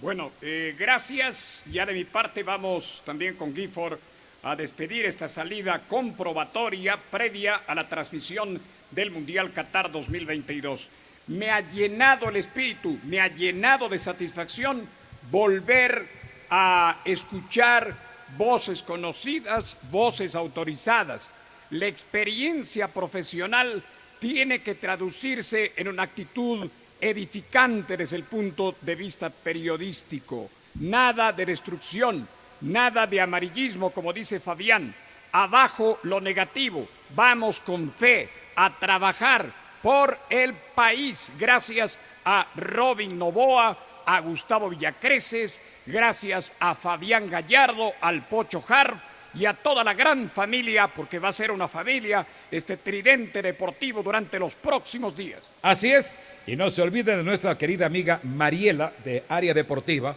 [0.00, 1.64] Bueno, eh, gracias.
[1.72, 3.98] Ya de mi parte vamos también con Gifford
[4.44, 8.60] a despedir esta salida comprobatoria previa a la transmisión
[8.92, 10.88] del Mundial Qatar 2022.
[11.26, 14.86] Me ha llenado el espíritu, me ha llenado de satisfacción
[15.32, 16.06] volver
[16.48, 17.92] a escuchar
[18.36, 21.32] voces conocidas, voces autorizadas.
[21.70, 23.82] La experiencia profesional
[24.20, 26.70] tiene que traducirse en una actitud
[27.00, 30.50] edificante desde el punto de vista periodístico.
[30.80, 32.26] Nada de destrucción,
[32.62, 34.94] nada de amarillismo, como dice Fabián.
[35.32, 36.88] Abajo lo negativo.
[37.14, 39.46] Vamos con fe a trabajar
[39.82, 41.32] por el país.
[41.38, 43.76] Gracias a Robin Novoa,
[44.06, 48.98] a Gustavo Villacreces, gracias a Fabián Gallardo, al Pocho Harp
[49.34, 54.02] y a toda la gran familia, porque va a ser una familia, este tridente deportivo
[54.02, 55.52] durante los próximos días.
[55.62, 56.18] Así es,
[56.48, 60.16] y no se olvide de nuestra querida amiga Mariela de Área Deportiva.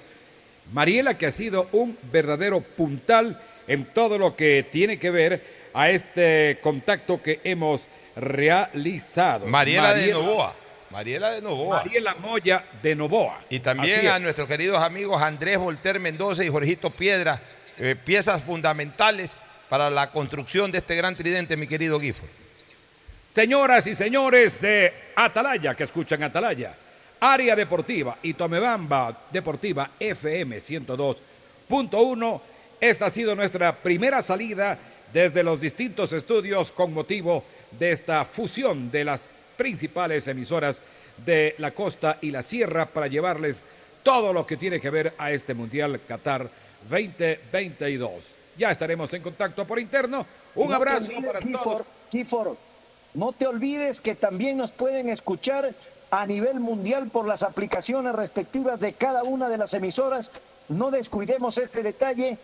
[0.71, 3.37] Mariela que ha sido un verdadero puntal
[3.67, 5.43] en todo lo que tiene que ver
[5.73, 7.81] a este contacto que hemos
[8.15, 9.45] realizado.
[9.45, 10.55] Mariela, de Novoa.
[10.89, 11.83] Mariela de Novoa.
[11.83, 13.37] Mariela Moya de Novoa.
[13.49, 14.21] Y también a es.
[14.21, 17.41] nuestros queridos amigos Andrés Volter Mendoza y Jorgito Piedra,
[17.77, 19.35] eh, piezas fundamentales
[19.67, 22.40] para la construcción de este gran tridente, mi querido Gifford.
[23.31, 26.75] Señoras y señores de Atalaya, que escuchan Atalaya,
[27.21, 32.41] Área Deportiva y Tomebamba Deportiva FM 102.1,
[32.81, 34.77] esta ha sido nuestra primera salida
[35.13, 37.45] desde los distintos estudios con motivo
[37.79, 40.81] de esta fusión de las principales emisoras
[41.25, 43.63] de la costa y la sierra para llevarles
[44.03, 46.49] todo lo que tiene que ver a este Mundial Qatar
[46.89, 48.11] 2022.
[48.57, 50.25] Ya estaremos en contacto por interno.
[50.55, 51.83] Un No abrazo para todos.
[52.11, 52.57] Gifford,
[53.13, 55.73] no te olvides que también nos pueden escuchar
[56.11, 60.31] a nivel mundial por las aplicaciones respectivas de cada una de las emisoras.
[60.69, 62.37] No descuidemos este detalle.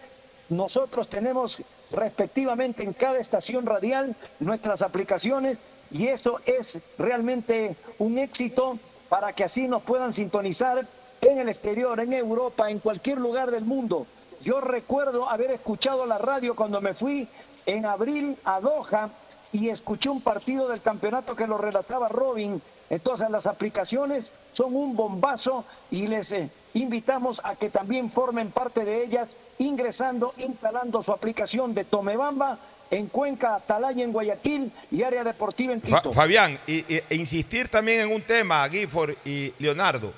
[0.49, 1.61] Nosotros tenemos
[1.91, 8.77] respectivamente en cada estación radial nuestras aplicaciones y eso es realmente un éxito
[9.10, 10.85] para que así nos puedan sintonizar
[11.22, 14.06] en el exterior, en Europa, en cualquier lugar del mundo.
[14.41, 17.27] Yo recuerdo haber escuchado la radio cuando me fui
[17.65, 19.10] en abril a Doha
[19.57, 22.61] y escuché un partido del campeonato que lo relataba Robin.
[22.89, 28.85] Entonces las aplicaciones son un bombazo y les eh, invitamos a que también formen parte
[28.85, 32.57] de ellas ingresando, instalando su aplicación de Tomebamba
[32.91, 36.13] en Cuenca, Atalaya en Guayaquil y área deportiva en Fa- Quito.
[36.13, 40.13] Fabián, y, y- e insistir también en un tema, Gifford y Leonardo.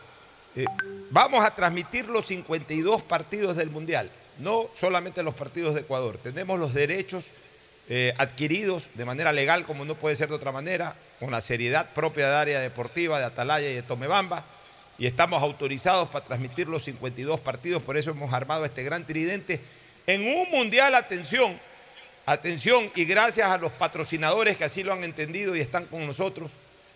[0.56, 0.66] Eh,
[1.10, 6.20] vamos a transmitir los 52 partidos del Mundial, no solamente los partidos de Ecuador.
[6.22, 7.26] Tenemos los derechos
[7.90, 11.90] eh, adquiridos de manera legal, como no puede ser de otra manera, con la seriedad
[11.94, 14.46] propia de área deportiva, de Atalaya y de Tomebamba.
[14.98, 19.60] Y estamos autorizados para transmitir los 52 partidos, por eso hemos armado este gran tridente
[20.08, 21.60] en un Mundial, atención,
[22.30, 26.52] Atención, y gracias a los patrocinadores que así lo han entendido y están con nosotros,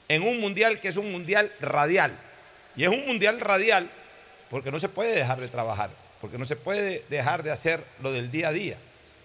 [0.07, 2.11] en un mundial que es un mundial radial.
[2.75, 3.89] Y es un mundial radial
[4.51, 5.89] porque no se puede dejar de trabajar,
[6.21, 8.77] porque no se puede dejar de hacer lo del día a día.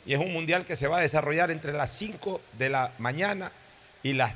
[0.06, 3.52] Y es un mundial que se va a desarrollar entre las 5 de la mañana
[4.02, 4.34] y las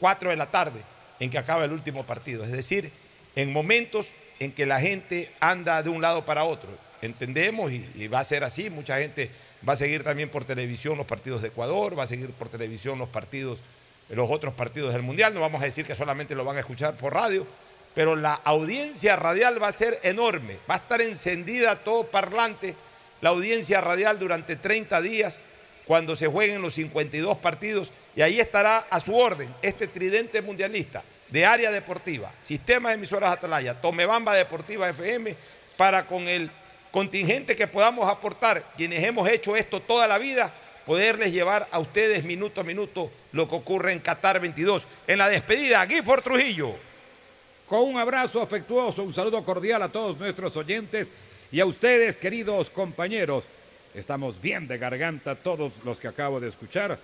[0.00, 0.80] 4 de la tarde,
[1.18, 2.44] en que acaba el último partido.
[2.44, 2.92] Es decir,
[3.36, 6.70] en momentos en que la gente anda de un lado para otro.
[7.00, 9.30] Entendemos y, y va a ser así, mucha gente
[9.68, 12.98] va a seguir también por televisión los partidos de Ecuador, va a seguir por televisión
[12.98, 13.60] los partidos,
[14.08, 16.94] los otros partidos del Mundial, no vamos a decir que solamente lo van a escuchar
[16.94, 17.46] por radio,
[17.94, 22.74] pero la audiencia radial va a ser enorme, va a estar encendida todo parlante
[23.22, 25.38] la audiencia radial durante 30 días
[25.86, 31.02] cuando se jueguen los 52 partidos y ahí estará a su orden este tridente mundialista
[31.30, 35.34] de área deportiva, sistema de emisoras Atalaya, Tomebamba Deportiva FM,
[35.78, 36.50] para con el
[36.90, 40.52] contingente que podamos aportar, quienes hemos hecho esto toda la vida,
[40.84, 44.86] poderles llevar a ustedes minuto a minuto lo que ocurre en Qatar 22.
[45.06, 46.74] En la despedida, Gifford Trujillo.
[47.66, 51.10] Con un abrazo afectuoso, un saludo cordial a todos nuestros oyentes
[51.52, 53.44] y a ustedes, queridos compañeros.
[53.94, 56.98] Estamos bien de garganta todos los que acabo de escuchar.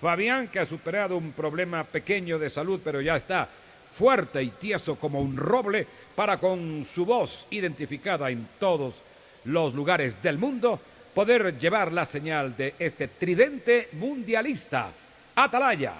[0.00, 3.48] Fabián, que ha superado un problema pequeño de salud, pero ya está
[3.92, 9.02] fuerte y tieso como un roble para con su voz identificada en todos
[9.44, 10.80] los lugares del mundo
[11.14, 14.90] poder llevar la señal de este tridente mundialista.
[15.36, 15.94] Atalaya,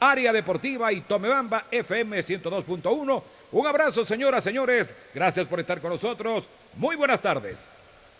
[0.00, 3.22] Área Deportiva y Tomebamba FM 102.1.
[3.52, 4.94] Un abrazo, señoras, señores.
[5.12, 6.44] Gracias por estar con nosotros.
[6.76, 7.70] Muy buenas tardes.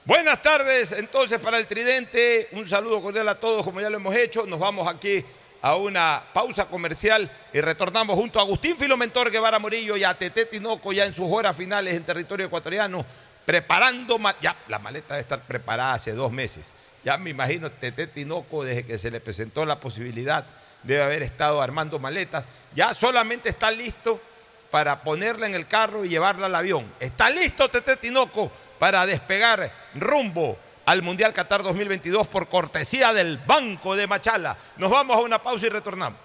[0.05, 4.15] Buenas tardes, entonces para el Tridente, un saludo cordial a todos como ya lo hemos
[4.15, 4.47] hecho.
[4.47, 5.23] Nos vamos aquí
[5.63, 10.47] a una pausa comercial y retornamos junto a Agustín Filomentor Guevara Morillo y a Tete
[10.47, 13.05] Tinoco ya en sus horas finales en territorio ecuatoriano,
[13.45, 16.65] preparando, ya la maleta debe estar preparada hace dos meses.
[17.05, 20.45] Ya me imagino Tete Tinoco desde que se le presentó la posibilidad
[20.83, 24.21] debe haber estado armando maletas, ya solamente está listo
[24.71, 26.87] para ponerla en el carro y llevarla al avión.
[27.01, 33.95] Está listo Tete Tinoco para despegar rumbo al Mundial Qatar 2022 por cortesía del Banco
[33.95, 34.57] de Machala.
[34.77, 36.19] Nos vamos a una pausa y retornamos.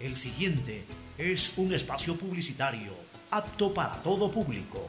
[0.00, 0.84] El siguiente
[1.16, 2.92] es un espacio publicitario
[3.30, 4.88] apto para todo público.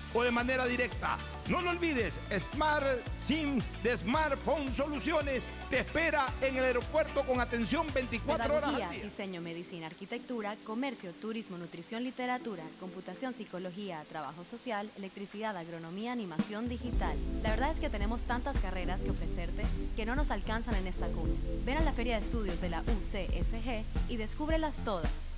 [0.13, 1.17] o de manera directa.
[1.47, 2.85] No lo olvides, Smart
[3.23, 8.95] SIM de Smartphone Soluciones te espera en el aeropuerto con atención 24 horas Pedagogía, al
[8.95, 9.03] día.
[9.03, 17.17] diseño, medicina, arquitectura, comercio, turismo, nutrición, literatura, computación, psicología, trabajo social, electricidad, agronomía, animación digital.
[17.43, 19.63] La verdad es que tenemos tantas carreras que ofrecerte
[19.95, 21.35] que no nos alcanzan en esta cuña.
[21.65, 25.09] Ven a la Feria de Estudios de la UCSG y descúbrelas todas.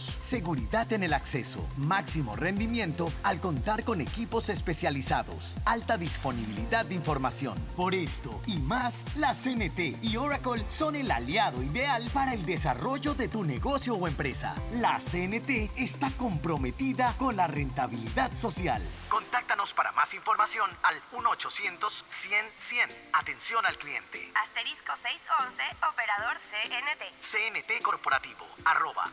[0.00, 7.58] seguridad en el acceso, máximo rendimiento al contar con equipos especializados, alta disponibilidad de información.
[7.76, 13.14] Por esto y más, la CNT y Oracle son el aliado ideal para el desarrollo
[13.14, 14.54] de tu negocio o empresa.
[14.74, 18.82] La CNT está comprometida con la rentabilidad social.
[19.08, 22.88] Contáctanos para más información al 1-800-100-100.
[23.12, 24.30] Atención al cliente.
[24.42, 27.02] Asterisco 611, operador CNT.
[27.20, 29.04] CNT Corporativo, arroba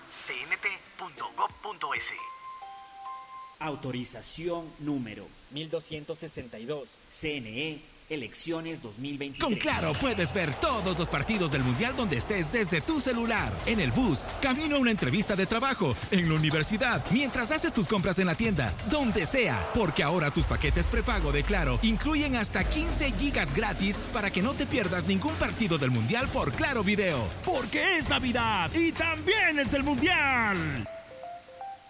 [0.69, 2.13] cnt.gov.es.
[3.59, 6.89] Autorización número 1262.
[7.09, 9.43] CNE Elecciones 2023.
[9.43, 13.79] Con Claro puedes ver todos los partidos del Mundial donde estés desde tu celular, en
[13.79, 18.19] el bus, camino a una entrevista de trabajo, en la universidad, mientras haces tus compras
[18.19, 23.11] en la tienda, donde sea, porque ahora tus paquetes prepago de Claro incluyen hasta 15
[23.13, 27.27] gigas gratis para que no te pierdas ningún partido del Mundial por Claro Video.
[27.45, 30.87] Porque es Navidad y también es el Mundial.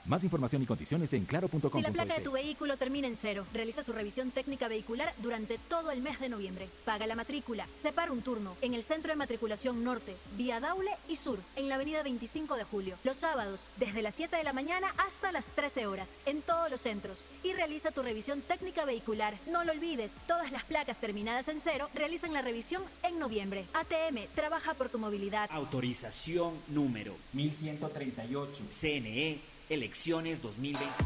[0.09, 3.83] Más información y condiciones en Si la placa de tu vehículo termina en cero, realiza
[3.83, 6.67] su revisión técnica vehicular durante todo el mes de noviembre.
[6.83, 11.15] Paga la matrícula, separa un turno en el Centro de Matriculación Norte, vía Daule y
[11.15, 12.97] Sur, en la avenida 25 de Julio.
[13.03, 16.81] Los sábados, desde las 7 de la mañana hasta las 13 horas, en todos los
[16.81, 17.19] centros.
[17.43, 19.35] Y realiza tu revisión técnica vehicular.
[19.51, 23.65] No lo olvides, todas las placas terminadas en cero realizan la revisión en noviembre.
[23.73, 25.47] ATM, trabaja por tu movilidad.
[25.51, 28.63] Autorización número 1138.
[28.71, 30.97] CNE Elecciones 2023.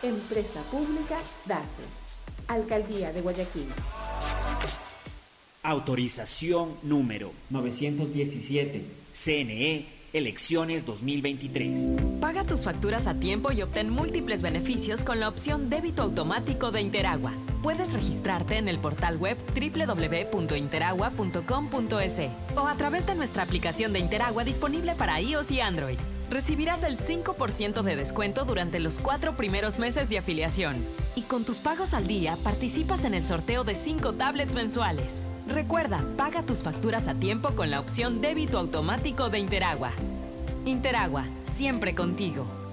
[0.04, 1.86] Empresa Pública DACE.
[2.48, 3.72] Alcaldía de Guayaquil.
[5.64, 8.84] Autorización número 917.
[9.14, 11.92] CNE Elecciones 2023.
[12.20, 16.82] Paga tus facturas a tiempo y obtén múltiples beneficios con la opción débito automático de
[16.82, 17.34] Interagua.
[17.62, 22.22] Puedes registrarte en el portal web www.interagua.com.es
[22.56, 26.00] o a través de nuestra aplicación de Interagua disponible para iOS y Android.
[26.30, 30.78] Recibirás el 5% de descuento durante los cuatro primeros meses de afiliación.
[31.16, 35.26] Y con tus pagos al día participas en el sorteo de 5 tablets mensuales.
[35.48, 39.92] Recuerda, paga tus facturas a tiempo con la opción débito automático de Interagua.
[40.66, 41.26] Interagua,
[41.56, 42.67] siempre contigo.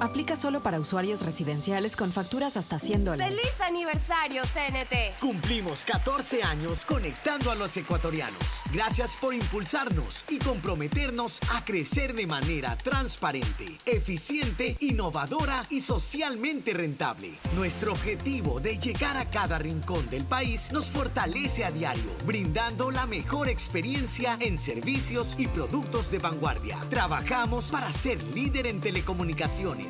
[0.00, 3.34] Aplica solo para usuarios residenciales con facturas hasta 100 dólares.
[3.34, 5.20] ¡Feliz aniversario, CNT!
[5.20, 8.42] Cumplimos 14 años conectando a los ecuatorianos.
[8.72, 17.34] Gracias por impulsarnos y comprometernos a crecer de manera transparente, eficiente, innovadora y socialmente rentable.
[17.54, 23.06] Nuestro objetivo de llegar a cada rincón del país nos fortalece a diario, brindando la
[23.06, 26.78] mejor experiencia en servicios y productos de vanguardia.
[26.88, 29.89] Trabajamos para ser líder en telecomunicaciones,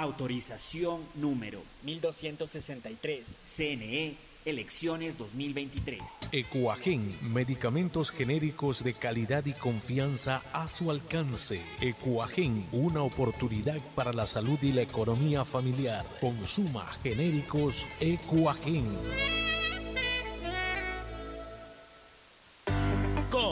[0.00, 3.36] Autorización número 1263.
[3.44, 4.16] CNE,
[4.46, 6.00] elecciones 2023.
[6.32, 11.60] Ecuagen, medicamentos genéricos de calidad y confianza a su alcance.
[11.82, 16.06] Ecuagen, una oportunidad para la salud y la economía familiar.
[16.18, 18.86] Consuma genéricos Ecuagen.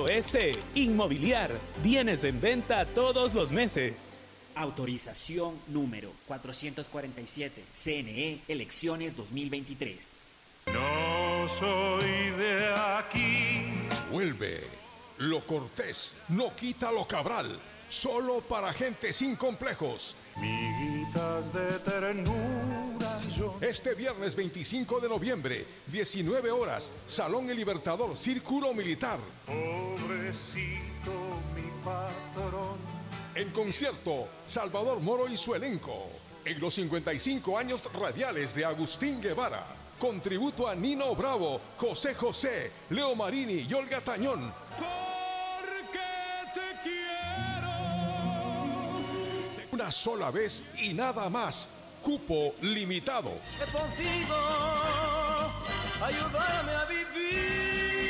[0.00, 0.58] www.inmobiliariapublica.es.
[0.74, 1.50] Inmobiliar.
[1.82, 4.20] Bienes en venta todos los meses.
[4.54, 7.62] Autorización número 447.
[7.72, 10.12] CNE, elecciones 2023.
[10.66, 13.62] No soy de aquí.
[14.10, 14.60] Vuelve.
[15.18, 17.58] Lo cortés no quita lo cabral.
[17.90, 20.14] Solo para gente sin complejos.
[20.36, 23.58] Miguitas de ternura yo.
[23.60, 29.18] Este viernes 25 de noviembre, 19 horas, Salón El Libertador, Círculo Militar.
[29.44, 31.10] Pobrecito
[31.52, 32.78] mi patrón.
[33.34, 36.10] En concierto, Salvador Moro y su elenco.
[36.44, 39.66] En los 55 años radiales de Agustín Guevara.
[39.98, 44.52] Contributo a Nino Bravo, José José, Leo Marini y Olga Tañón.
[49.80, 51.66] Una sola vez y nada más.
[52.02, 53.32] Cupo limitado.
[56.02, 58.09] Ayúdame a vivir.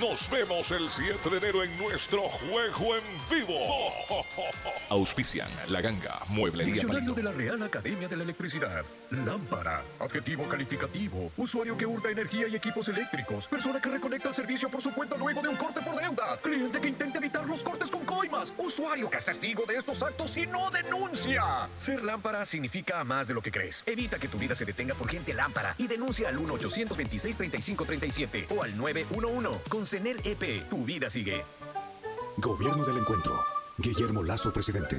[0.00, 3.58] Nos vemos el 7 de enero en nuestro juego en vivo.
[4.88, 8.86] Auspician La Ganga, Mueblería Diccionario de la Real Academia de la Electricidad.
[9.10, 9.82] Lámpara.
[10.00, 11.30] Adjetivo calificativo.
[11.36, 13.46] Usuario que hurta energía y equipos eléctricos.
[13.46, 16.38] Persona que reconecta el servicio por su cuenta luego de un corte por deuda.
[16.42, 18.54] Cliente que intenta evitar los cortes con coimas.
[18.56, 21.68] Usuario que es testigo de estos actos y no denuncia.
[21.76, 23.82] Ser lámpara significa más de lo que crees.
[23.84, 28.74] Evita que tu vida se detenga por gente lámpara y denuncia al 1-826-3537 o al
[28.76, 29.33] 911.
[29.68, 31.42] Con CENEL EP, tu vida sigue.
[32.36, 33.42] Gobierno del Encuentro.
[33.78, 34.96] Guillermo Lazo, presidente.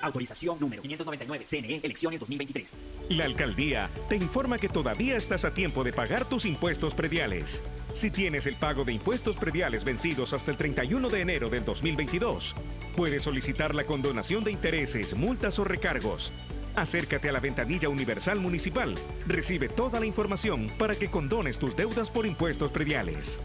[0.00, 1.44] Autorización número 599.
[1.46, 2.74] CNE, elecciones 2023.
[3.10, 7.62] La alcaldía te informa que todavía estás a tiempo de pagar tus impuestos prediales.
[7.92, 12.56] Si tienes el pago de impuestos prediales vencidos hasta el 31 de enero del 2022,
[12.96, 16.32] puedes solicitar la condonación de intereses, multas o recargos.
[16.76, 18.94] Acércate a la ventanilla universal municipal.
[19.26, 23.40] Recibe toda la información para que condones tus deudas por impuestos prediales.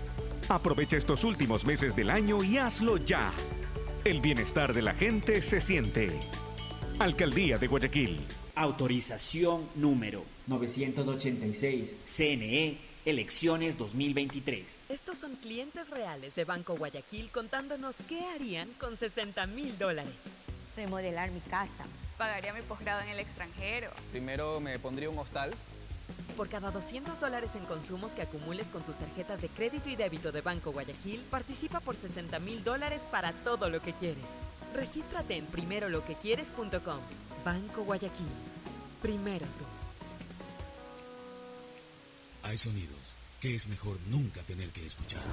[0.49, 3.31] Aprovecha estos últimos meses del año y hazlo ya.
[4.03, 6.09] El bienestar de la gente se siente.
[6.97, 8.19] Alcaldía de Guayaquil.
[8.55, 11.97] Autorización número 986.
[12.05, 14.83] CNE, elecciones 2023.
[14.89, 20.23] Estos son clientes reales de Banco Guayaquil contándonos qué harían con 60 mil dólares.
[20.75, 21.85] Remodelar mi casa.
[22.19, 23.89] Pagaría mi posgrado en el extranjero.
[24.11, 25.53] Primero me pondría un hostal.
[26.35, 30.33] Por cada 200 dólares en consumos que acumules con tus tarjetas de crédito y débito
[30.33, 34.29] de Banco Guayaquil, participa por 60 mil dólares para todo lo que quieres.
[34.75, 36.99] Regístrate en primeroloquequieres.com.
[37.45, 38.27] Banco Guayaquil.
[39.01, 39.65] Primero tú.
[42.49, 45.23] Hay sonidos que es mejor nunca tener que escuchar.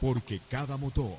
[0.00, 1.18] Porque cada motor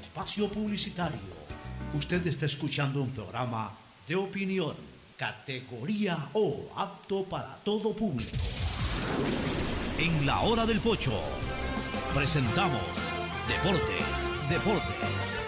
[0.00, 1.20] espacio publicitario.
[1.92, 3.70] Usted está escuchando un programa
[4.08, 4.74] de opinión,
[5.16, 8.38] categoría O, apto para todo público.
[9.98, 11.12] En la hora del pocho,
[12.14, 13.12] presentamos
[13.46, 15.38] Deportes, Deportes.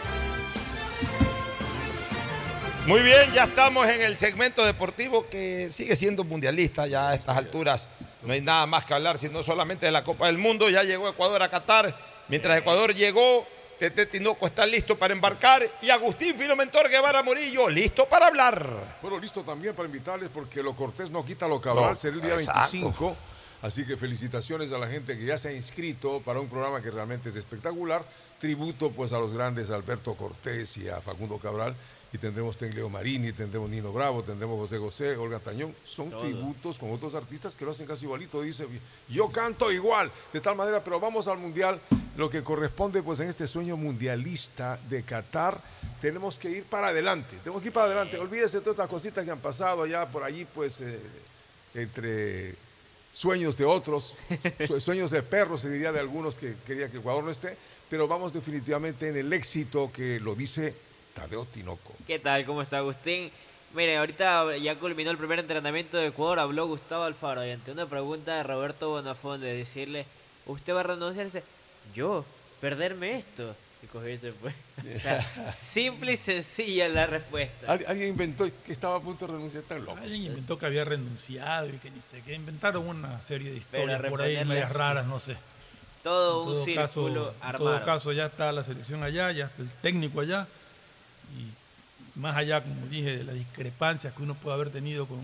[2.87, 7.39] Muy bien, ya estamos en el segmento deportivo que sigue siendo mundialista ya a estas
[7.39, 7.87] alturas.
[8.23, 10.69] No hay nada más que hablar, sino solamente de la Copa del Mundo.
[10.69, 11.97] Ya llegó Ecuador a Qatar.
[12.29, 13.47] Mientras Ecuador llegó,
[13.83, 18.65] Tete Tinoco está listo para embarcar y Agustín Filomentor Guevara Morillo listo para hablar.
[19.03, 22.23] Bueno, listo también para invitarles porque lo cortés no quita lo cabral, No, será el
[22.23, 22.61] día exacto.
[22.61, 23.17] 25.
[23.63, 26.93] Así que felicitaciones a la gente que ya se ha inscrito para un programa que
[26.93, 28.05] realmente es espectacular.
[28.39, 31.75] Tributo pues a los grandes Alberto Cortés y a Facundo Cabral.
[32.15, 35.75] Y tendremos Tengleo Marini, tendremos Nino Bravo, tendremos José José, Olga Tañón.
[35.83, 36.21] Son Todo.
[36.21, 38.43] tributos con otros artistas que lo hacen casi igualito.
[38.43, 38.67] Dice,
[39.09, 41.81] yo canto igual, de tal manera, pero vamos al Mundial.
[42.19, 45.59] Lo que corresponde pues en este sueño mundialista de Qatar,
[46.03, 47.39] tenemos que ir para adelante.
[47.43, 48.19] Tenemos que ir para adelante.
[48.19, 51.01] Olvídese de todas estas cositas que han pasado allá por allí, pues eh,
[51.75, 52.55] entre
[53.15, 54.17] sueños de otros,
[54.67, 57.57] sue- sueños de perros, se diría de algunos que quería que Ecuador no esté,
[57.89, 60.75] pero vamos definitivamente en el éxito que lo dice
[61.15, 61.95] Tadeo Tinoco.
[62.07, 62.45] ¿Qué tal?
[62.45, 63.31] ¿Cómo está Agustín?
[63.75, 67.87] Mire, ahorita ya culminó el primer entrenamiento de Ecuador, habló Gustavo Alfaro y ante una
[67.87, 70.05] pregunta de Roberto Bonafón de decirle,
[70.47, 71.43] ¿usted va a renunciarse?
[71.95, 72.25] Yo,
[72.61, 73.55] perderme esto.
[73.83, 74.53] Y cogió y se fue.
[74.97, 77.73] O sea, simple y sencilla la respuesta.
[77.73, 79.99] Al- Alguien inventó que estaba a punto de renunciar tan loco.
[80.01, 82.35] Alguien inventó que había renunciado y que ni sé qué.
[82.35, 85.37] Inventaron una serie de historias por ahí medias raras, no sé.
[86.05, 87.09] Todo En un círculo caso,
[87.41, 87.65] En armado.
[87.77, 90.47] todo caso, ya está la selección allá, ya está el técnico allá.
[91.39, 95.21] Y más allá, como dije, de las discrepancias que uno puede haber tenido con,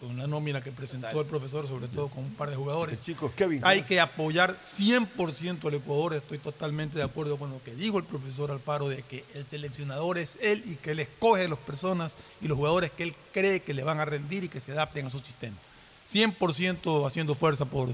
[0.00, 1.22] con la nómina que presentó Total.
[1.22, 3.00] el profesor, sobre todo con un par de jugadores.
[3.00, 3.60] Chicos, Kevin.
[3.64, 6.14] Hay que apoyar 100% al Ecuador.
[6.14, 10.18] Estoy totalmente de acuerdo con lo que dijo el profesor Alfaro de que el seleccionador
[10.18, 13.74] es él y que él escoge las personas y los jugadores que él cree que
[13.74, 15.56] le van a rendir y que se adapten a su sistema.
[16.12, 17.88] 100% haciendo fuerza por,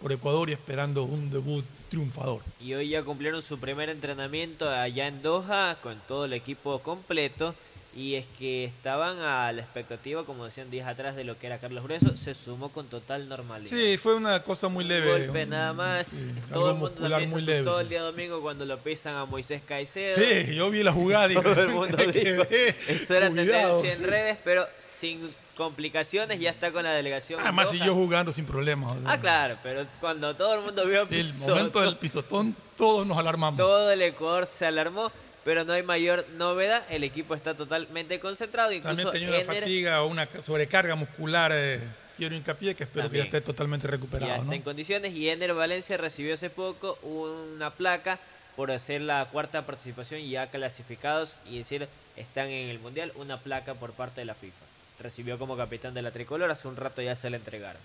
[0.00, 2.42] por Ecuador y esperando un debut triunfador.
[2.60, 7.54] Y hoy ya cumplieron su primer entrenamiento allá en Doha con todo el equipo completo.
[7.98, 11.56] Y es que estaban a la expectativa, como decían días atrás, de lo que era
[11.56, 12.14] Carlos Grueso.
[12.14, 13.74] Se sumó con total normalidad.
[13.74, 15.10] Sí, fue una cosa muy leve.
[15.12, 16.06] golpe un- nada más.
[16.08, 17.66] sí, Todo el mundo también muy leve.
[17.80, 20.14] el día domingo cuando lo pisan a Moisés Caicedo.
[20.14, 22.42] Sí, yo vi la jugada y Todo el mundo "Me dijo,
[22.86, 23.80] Eso era cuidado".
[23.80, 25.20] tendencia en redes, pero sin
[25.56, 26.38] complicaciones.
[26.40, 27.40] Ya está con la delegación.
[27.40, 28.92] Además, siguió jugando sin problemas.
[28.92, 32.56] o sea, Ah, claro, pero cuando todo el mundo vio el pisotón, momento del pisotón,
[32.76, 33.56] todos nos alarmamos.
[33.58, 35.10] todo el Ecuador se alarmó,
[35.44, 36.82] pero no hay mayor novedad.
[36.90, 38.72] El equipo está totalmente concentrado.
[38.72, 41.52] Incluso También tenía una fatiga o una sobrecarga muscular.
[41.54, 41.80] eh,
[42.16, 44.32] quiero hincapié que espero que ya esté totalmente ya recuperado.
[44.32, 44.52] está ¿no?
[44.52, 45.12] en condiciones.
[45.14, 48.18] Y Ener Valencia recibió hace poco una placa
[48.56, 53.74] por hacer la cuarta participación ya clasificados y decir están en el Mundial, una placa
[53.74, 54.65] por parte de la FIFA.
[55.00, 57.80] Recibió como capitán de la tricolor, hace un rato ya se la entregaron.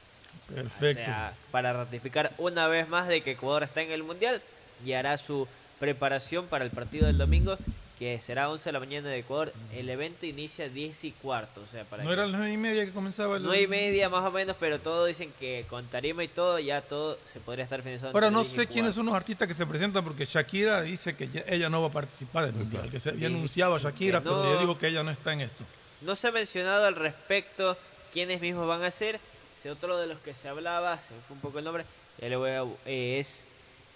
[0.53, 1.01] Perfecto.
[1.01, 4.41] O sea, para ratificar una vez más de que Ecuador está en el Mundial
[4.85, 5.47] y hará su
[5.79, 7.57] preparación para el partido del domingo,
[7.99, 9.53] que será 11 de la mañana de Ecuador.
[9.73, 12.53] El evento inicia 10 y cuarto, o sea, para ¿No que- era a las nueve
[12.53, 15.65] y media que comenzaba el 9 y media más o menos, pero todos dicen que
[15.69, 18.17] con tarima y todo, ya todo se podría estar finalizando.
[18.17, 21.15] Ahora no 10 y sé quiénes son los artistas que se presentan porque Shakira dice
[21.15, 24.21] que ya- ella no va a participar del mundial, que se había anunciado a Shakira,
[24.21, 25.63] pero ella dijo que ella no está en esto.
[26.01, 27.77] No se ha mencionado al respecto
[28.11, 29.19] quiénes mismos van a ser.
[29.55, 31.85] Si otro de los que se hablaba, se me fue un poco el nombre,
[32.19, 33.45] ya le voy a- eh, es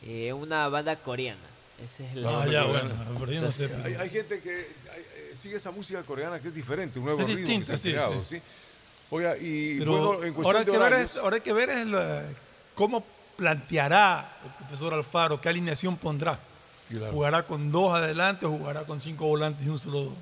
[0.03, 1.39] eh, una banda coreana.
[1.83, 3.49] Esa es la Ah, ya, bueno, no
[3.85, 7.19] Hay, hay gente que hay- eh, sigue esa música coreana que es diferente, un nuevo
[7.21, 8.35] Es ritmo distinta, que se sí, ha creado, sí.
[8.37, 8.41] ¿sí?
[9.09, 11.41] Oiga, y Pero bueno, en cuestión ahora, hay de que ver horarios, es, ahora hay
[11.41, 12.23] que ver es la-
[12.75, 13.03] cómo
[13.35, 16.39] planteará el profesor Alfaro, qué alineación pondrá.
[16.89, 17.11] Claro.
[17.11, 20.13] ¿Jugará con dos adelante o jugará con cinco volantes y un solo,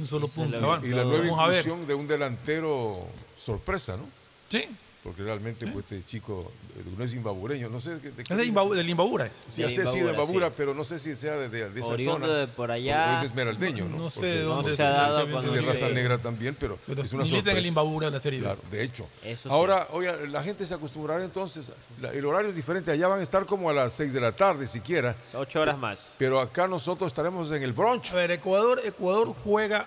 [0.00, 0.58] un solo punta?
[0.58, 3.06] Bueno, y la nueva inclusión de un delantero
[3.36, 4.04] sorpresa, ¿no?
[4.48, 4.68] Sí.
[5.02, 8.44] Porque realmente pues, este chico eh, no es imbabureño, no sé de, de Es de
[8.46, 9.24] Imbabu- del Imbabura.
[9.24, 9.32] es.
[9.48, 11.88] Sí, ya sé, sí, de Imbabura, pero no sé si sea de, de- de esa
[11.88, 12.38] Oriundo zona.
[12.40, 13.16] de por allá.
[13.16, 13.96] es esmeraldeño, ¿no?
[13.96, 15.94] No sé Porque de dónde No se ha dado con es de raza Sí.
[15.94, 17.50] negra también, pero, Pero es una sorpresa.
[17.52, 18.40] en el Imbabura de la Serie.
[18.40, 19.08] Claro, de hecho.
[19.24, 19.54] Eso sí.
[19.54, 21.72] Ahora, oiga, la gente se acostumbrará entonces,
[22.02, 24.32] la- el horario es diferente, allá van a estar como a las 6 de la
[24.32, 26.14] tarde siquiera, Ocho horas más.
[26.18, 28.12] pero acá nosotros estaremos en el brunch.
[28.12, 29.86] A ver, Ecuador, Ecuador juega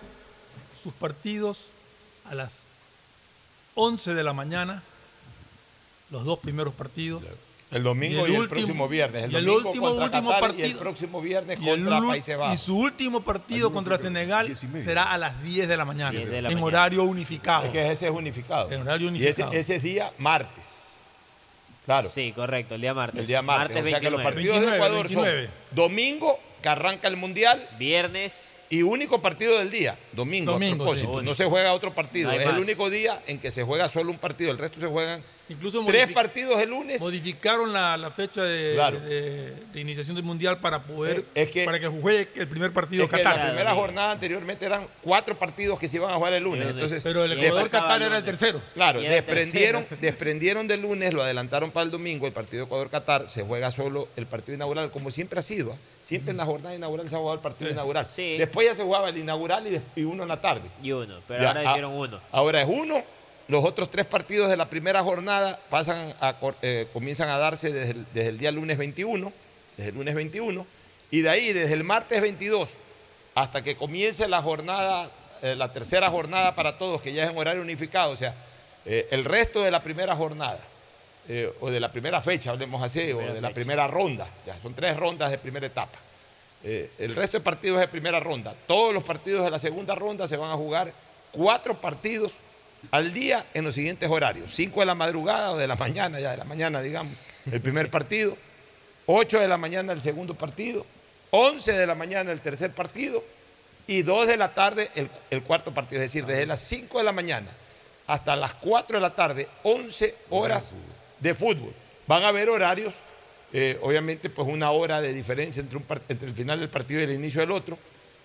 [0.82, 1.68] sus partidos
[2.26, 2.62] a las
[3.76, 4.82] 11 de la mañana,
[6.14, 7.24] los dos primeros partidos.
[7.72, 9.24] El domingo y el, próximo viernes.
[9.24, 10.68] El y el domingo último, contra último Qatar partido.
[10.68, 12.54] y el próximo viernes y el contra ul- Países Bajos.
[12.54, 16.42] Y su último partido contra Senegal será a las 10 de la mañana, 10 de
[16.44, 16.66] la en mañana.
[16.68, 17.66] horario unificado.
[17.66, 18.72] Es que ese es unificado.
[18.72, 19.54] En horario Y ese, unificado.
[19.54, 20.64] ese es día martes.
[21.86, 22.08] Claro.
[22.08, 23.20] Sí, correcto, el día martes.
[23.22, 23.84] El día martes.
[23.84, 24.24] o sea que los 29.
[24.24, 25.46] partidos de 29, Ecuador 29.
[25.48, 28.52] son domingo, que arranca el mundial, Viernes.
[28.70, 30.52] y único partido del día, domingo.
[30.52, 31.20] a Domingo, propósito.
[31.22, 31.26] sí.
[31.26, 32.32] No se juega otro partido.
[32.32, 34.52] No es el único día en que se juega solo un partido.
[34.52, 37.02] El resto se juegan Incluso tres partidos el lunes.
[37.02, 39.00] modificaron la, la fecha de, Claro.
[39.02, 43.04] de- de iniciación del mundial para poder Es que- para que juegue el primer partido
[43.04, 43.38] Es que Qatar.
[43.38, 46.60] la primera jornada anteriormente eran cuatro partidos que se iban a jugar el lunes.
[46.60, 46.74] Lunes.
[46.76, 48.62] Entonces, Pero el Ecuador Qatar era el tercero.
[48.74, 50.02] Claro, desprendieron, tercero.
[50.02, 54.26] desprendieron del lunes, lo adelantaron para el domingo, el partido Ecuador-Qatar, se juega solo el
[54.26, 55.74] partido inaugural, como siempre ha sido.
[55.74, 55.78] ¿ah?
[56.02, 58.08] Siempre en la jornada inaugural se ha jugado el partido inaugural.
[58.08, 58.38] Sí.
[58.38, 59.66] Después ya se jugaba el inaugural
[59.96, 60.70] y uno en la tarde.
[60.82, 62.20] Y uno, pero Ya, ahora ah, hicieron uno.
[62.32, 63.04] Ahora es uno.
[63.48, 67.92] Los otros tres partidos de la primera jornada pasan a, eh, comienzan a darse desde
[67.92, 69.34] el, desde el día lunes 21,
[69.76, 70.66] desde el lunes 21,
[71.12, 72.70] y de ahí desde el martes 22
[73.36, 75.10] hasta que comience la jornada,
[75.42, 78.34] eh, la tercera jornada para todos, que ya es en horario unificado, o sea,
[78.86, 80.60] eh, el resto de la primera jornada,
[81.62, 84.98] o de la primera fecha, hablemos así, o de la primera ronda, ya son tres
[84.98, 85.98] rondas de primera etapa.
[86.62, 88.54] El resto de partidos de primera ronda.
[88.68, 90.92] Todos los partidos de la segunda ronda se van a jugar
[91.32, 92.34] cuatro partidos
[92.92, 94.52] al día en los siguientes horarios.
[94.54, 97.14] Cinco de la madrugada o de la mañana, ya de la mañana, digamos,
[97.52, 98.38] el primer partido.
[99.06, 100.86] Ocho de la mañana el segundo partido.
[101.32, 103.24] Once de la mañana el tercer partido.
[103.88, 104.90] Y dos de la tarde
[105.30, 106.02] el, cuarto partido.
[106.02, 107.48] Es decir, desde las cinco de la mañana
[108.08, 110.72] hasta las cuatro de la tarde, 11 horas
[111.20, 111.74] de fútbol.
[112.06, 112.94] Van a haber horarios
[113.56, 115.80] eh, obviamente pues una hora de diferencia entre
[116.28, 117.78] el final del partido y el inicio del otro.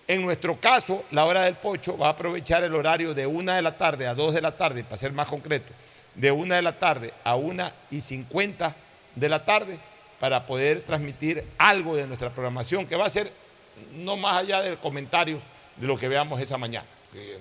[0.09, 3.61] En nuestro caso, la hora del pocho va a aprovechar el horario de una de
[3.61, 5.71] la tarde a dos de la tarde, para ser más concreto,
[6.15, 8.75] de una de la tarde a una y cincuenta
[9.13, 9.77] de la tarde,
[10.19, 13.31] para poder transmitir algo de nuestra programación, que va a ser
[13.97, 15.43] no más allá de comentarios
[15.75, 16.87] de lo que veamos esa mañana.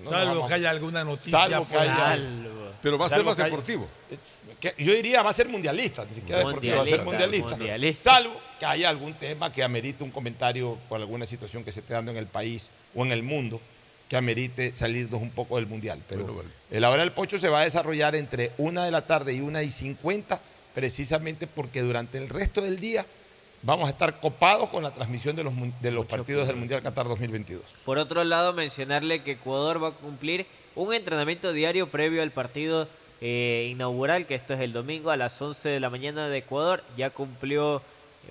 [0.04, 1.30] No Salvo vamos- que haya alguna noticia.
[1.48, 2.68] Salvo que haya- Salvo.
[2.82, 3.88] Pero va a ser más haya- deportivo.
[4.60, 7.50] que yo diría va a ser mundialista, ni siquiera deportivo, va a ser mundialista.
[7.56, 8.12] mundialista.
[8.12, 11.94] Salvo que haya algún tema que amerite un comentario por alguna situación que se esté
[11.94, 13.60] dando en el país o en el mundo
[14.08, 16.00] que amerite salirnos un poco del mundial.
[16.08, 16.48] Pero Bueno, vale.
[16.70, 19.62] el hora del pocho se va a desarrollar entre una de la tarde y una
[19.62, 20.40] y cincuenta,
[20.74, 23.04] precisamente porque durante el resto del día
[23.62, 25.52] vamos a estar copados con la transmisión de los,
[25.82, 27.62] de los partidos del Mundial Qatar 2022.
[27.84, 32.88] Por otro lado, mencionarle que Ecuador va a cumplir un entrenamiento diario previo al partido
[33.20, 36.84] eh, inaugural, que esto es el domingo a las 11 de la mañana de Ecuador.
[36.96, 37.82] Ya cumplió,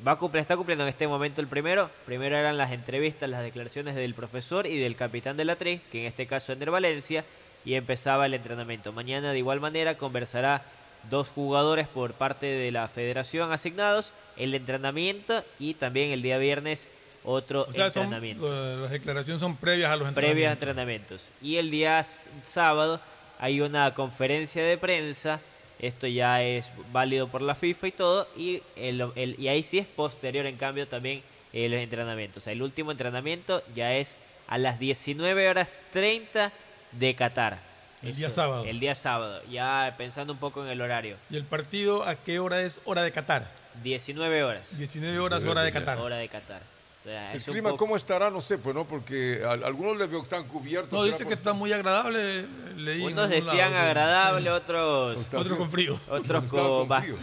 [0.05, 1.89] va a cumplir, está cumpliendo en este momento el primero.
[2.05, 6.01] Primero eran las entrevistas, las declaraciones del profesor y del capitán de la TRI, que
[6.01, 7.23] en este caso es Ender Valencia,
[7.65, 8.91] y empezaba el entrenamiento.
[8.93, 10.63] Mañana de igual manera conversará
[11.09, 16.89] dos jugadores por parte de la federación asignados, el entrenamiento y también el día viernes
[17.23, 21.27] otro O sea, son, entrenamiento eh, las declaraciones son previas a los previos entrenamientos.
[21.27, 21.29] entrenamientos.
[21.41, 23.01] Y el día sábado
[23.39, 25.41] hay una conferencia de prensa,
[25.79, 29.77] esto ya es válido por la FIFA y todo, y, el, el- y ahí sí
[29.79, 31.21] es posterior en cambio también
[31.53, 32.41] eh, los entrenamientos.
[32.41, 34.17] O sea, el último entrenamiento ya es
[34.47, 36.51] a las 19 horas 30
[36.93, 37.59] de Qatar.
[38.03, 38.63] El día sábado.
[38.65, 41.15] El día sábado, ya pensando un poco en el horario.
[41.31, 42.79] ¿Y el partido a qué hora es?
[42.85, 43.47] Hora de Qatar.
[43.83, 44.77] 19 horas.
[44.77, 45.97] 19 horas, hora de Qatar.
[45.99, 46.61] Hora de Qatar.
[47.07, 48.29] Sea, El clima, poco- ¿cómo estará?
[48.29, 50.91] No sé, pues no, porque a, algunos les veo que están cubiertos.
[50.93, 52.45] No, ¿será dice que está muy agradable.
[52.75, 53.77] Leí Unos decían lado, sí.
[53.77, 55.27] agradable, otros...
[55.33, 55.99] Otros con frío.
[56.09, 56.87] Otros con...
[56.87, 57.17] con frío.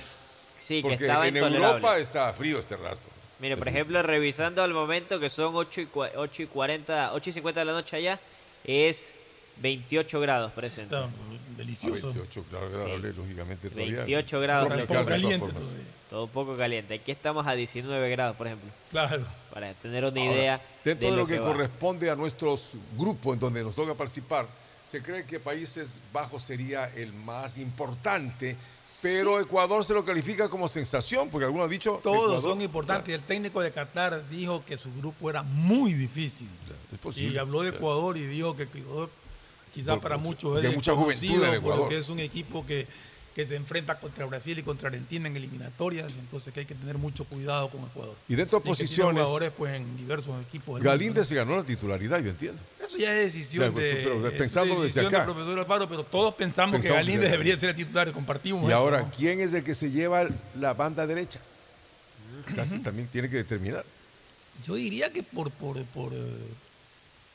[0.59, 1.67] Sí, que Porque estaba en intolerable.
[1.77, 3.01] Europa está frío este rato.
[3.41, 7.31] Mire, por ejemplo, revisando al momento que son 8 y, cua- 8 y 40, 8
[7.31, 8.19] y 50 de la noche allá,
[8.65, 9.13] es
[9.59, 10.95] 28 grados presente.
[10.95, 11.09] Está
[11.57, 12.09] delicioso.
[12.09, 13.71] A 28, claro, agradable, lógicamente.
[13.71, 13.97] todavía.
[13.97, 14.69] 28 grados.
[14.69, 15.85] Tropical, Poco caliente todavía.
[16.11, 16.95] Todo poco caliente.
[16.95, 18.71] Aquí estamos a 19 grados, por ejemplo.
[18.91, 19.25] Claro.
[19.53, 21.47] Para tener una Ahora, idea dentro de lo que, va.
[21.47, 24.47] corresponde a nuestros grupos en donde nos toca participar,
[24.89, 28.57] se cree que Países Bajos sería el más importante,
[29.03, 33.13] pero Ecuador se lo califica como sensación, porque algunos han dicho Todos Ecuador- son importantes.
[33.15, 36.49] El técnico de Qatar dijo que su grupo era muy difícil.
[36.93, 37.35] Es posible.
[37.35, 39.11] Y habló de Ecuador y dijo que Ecuador,
[39.75, 41.81] quizás para muchos de es mucha juventud desconocido, en Ecuador.
[41.81, 42.87] porque es un equipo que,
[43.35, 46.97] que se enfrenta contra Brasil y contra Argentina en eliminatorias, entonces que hay que tener
[46.97, 48.15] mucho cuidado con Ecuador.
[48.29, 50.81] Y dentro de posiciones, jugadores pues, en diversos equipos.
[50.81, 52.61] Galíndez se ganó la titularidad, yo entiendo.
[52.83, 55.19] Eso ya es decisión, pues, de, pero pensando desde acá.
[55.19, 58.77] del profesor Alfaro, pero todos pensamos, que Galíndez debería ser el titular, compartimos Y eso,
[58.77, 59.11] ahora, ¿no?
[59.17, 61.41] ¿quién es el que se lleva la banda derecha?
[62.55, 63.85] Casi también tiene que determinar.
[64.65, 66.19] Yo diría que por, por, por, eh,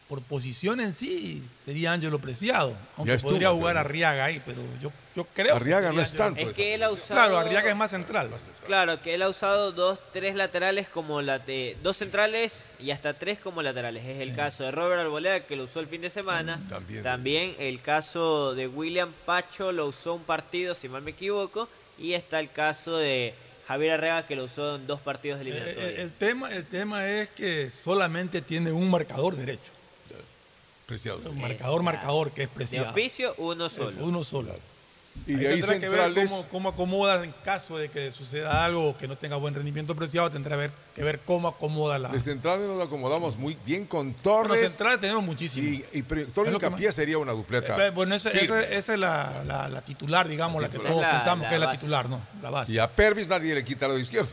[0.10, 4.60] por posición en sí sería Ángelo Preciado, aunque estuvo, podría jugar pero- Arriaga ahí, pero
[4.82, 6.42] yo, yo creo Arriaga que no es tanto.
[6.42, 7.14] Es que él ha usado...
[7.22, 8.28] Claro, Arriaga es más central.
[8.66, 13.38] Claro, que él ha usado dos, tres laterales como late- dos centrales y hasta tres
[13.40, 14.04] como laterales.
[14.04, 16.60] Es el caso de Robert Arboleda que lo usó el fin de semana.
[17.04, 17.56] También.
[17.60, 21.70] el caso de William Pacho lo usó un partido, si mal me equivoco.
[22.00, 23.36] Y está el caso de
[23.68, 25.92] Javier Arrega que lo usó en dos partidos Eh, eliminatorios.
[25.92, 29.72] eh, el, tema, el tema es que solamente tiene un marcador derecho.
[30.90, 31.20] Preciado.
[31.34, 32.90] Marcador, marcador, que es de Preciado.
[32.92, 34.06] oficio, uno Es solo.
[34.06, 34.54] Uno solo.
[35.28, 38.64] Y Ahí de ahí tendrá que ver cómo, cómo acomoda en caso de que suceda
[38.64, 42.10] algo que no tenga buen rendimiento preciado, tendrá ver- que ver cómo acomoda la.
[42.10, 44.62] De centrales nos acomodamos muy bien con Bueno, Torres.
[44.62, 45.68] centrales tenemos muchísimo.
[45.68, 47.86] y, y Torres que Incapié sería una dupleta.
[47.88, 50.94] Eh, Bueno, esa, esa- esa es la, la- la titular, digamos, la, que titular.
[50.94, 51.78] todos pensamos la que es la base.
[51.80, 52.22] titular, ¿no?
[52.42, 52.72] La base.
[52.72, 54.32] Y a Pervis nadie le quita lo de izquierdo.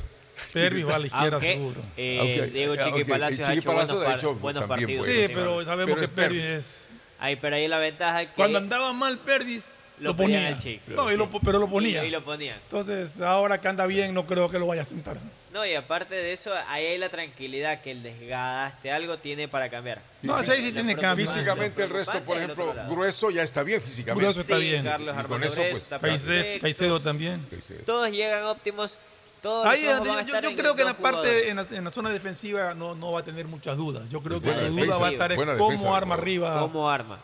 [0.52, 1.82] Pervis va a la izquierda Aunque, seguro.
[1.96, 5.06] eh, Aunque- Diego Chiqui ok, Palacios ha hecho buenos, ha par- hecho buenos también partidos.
[5.06, 6.88] Sí, pero sabemos Pero que es Pervis es.
[7.18, 9.64] Ay, pero ahí la ventaja es que Cuando andaba mal Pervis,
[9.98, 10.56] Lo lo, ponían ponía.
[10.56, 10.82] al chico.
[10.94, 12.04] No, y lo pero lo ponía.
[12.04, 12.58] Y, y lo ponían.
[12.64, 15.16] Entonces, ahora que anda bien, no creo que lo vaya a sentar.
[15.54, 19.70] No, y aparte de eso, ahí hay la tranquilidad que el desgaste algo tiene para
[19.70, 20.02] cambiar.
[20.20, 21.26] No, sí, sí tiene cambio.
[21.26, 22.74] Físicamente el resto, por ejemplo.
[22.90, 24.20] Grueso ya está bien físicamente.
[24.22, 24.84] Grueso está Sí, bien.
[24.84, 26.60] Carlos Y con Armando eso, pues, Caicedo.
[26.60, 27.40] Caicedo también.
[27.86, 28.98] Todos llegan óptimos.
[29.42, 32.94] Todos Ahí, yo, creo que en la parte, en la, en la zona defensiva no,
[32.94, 34.08] no va a tener muchas dudas.
[34.08, 36.60] Yo creo que su duda va a estar en buena cómo defensa arma arriba.
[36.60, 37.18] ¿Cómo arma?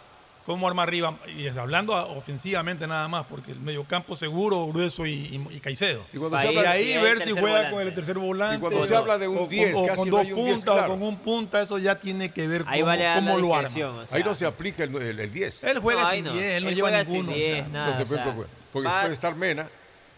[0.45, 1.15] cómo arma arriba.
[1.37, 6.05] Y es hablando ofensivamente nada más, porque el mediocampo seguro, grueso y, y- y Caicedo.
[6.13, 7.71] Y cuando Ahí- se habla ahí tercer juega volante.
[7.71, 8.57] con el tercer volante.
[8.57, 10.33] Y cuando o- se habla de un o- 10, o, casi con no dos hay
[10.33, 10.93] un 10 puntas claro.
[10.95, 13.61] o con un punta, eso ya tiene que ver Ahí cómo, vale lo arma.
[13.69, 13.99] discreción.
[13.99, 15.65] o sea, Ahí no se aplica el, el, el 10.
[15.65, 16.33] Él juega sin no.
[16.33, 17.31] 10, él no Él lleva ninguno.
[17.31, 17.91] o sea, 10, nada.
[17.93, 18.35] Entonces, o sea,
[18.73, 19.69] porque puede estar Mena.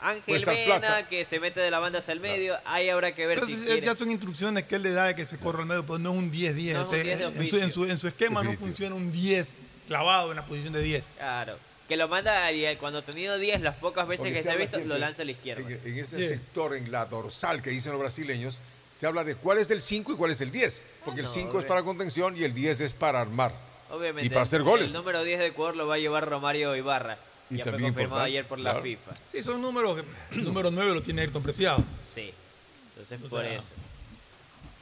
[0.04, 3.38] Ángel Mena, que se mete de la banda hacia el medio, ahí habrá que ver
[3.38, 3.86] Entonces, si eh, quiere.
[3.86, 6.12] ya son instrucciones que él le da de que se corra al medio, pero no
[6.12, 6.72] es un 10-10.
[6.74, 7.58] No es un o sea, 10 de en, su, oficio.
[7.62, 8.66] en, su, en su esquema no Definitivo.
[8.66, 9.56] funciona un 10
[9.88, 11.04] clavado en la posición de 10.
[11.16, 11.56] Claro.
[11.88, 14.52] Que lo manda y eh, cuando ha tenido 10, las pocas veces Porque que se
[14.52, 15.62] ha visto, siempre lo lanza a la izquierda.
[15.68, 16.28] En, en ese Sí.
[16.28, 18.60] sector, en la dorsal que dicen los brasileños,
[19.00, 20.82] te habla de cuál es el 5 y cuál es el 10.
[21.04, 23.52] Porque el no, 5 es para contención y el 10 es para armar.
[23.90, 24.26] Obviamente.
[24.26, 24.86] Y para hacer el- goles.
[24.86, 27.18] El número 10 de Ecuador lo va a llevar Romario Ibarra.
[27.50, 28.82] Y ya fue también confirmado importante, ayer por la claro.
[28.82, 29.12] FIFA.
[29.32, 29.98] Sí, son números
[30.32, 31.82] número 9 lo tiene Ayrton Preciado.
[32.02, 32.32] Sí.
[32.90, 33.72] Entonces, O por sea, eso.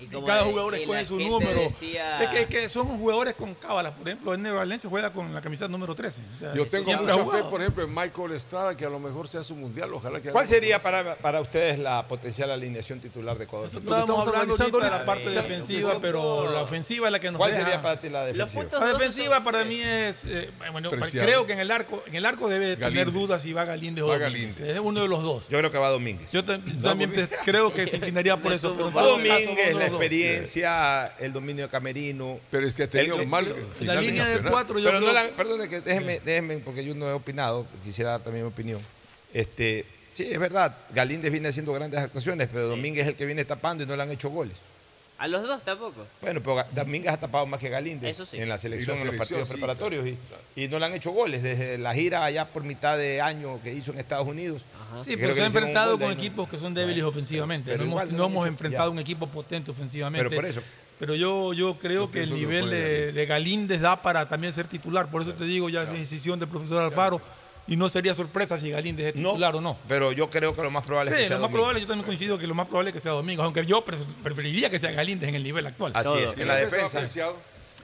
[0.02, 1.60] Y Y como cada jugador escoge su número.
[1.60, 3.92] decía- Es, que, es que son jugadores con cábalas.
[3.92, 6.20] Por ejemplo, Enne Valencia juega con la camiseta número 13.
[6.32, 9.28] O sea, Yo tengo mucha fe, por ejemplo, en Michael Estrada, que a lo mejor
[9.28, 9.92] sea su mundial.
[9.94, 13.68] Ojalá que ¿Cuál sería para, para ustedes la potencial alineación titular de Ecuador?
[13.68, 17.62] Estábamos estamos analizando la parte defensiva, pero la ofensiva es la que nos ¿Cuál deja.
[17.64, 18.64] sería para ti la defensiva?
[18.80, 19.68] La defensiva para tres.
[19.68, 23.04] mí es, eh, bueno, creo que en el arco, en el arco debe Galíndez.
[23.06, 24.56] tener dudas si va Galíndez o Va Domínguez.
[24.56, 24.76] Galíndez.
[24.76, 25.48] Es uno de los dos.
[25.48, 26.30] Yo creo que va Domínguez.
[26.32, 27.12] Yo ta- también
[27.44, 28.74] creo que se inclinaría por eso.
[28.76, 32.38] Pero Domínguez, experiencia, el dominio de Camerino.
[32.50, 33.46] Pero es que ha tenido El- mal.
[33.80, 36.84] el- La línea de cuatro, yo Pero no creo- la, perdone que déjenme, déjenme, porque
[36.84, 38.80] yo no he opinado, quisiera dar también mi opinión.
[39.32, 42.70] Este, sí, es verdad, Galíndez viene haciendo grandes actuaciones, pero Sí.
[42.70, 44.56] Domínguez es el que viene tapando y no le han hecho goles.
[45.18, 46.04] A los dos tampoco.
[46.20, 48.38] Bueno, pero Domínguez ha tapado más que Galíndez Eso sí.
[48.38, 50.18] en la selección, la en los partidos sí, preparatorios y,
[50.56, 53.72] y no le han hecho goles desde la gira allá por mitad de año que
[53.72, 54.62] hizo en Estados Unidos.
[54.74, 55.04] Ajá.
[55.04, 57.70] Sí, pero se ha enfrentado con equipos que son débiles ofensivamente.
[57.70, 58.92] pero no hemos, igual no hemos enfrentado ya.
[58.92, 60.28] un equipo potente ofensivamente.
[60.28, 60.62] Pero por eso.
[60.98, 63.14] Pero yo, yo creo Yo que el nivel de, Galíndez.
[63.14, 65.08] de Galíndez da para también ser titular.
[65.08, 67.20] Por eso te digo, ya es decisión del profesor Alfaro.
[67.66, 69.78] Y no sería sorpresa si Galíndez es titular o no.
[69.88, 71.58] Pero yo creo que lo más probable es que Sí, sea lo más Domingo.
[71.58, 73.96] probable, yo también coincido que lo más probable es que sea Domingo, aunque yo pre-
[74.22, 75.92] preferiría que sea Galíndez en el nivel actual.
[75.94, 76.38] Así es.
[76.38, 77.02] En la defensa.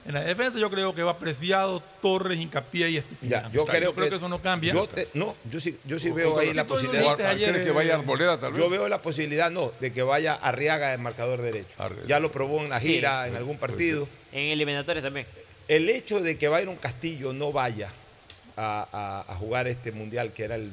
[0.05, 3.43] En la defensa yo creo que va Preciado, Torres, Hincapié y Estupiñán.
[3.43, 4.73] Ya, yo O sea, creo, que, eso no cambia.
[4.73, 7.01] Yo te- no, yo sí, yo sí veo ahí la posibilidad.
[7.03, 8.63] dijiste ayer, ¿Cree que vaya Arboleda tal vez?
[8.63, 11.75] Yo veo la posibilidad, no, de que vaya Arriaga de marcador derecho.
[12.07, 12.93] Ya lo probó en la Sí.
[12.95, 14.07] gira, en algún partido.
[14.31, 15.27] En eliminatorias también.
[15.67, 17.89] El hecho de que Byron Castillo no vaya
[18.61, 20.71] a, jugar este mundial, que era el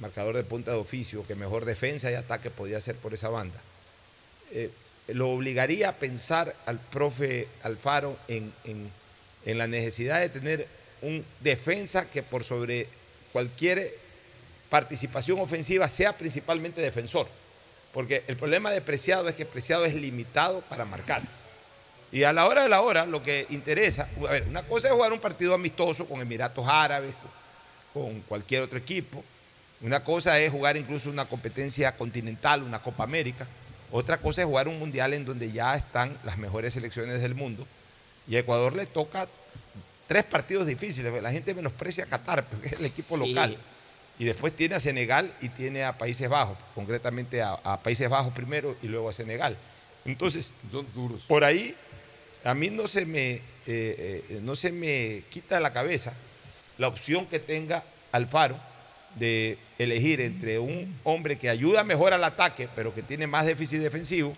[0.00, 3.60] marcador de punta de oficio, que mejor defensa y ataque podía hacer por esa banda,
[4.52, 4.70] eh,
[5.08, 8.90] lo obligaría a pensar al profe Alfaro en, en-
[9.46, 10.66] en la necesidad de tener
[11.02, 12.86] un defensa que por sobre
[13.32, 13.92] cualquier
[14.70, 17.28] participación ofensiva sea principalmente defensor.
[17.92, 21.20] Porque el problema de Preciado es que Preciado es limitado para marcar.
[22.14, 24.94] Y a la hora de la hora, lo que interesa, a ver, una cosa es
[24.94, 27.12] jugar un partido amistoso con Emiratos Árabes,
[27.92, 29.22] con, con cualquier otro equipo.
[29.82, 33.48] Una cosa es jugar incluso una competencia continental, una Copa América.
[33.90, 37.66] Otra cosa es jugar un mundial en donde ya están las mejores selecciones del mundo.
[38.28, 39.26] Y a Ecuador le toca
[40.06, 41.20] tres partidos difíciles.
[41.20, 43.26] La gente menosprecia a Qatar, porque es el equipo Sí.
[43.28, 43.58] local.
[44.20, 48.32] Y después tiene a Senegal y tiene a Países Bajos, concretamente a, a Países Bajos
[48.32, 49.56] primero y luego a Senegal.
[50.04, 50.52] Entonces,
[51.26, 51.74] por ahí
[52.44, 56.12] a mí no se me, eh, eh, no se me quita de la cabeza
[56.78, 58.56] la opción que tenga Alfaro
[59.16, 63.80] de elegir entre un hombre que ayuda mejor al ataque, pero que tiene más déficit
[63.80, 64.36] defensivo,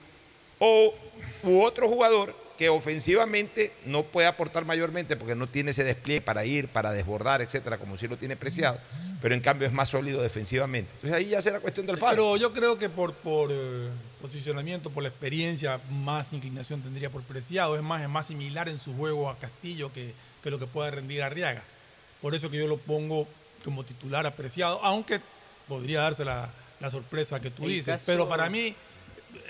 [0.59, 0.95] o
[1.43, 6.45] u otro jugador que ofensivamente no puede aportar mayormente porque no tiene ese despliegue para
[6.45, 8.79] ir, para desbordar, etcétera, como si lo tiene preciado,
[9.21, 10.91] pero en cambio es más sólido defensivamente.
[10.95, 12.11] Entonces ahí ya será cuestión del Alfaro.
[12.13, 13.89] Pero yo creo que por, por eh,
[14.21, 17.77] posicionamiento, por la experiencia, más inclinación tendría por Preciado.
[17.77, 20.91] Es más, es más similar en su juego a Castillo que, que lo que pueda
[20.91, 21.63] rendir Arriaga.
[22.23, 23.29] Por eso que yo lo pongo
[23.65, 25.21] como titular apreciado, aunque
[25.69, 28.03] podría darse la, la sorpresa que tú dices.
[28.07, 28.75] Pero para mí,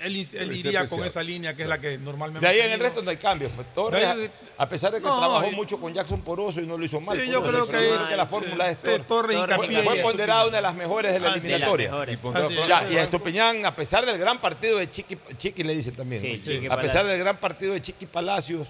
[0.03, 2.45] él, él iría con esa línea que es la que normalmente.
[2.45, 3.51] De ahí en el resto no hay cambios.
[3.55, 6.67] Pues, Torres, ahí- a pesar de que No, trabajó y- mucho con Jackson Poroso y
[6.67, 7.15] no lo hizo mal.
[7.17, 9.07] Sí, pues, yo no creo que- creo que la fórmula es sí, Torres.
[9.07, 11.91] Torres, Fue- Fue y ponderada una de las mejores de la Ah, sí, eliminatoria.
[11.91, 12.19] mejores.
[12.23, 12.67] Y Así es.
[12.67, 16.21] Ya, y a Estupiñán, a pesar del gran partido de Chiqui, Chiqui le dicen también,
[16.21, 16.43] Sí, ¿no?
[16.43, 18.67] Chiqui a pesar del gran partido de Chiqui Palacios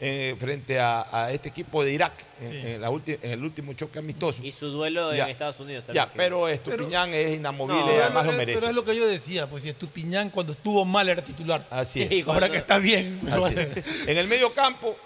[0.00, 3.72] eh, frente a, a este equipo de Irak en, en la ulti- en el último
[3.72, 4.42] choque amistoso.
[4.44, 5.24] Y su duelo Ya.
[5.24, 6.06] en Estados Unidos también.
[6.06, 8.58] Ya, pero Estupiñán es inamovible No, y además lo merece.
[8.60, 11.66] Pero es lo que yo decía, pues si Estupiñán cuando estuvo mal era titular.
[11.70, 12.10] Así es.
[12.12, 13.20] Y Ahora que está bien.
[13.32, 13.84] Así es.
[14.08, 14.96] En el medio campo,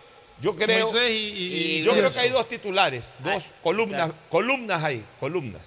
[0.43, 0.90] yo creo.
[1.09, 4.28] Y- y- y yo creo que hay dos titulares, dos Ah, columnas, exacto.
[4.31, 5.62] columnas ahí, columnas,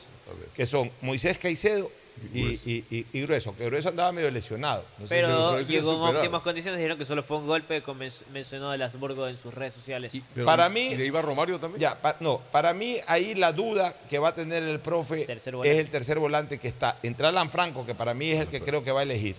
[0.55, 1.89] que son Moisés Caicedo
[2.33, 4.83] y, y- y- y Grueso, que Grueso andaba medio lesionado.
[4.97, 6.77] No sé si- Pero si- llegó en óptimas condiciones.
[6.79, 10.11] Dijeron que solo fue un golpe, como men- mencionó el Habsburgo en sus redes sociales.
[10.45, 10.87] para mí.
[10.87, 11.79] ¿Y de Ibar Romario también?
[11.81, 15.47] Ya, pa- no, para mí ahí la duda que va a tener el profe es
[15.77, 16.97] el tercer volante que está.
[17.03, 19.35] Entre Alan Franco, que para mí es el que creo que va a elegir.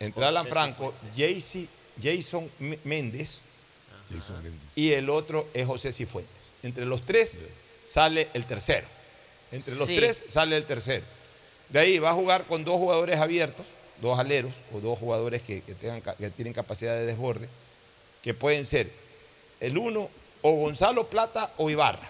[0.00, 1.68] Entre José Alan Franco, Jayce-
[2.02, 3.38] Jason M- Méndez
[4.74, 6.32] y el otro es José Cifuentes.
[6.62, 7.36] Entre los tres
[7.88, 8.86] sale el tercero.
[9.52, 9.96] Entre los Sí.
[9.96, 11.04] tres sale el tercero.
[11.68, 13.66] De ahí va a jugar con dos jugadores abiertos,
[14.00, 17.48] dos aleros o dos jugadores que, que tengan, que tienen capacidad de desborde,
[18.22, 18.90] que pueden ser
[19.60, 20.08] el uno
[20.42, 22.08] o Gonzalo Plata o Ibarra.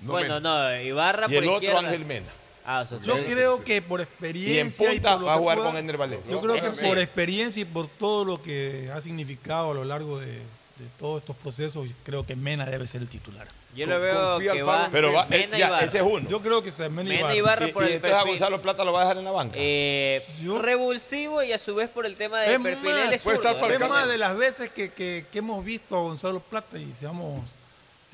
[0.00, 1.78] bueno, no, Ibarra Y por el otro.
[1.78, 2.26] Ángel Mena.
[2.64, 4.54] Ah, o sea, Yo creo que por experiencia.
[4.54, 6.30] Y en punta por lo va a jugar pueda- con Ender Valencia.
[6.30, 10.18] Yo creo que por experiencia y por todo lo que ha significado a lo largo
[10.20, 13.48] de, de todos estos procesos, creo que Mena debe ser el titular.
[13.74, 15.86] Yo lo veo Confía que va, Pero va- Mena eh, ya, Ibarra.
[15.86, 16.28] ese es uno.
[16.28, 17.34] Yo creo que se Mena, Mena Ibarra.
[17.36, 18.32] Ibarra Y, por y el entonces a perfil.
[18.38, 19.54] Gonzalo Plata lo va a dejar en la banca.
[19.58, 20.22] Eh,
[20.60, 22.90] revulsivo y a su vez por el tema del Es perfil.
[22.90, 23.76] más, Él es puede zurdo, estar para ¿eh?
[23.82, 27.42] el más de las veces que, que- que hemos visto a Gonzalo Plata, y seamos,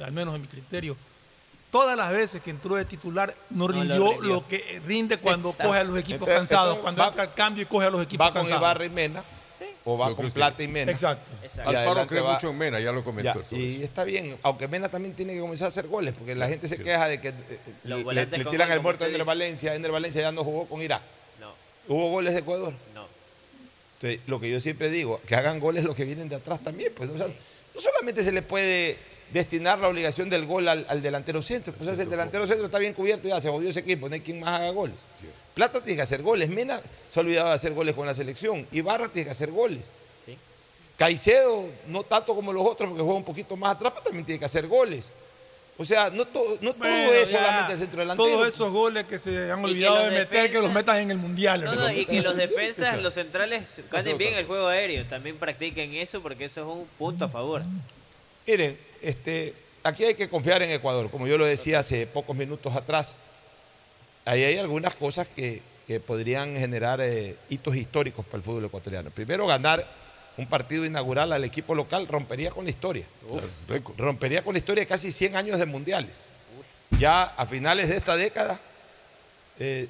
[0.02, 0.96] al menos en mi criterio,
[1.72, 4.46] todas las veces que entró de titular no No lo rindió lo, rindió.
[4.48, 5.68] que rinde cuando Exacto.
[5.68, 7.90] coge a los equipos Entonces- cansados, entonces cuando va- entra al cambio y coge a
[7.90, 8.60] los equipos Va con cansados.
[8.62, 9.24] Ibarra y Mena.
[9.90, 10.92] O va Yo con Plata y Mena.
[10.92, 11.24] Exacto.
[11.42, 11.72] Exacto.
[11.72, 13.32] Y Alfaro cree va- mucho en Mena, ya lo comentó.
[13.40, 13.56] Ya, eso.
[13.56, 16.68] y está bien, aunque Mena también tiene que comenzar a hacer goles, porque la gente
[16.68, 17.34] se queja de que eh,
[17.84, 19.24] le, tiran gol, el muerto a Ender.
[19.24, 19.74] Valencia.
[19.74, 21.00] Ender Valencia ya no jugó con Irak.
[21.40, 21.54] No,
[21.88, 22.74] ¿Hubo goles de Ecuador?
[22.94, 23.06] no.
[24.00, 26.92] Entonces, lo que yo siempre digo, que hagan goles los que vienen de atrás también.
[26.94, 28.96] Pues, o sea, no solamente se le puede
[29.32, 31.72] destinar la obligación del gol al, al delantero centro.
[31.72, 34.08] Pues, o sea, si el delantero centro está bien cubierto, ya se jodió ese equipo,
[34.08, 34.94] no hay quien más haga goles.
[35.58, 36.48] Plata tiene que hacer goles.
[36.48, 36.80] Mena
[37.10, 38.64] se ha olvidado de hacer goles con la selección.
[38.70, 39.80] Ibarra tiene que hacer goles.
[40.24, 40.38] Sí.
[40.96, 44.38] Caicedo, no tanto como los otros, porque juega un poquito más atrás, pero también tiene
[44.38, 45.06] que hacer goles.
[45.76, 48.28] O sea, no, todo no todo Bueno, es ya, solamente el centro delantero.
[48.28, 51.64] Todos esos goles que se han olvidado de meter, que los metan en el mundial.
[51.64, 55.04] No, no, y que los defensas, los centrales, ganen bien el juego aéreo.
[55.06, 57.62] También practiquen eso porque eso es un punto a favor.
[58.46, 62.76] Miren, este, aquí hay que confiar en Ecuador, como yo lo decía hace pocos minutos
[62.76, 63.16] atrás.
[64.28, 69.08] Ahí hay algunas cosas que, que podrían generar eh, hitos históricos para el fútbol ecuatoriano.
[69.08, 69.86] Primero, ganar
[70.36, 73.06] un partido inaugural al equipo local rompería con la historia.
[73.96, 76.16] rompería con la historia de casi 100 años de mundiales.
[76.98, 78.60] Ya a finales de esta década
[79.58, 79.88] eh,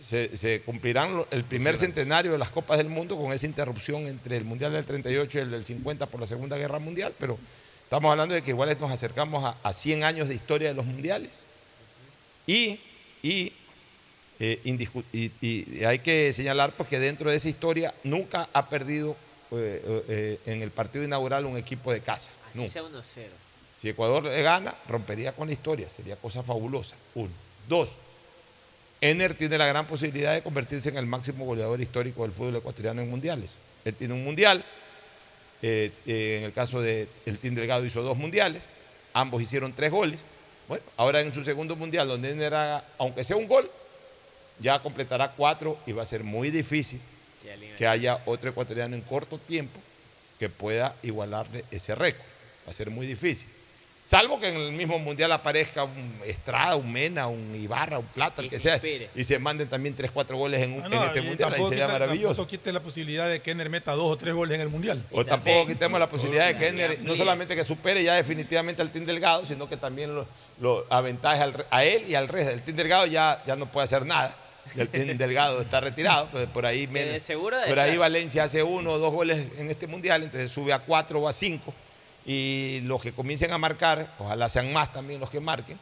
[0.00, 4.36] se, se cumplirán el primer centenario de las Copas del Mundo con esa interrupción entre
[4.36, 7.38] el Mundial del 38 y el del 50 por la Segunda Guerra Mundial, pero
[7.84, 10.86] estamos hablando de que igual nos acercamos a, a 100 años de historia de los
[10.86, 11.30] mundiales.
[12.48, 12.80] Y,
[13.22, 13.52] y,
[14.38, 14.60] eh,
[15.12, 19.16] y- y hay que señalar pues, que dentro de esa historia nunca ha perdido
[19.52, 22.30] eh, eh, en el partido inaugural un equipo de casa.
[22.50, 22.72] Así Nunca.
[22.72, 23.28] sea 1-0.
[23.80, 26.96] Si Ecuador le gana, rompería con la historia, sería cosa fabulosa.
[27.14, 27.30] Uno.
[27.68, 27.90] Dos,
[29.00, 33.02] Ener tiene la gran posibilidad de convertirse en el máximo goleador histórico del fútbol ecuatoriano
[33.02, 33.50] en mundiales.
[33.84, 34.64] Él tiene un mundial,
[35.62, 38.64] eh, eh, en el caso de el Team Delgado hizo dos mundiales,
[39.12, 40.18] ambos hicieron tres goles.
[40.66, 43.70] Bueno, ahora en su segundo mundial, donde Ener haga, aunque sea un gol,
[44.58, 47.00] ya completará cuatro y va a ser muy difícil
[47.78, 49.78] Que haya otro ecuatoriano en corto tiempo
[50.38, 52.24] que pueda igualarle ese récord.
[52.66, 53.48] Va a ser muy difícil.
[54.04, 58.40] Salvo que en el mismo mundial aparezca un Estrada, un Mena, un Ibarra, un Plata,
[58.40, 59.10] el Y que se sea, inspire.
[59.16, 61.54] y se manden también 3, 4 goles en, un- Ah, en este y mundial.
[61.54, 62.28] Ahí sería quita- maravilloso.
[62.34, 65.02] Tampoco quite la posibilidad de que Kenner meta dos o tres goles en el Mundial.
[65.10, 68.90] O tampoco quitemos la posibilidad de que Ener no solamente que supere ya definitivamente al
[68.90, 70.24] Team Delgado, sino que también lo,
[70.60, 72.52] lo aventaje al re- a él y al resto.
[72.52, 74.36] El Team Delgado ya, ya no puede hacer nada.
[74.74, 77.96] Delgado está retirado, pues por ahí, menos- seguro por ahí.
[77.96, 81.32] Valencia hace uno o dos goles en este mundial, entonces sube a cuatro o a
[81.32, 81.72] cinco.
[82.24, 85.78] Y los que comiencen a marcar, ojalá sean más también los que marquen,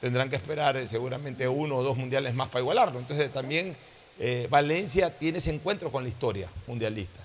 [0.00, 2.98] tendrán que esperar eh, seguramente uno o dos mundiales más para igualarlo.
[3.00, 3.76] Entonces también
[4.20, 7.20] eh, Valencia tiene ese encuentro con la historia mundialista.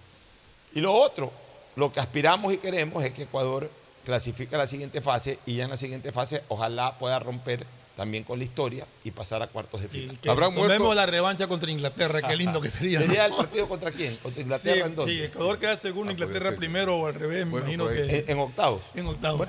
[0.73, 1.31] Y lo otro,
[1.75, 3.69] lo que aspiramos y queremos es que Ecuador
[4.05, 7.65] clasifique a la siguiente fase y ya en la siguiente fase ojalá pueda romper
[7.95, 10.17] también con la historia y pasar a cuartos de final.
[10.19, 12.99] Que tomemos la revancha contra Inglaterra, qué lindo que sería.
[12.99, 13.05] ¿no?
[13.07, 14.15] ¿Sería el partido contra quién?
[14.17, 15.11] ¿Contra Inglaterra Sí, en dónde?
[15.13, 16.57] sí, Ecuador queda segundo, Ah, puede Inglaterra ser.
[16.57, 17.95] primero o al revés, me imagino ahí.
[17.95, 18.17] que.
[18.19, 18.81] En- en octavos.
[18.95, 19.47] En octavos.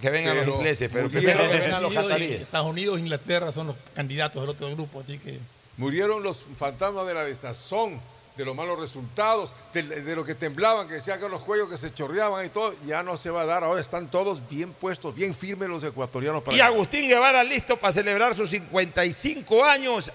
[0.00, 2.40] Que vengan los Pero ingleses, pero murieron primero que vengan los y- cataríes.
[2.42, 5.38] Estados Unidos e Inglaterra son los candidatos del otro grupo, así que.
[5.76, 7.98] Murieron los fantasmas de la desazón,
[8.36, 11.76] de los malos resultados, de, de lo que temblaban, que decían que los cuellos que
[11.76, 13.64] se chorreaban y todo, ya no se va a dar.
[13.64, 16.42] Ahora están todos bien puestos, bien firmes los ecuatorianos.
[16.42, 20.10] Para Y Agustín Guevara listo para celebrar sus 55 años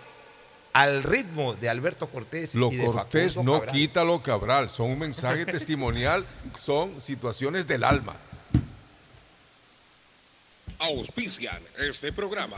[0.73, 3.75] al ritmo de Alberto Cortés Lo y de cortés Facundo no Cabral.
[3.75, 6.23] quita lo cabral, son un mensaje testimonial,
[6.59, 8.15] son situaciones del alma.
[10.79, 12.57] Auspician este programa.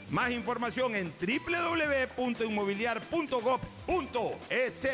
[0.11, 1.11] Más información en
[2.17, 4.87] www.inmobiliar.gov.es.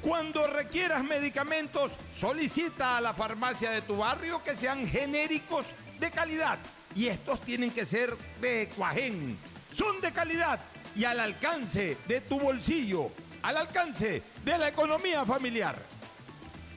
[0.00, 5.66] Cuando requieras medicamentos, solicita a la farmacia de tu barrio que sean genéricos
[5.98, 6.56] de calidad.
[6.94, 9.36] Y estos tienen que ser de Cuajén.
[9.74, 10.60] Son de calidad
[10.94, 13.10] y al alcance de tu bolsillo,
[13.42, 15.74] al alcance de la economía familiar.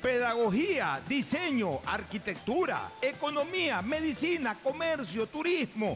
[0.02, 5.96] Pedagogía, diseño, arquitectura, economía, medicina, comercio, turismo,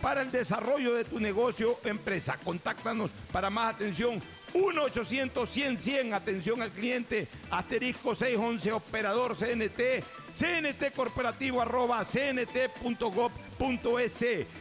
[0.00, 2.38] para el desarrollo de tu negocio o empresa.
[2.42, 4.22] Contáctanos para más atención
[4.54, 10.02] 1-800-100-100, atención al cliente, asterisco 611, operador CNT,
[10.34, 12.66] CNT corporativo arroba cnt.gov.es.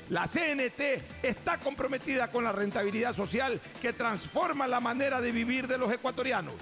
[0.10, 0.82] La CNT
[1.24, 6.54] está comprometida con la rentabilidad social que transforma la manera de vivir de los ecuatorianos.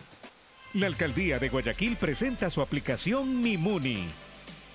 [0.74, 4.08] La alcaldía de Guayaquil presenta su aplicación Mimuni.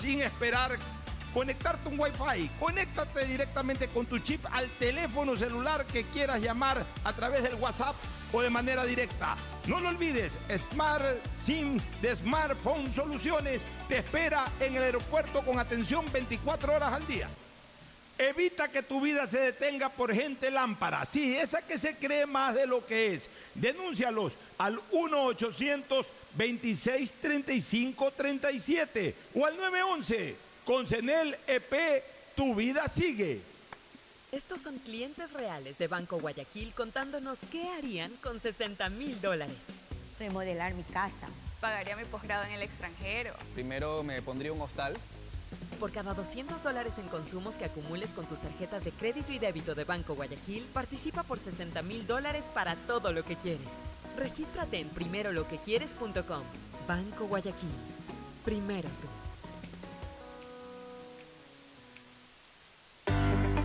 [0.00, 0.78] sin esperar
[1.34, 2.50] conectarte un Wi-Fi.
[2.58, 7.94] Conéctate directamente con tu chip al teléfono celular que quieras llamar a través del WhatsApp
[8.32, 9.36] o de manera directa.
[9.66, 11.04] No lo olvides, Smart
[11.40, 17.28] SIM de Smartphone Soluciones te espera en el aeropuerto con atención 24 horas al día.
[18.18, 21.06] Evita que tu vida se detenga por gente lámpara.
[21.06, 23.30] Sí, esa que se cree más de lo que es.
[23.54, 24.78] Denúncialos al
[26.38, 30.36] 1-800-2635-37 o al 911.
[30.64, 32.04] Con CENEL EP,
[32.36, 33.40] tu vida sigue.
[34.32, 39.64] Estos son clientes reales de Banco Guayaquil contándonos qué harían con 60 mil dólares.
[40.20, 41.26] Remodelar mi casa.
[41.60, 43.34] Pagaría mi posgrado en el extranjero.
[43.54, 44.96] Primero me pondría un hostal.
[45.78, 49.74] Por cada 200 dólares en consumos que acumules con tus tarjetas de crédito y débito
[49.74, 53.72] de Banco Guayaquil, participa por 60 mil dólares para todo lo que quieres.
[54.16, 56.42] Regístrate en primeroloquequieres.com.
[56.86, 57.70] Banco Guayaquil.
[58.44, 59.19] Primero tú.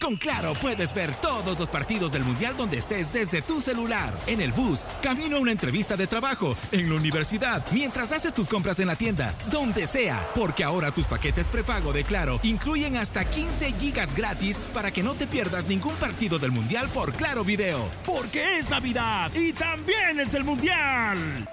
[0.00, 4.40] Con Claro puedes ver todos los partidos del Mundial donde estés desde tu celular, en
[4.40, 8.80] el bus, camino a una entrevista de trabajo, en la universidad, mientras haces tus compras
[8.80, 13.72] en la tienda, donde sea, porque ahora tus paquetes prepago de Claro incluyen hasta 15
[13.72, 17.88] gigas gratis para que no te pierdas ningún partido del Mundial por Claro Video.
[18.04, 21.46] Porque es Navidad y también es el Mundial.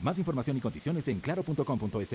[0.00, 2.14] Más información y condiciones en claro.com.es.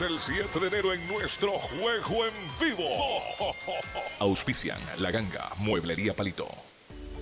[0.00, 2.84] el 7 de enero en nuestro juego en vivo.
[4.18, 6.48] Auspician La Ganga, Mueblería Palito.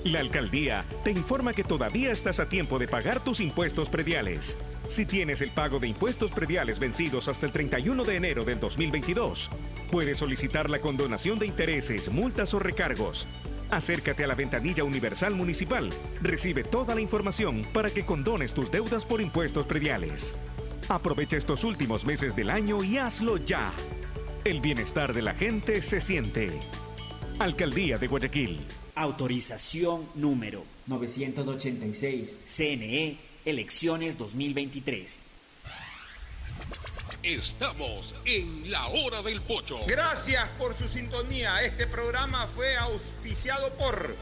[0.03, 4.59] La alcaldía te informa que todavía estás a tiempo de pagar tus impuestos prediales.
[4.89, 9.51] Si tienes el pago de impuestos prediales vencidos hasta el 31 de enero del 2022,
[9.91, 13.29] puedes solicitar la condonación de intereses, multas o recargos.
[13.71, 15.91] Acércate a la ventanilla universal municipal.
[16.23, 20.35] Recibe toda la información para que condones tus deudas por impuestos prediales.
[20.89, 23.73] Aprovecha estos últimos meses del año y hazlo ya.
[24.45, 26.61] El bienestar de la gente se siente.
[27.39, 28.61] Alcaldía de Guayaquil.
[28.95, 32.37] Autorización número 986.
[32.45, 35.23] CNE, elecciones 2023.
[37.23, 39.81] Estamos en la hora del pocho.
[39.87, 41.63] Gracias por su sintonía.
[41.63, 44.15] Este programa fue auspiciado por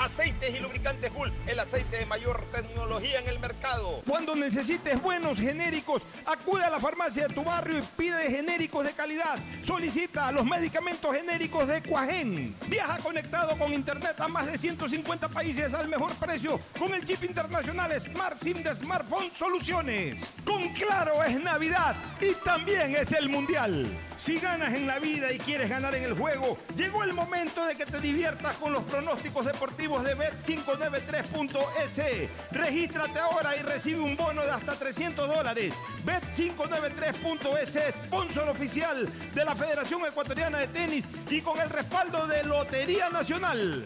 [0.00, 4.00] Aceites y lubricantes Gulf, el aceite de mayor tecnología en el mercado.
[4.06, 8.92] Cuando necesites buenos genéricos, acude a la farmacia de tu barrio y pide genéricos de
[8.92, 9.38] calidad.
[9.62, 12.56] Solicita los medicamentos genéricos de Cuajén.
[12.66, 17.22] Viaja conectado con internet a más de 150 países al mejor precio con el chip
[17.24, 20.24] internacional Smart SIM de Smartphone Soluciones.
[20.46, 23.86] Con Claro es Navidad y también es el Mundial.
[24.16, 27.74] Si ganas en la vida y quieres ganar en el juego, llegó el momento de
[27.74, 32.30] que te diviertas con los pronósticos deportivos de Bet593.es.
[32.52, 35.74] Regístrate ahora y recibe un bono de hasta 300 dólares.
[36.06, 43.10] Bet593.es, sponsor oficial de la Federación Ecuatoriana de Tenis y con el respaldo de Lotería
[43.10, 43.84] Nacional.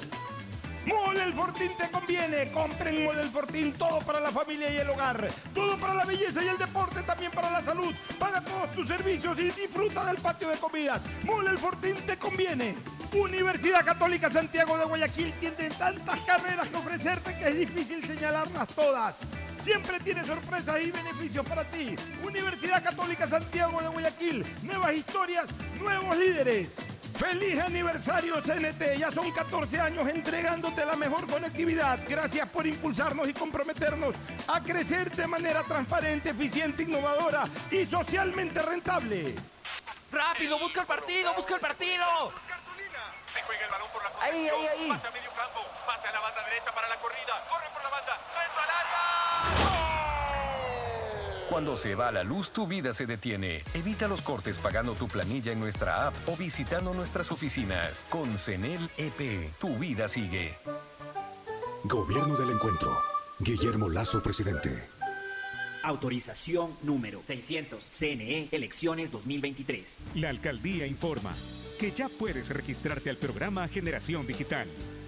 [0.87, 2.51] Mole el Fortín te conviene.
[2.51, 5.29] Compren Mole el Fortín, todo para la familia y el hogar.
[5.55, 7.95] Todo para la belleza y el deporte, también para la salud.
[8.19, 11.03] Paga todos tus servicios y disfruta del patio de comidas.
[11.25, 12.75] Mole el Fortín te conviene.
[13.13, 19.15] Universidad Católica Santiago de Guayaquil tiene tantas carreras que ofrecerte que es difícil señalarlas todas.
[19.63, 21.97] Siempre tiene sorpresas y beneficios para ti.
[22.23, 24.45] Universidad Católica Santiago de Guayaquil.
[24.63, 25.47] Nuevas historias,
[25.81, 26.69] nuevos líderes.
[27.17, 28.99] ¡Feliz aniversario CNT!
[28.99, 32.01] Ya son 14 años entregándote la mejor conectividad.
[32.09, 34.15] Gracias por impulsarnos y comprometernos
[34.49, 39.35] a crecer de manera transparente, eficiente, innovadora y socialmente rentable.
[40.11, 40.59] ¡Rápido!
[40.59, 41.35] ¡Busca el partido!
[41.35, 42.33] ¡Busca el partido!
[43.33, 44.89] Se juega el balón por la Ahí, ahí, ahí.
[44.89, 45.61] Pase a medio campo.
[45.87, 47.45] Pase a la banda derecha para la corrida.
[47.49, 48.19] Corre por la banda.
[48.31, 49.14] Centro al área.
[51.49, 53.63] Cuando se va la luz, tu vida se detiene.
[53.75, 58.07] Evita los cortes pagando tu planilla en nuestra app o visitando nuestras oficinas.
[58.09, 60.55] Con CENEL EP, tu vida sigue.
[61.85, 62.97] Gobierno del Encuentro.
[63.39, 64.71] Guillermo Lazo, presidente.
[65.83, 67.85] Autorización número 600.
[67.91, 69.99] CNE, elecciones 2023.
[70.15, 71.35] La alcaldía informa
[71.79, 74.67] que ya puedes registrarte al programa Generación Digital.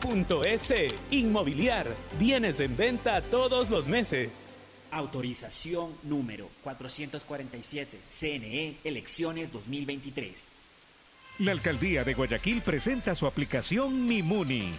[0.00, 0.72] .es.
[1.10, 1.94] Inmobiliar.
[2.18, 4.56] Bienes en venta todos los meses.
[4.90, 7.98] Autorización número 447.
[8.08, 10.48] CNE, elecciones 2023.
[11.40, 14.72] La alcaldía de Guayaquil presenta su aplicación Mimuni.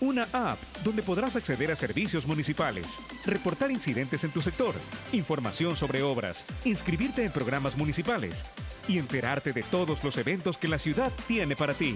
[0.00, 4.74] Una app donde podrás acceder a servicios municipales, reportar incidentes en tu sector,
[5.12, 8.44] información sobre obras, inscribirte en programas municipales
[8.88, 11.94] y enterarte de todos los eventos que la ciudad tiene para ti.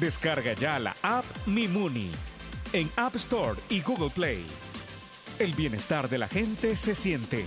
[0.00, 2.10] Descarga ya la app Mimuni
[2.72, 4.44] en App Store y Google Play.
[5.38, 7.44] El bienestar de la gente se siente.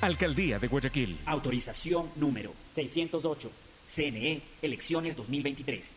[0.00, 1.18] Alcaldía de Guayaquil.
[1.26, 3.50] Autorización número 608.
[3.86, 5.96] CNE, elecciones 2023.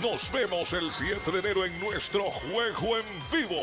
[0.00, 3.60] Nos vemos el 7 de enero en nuestro juego en vivo.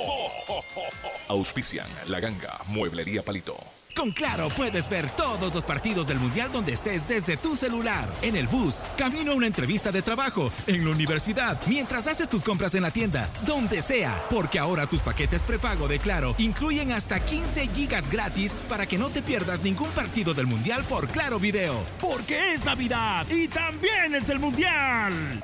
[1.27, 3.57] Auspician La Ganga, Mueblería Palito.
[3.95, 8.35] Con Claro puedes ver todos los partidos del Mundial donde estés desde tu celular, en
[8.35, 12.75] el bus, camino a una entrevista de trabajo, en la universidad, mientras haces tus compras
[12.75, 17.67] en la tienda, donde sea, porque ahora tus paquetes prepago de Claro incluyen hasta 15
[17.69, 21.83] gigas gratis para que no te pierdas ningún partido del Mundial por Claro Video.
[21.99, 25.43] Porque es Navidad y también es el Mundial.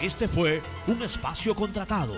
[0.00, 2.14] Este fue un espacio contratado.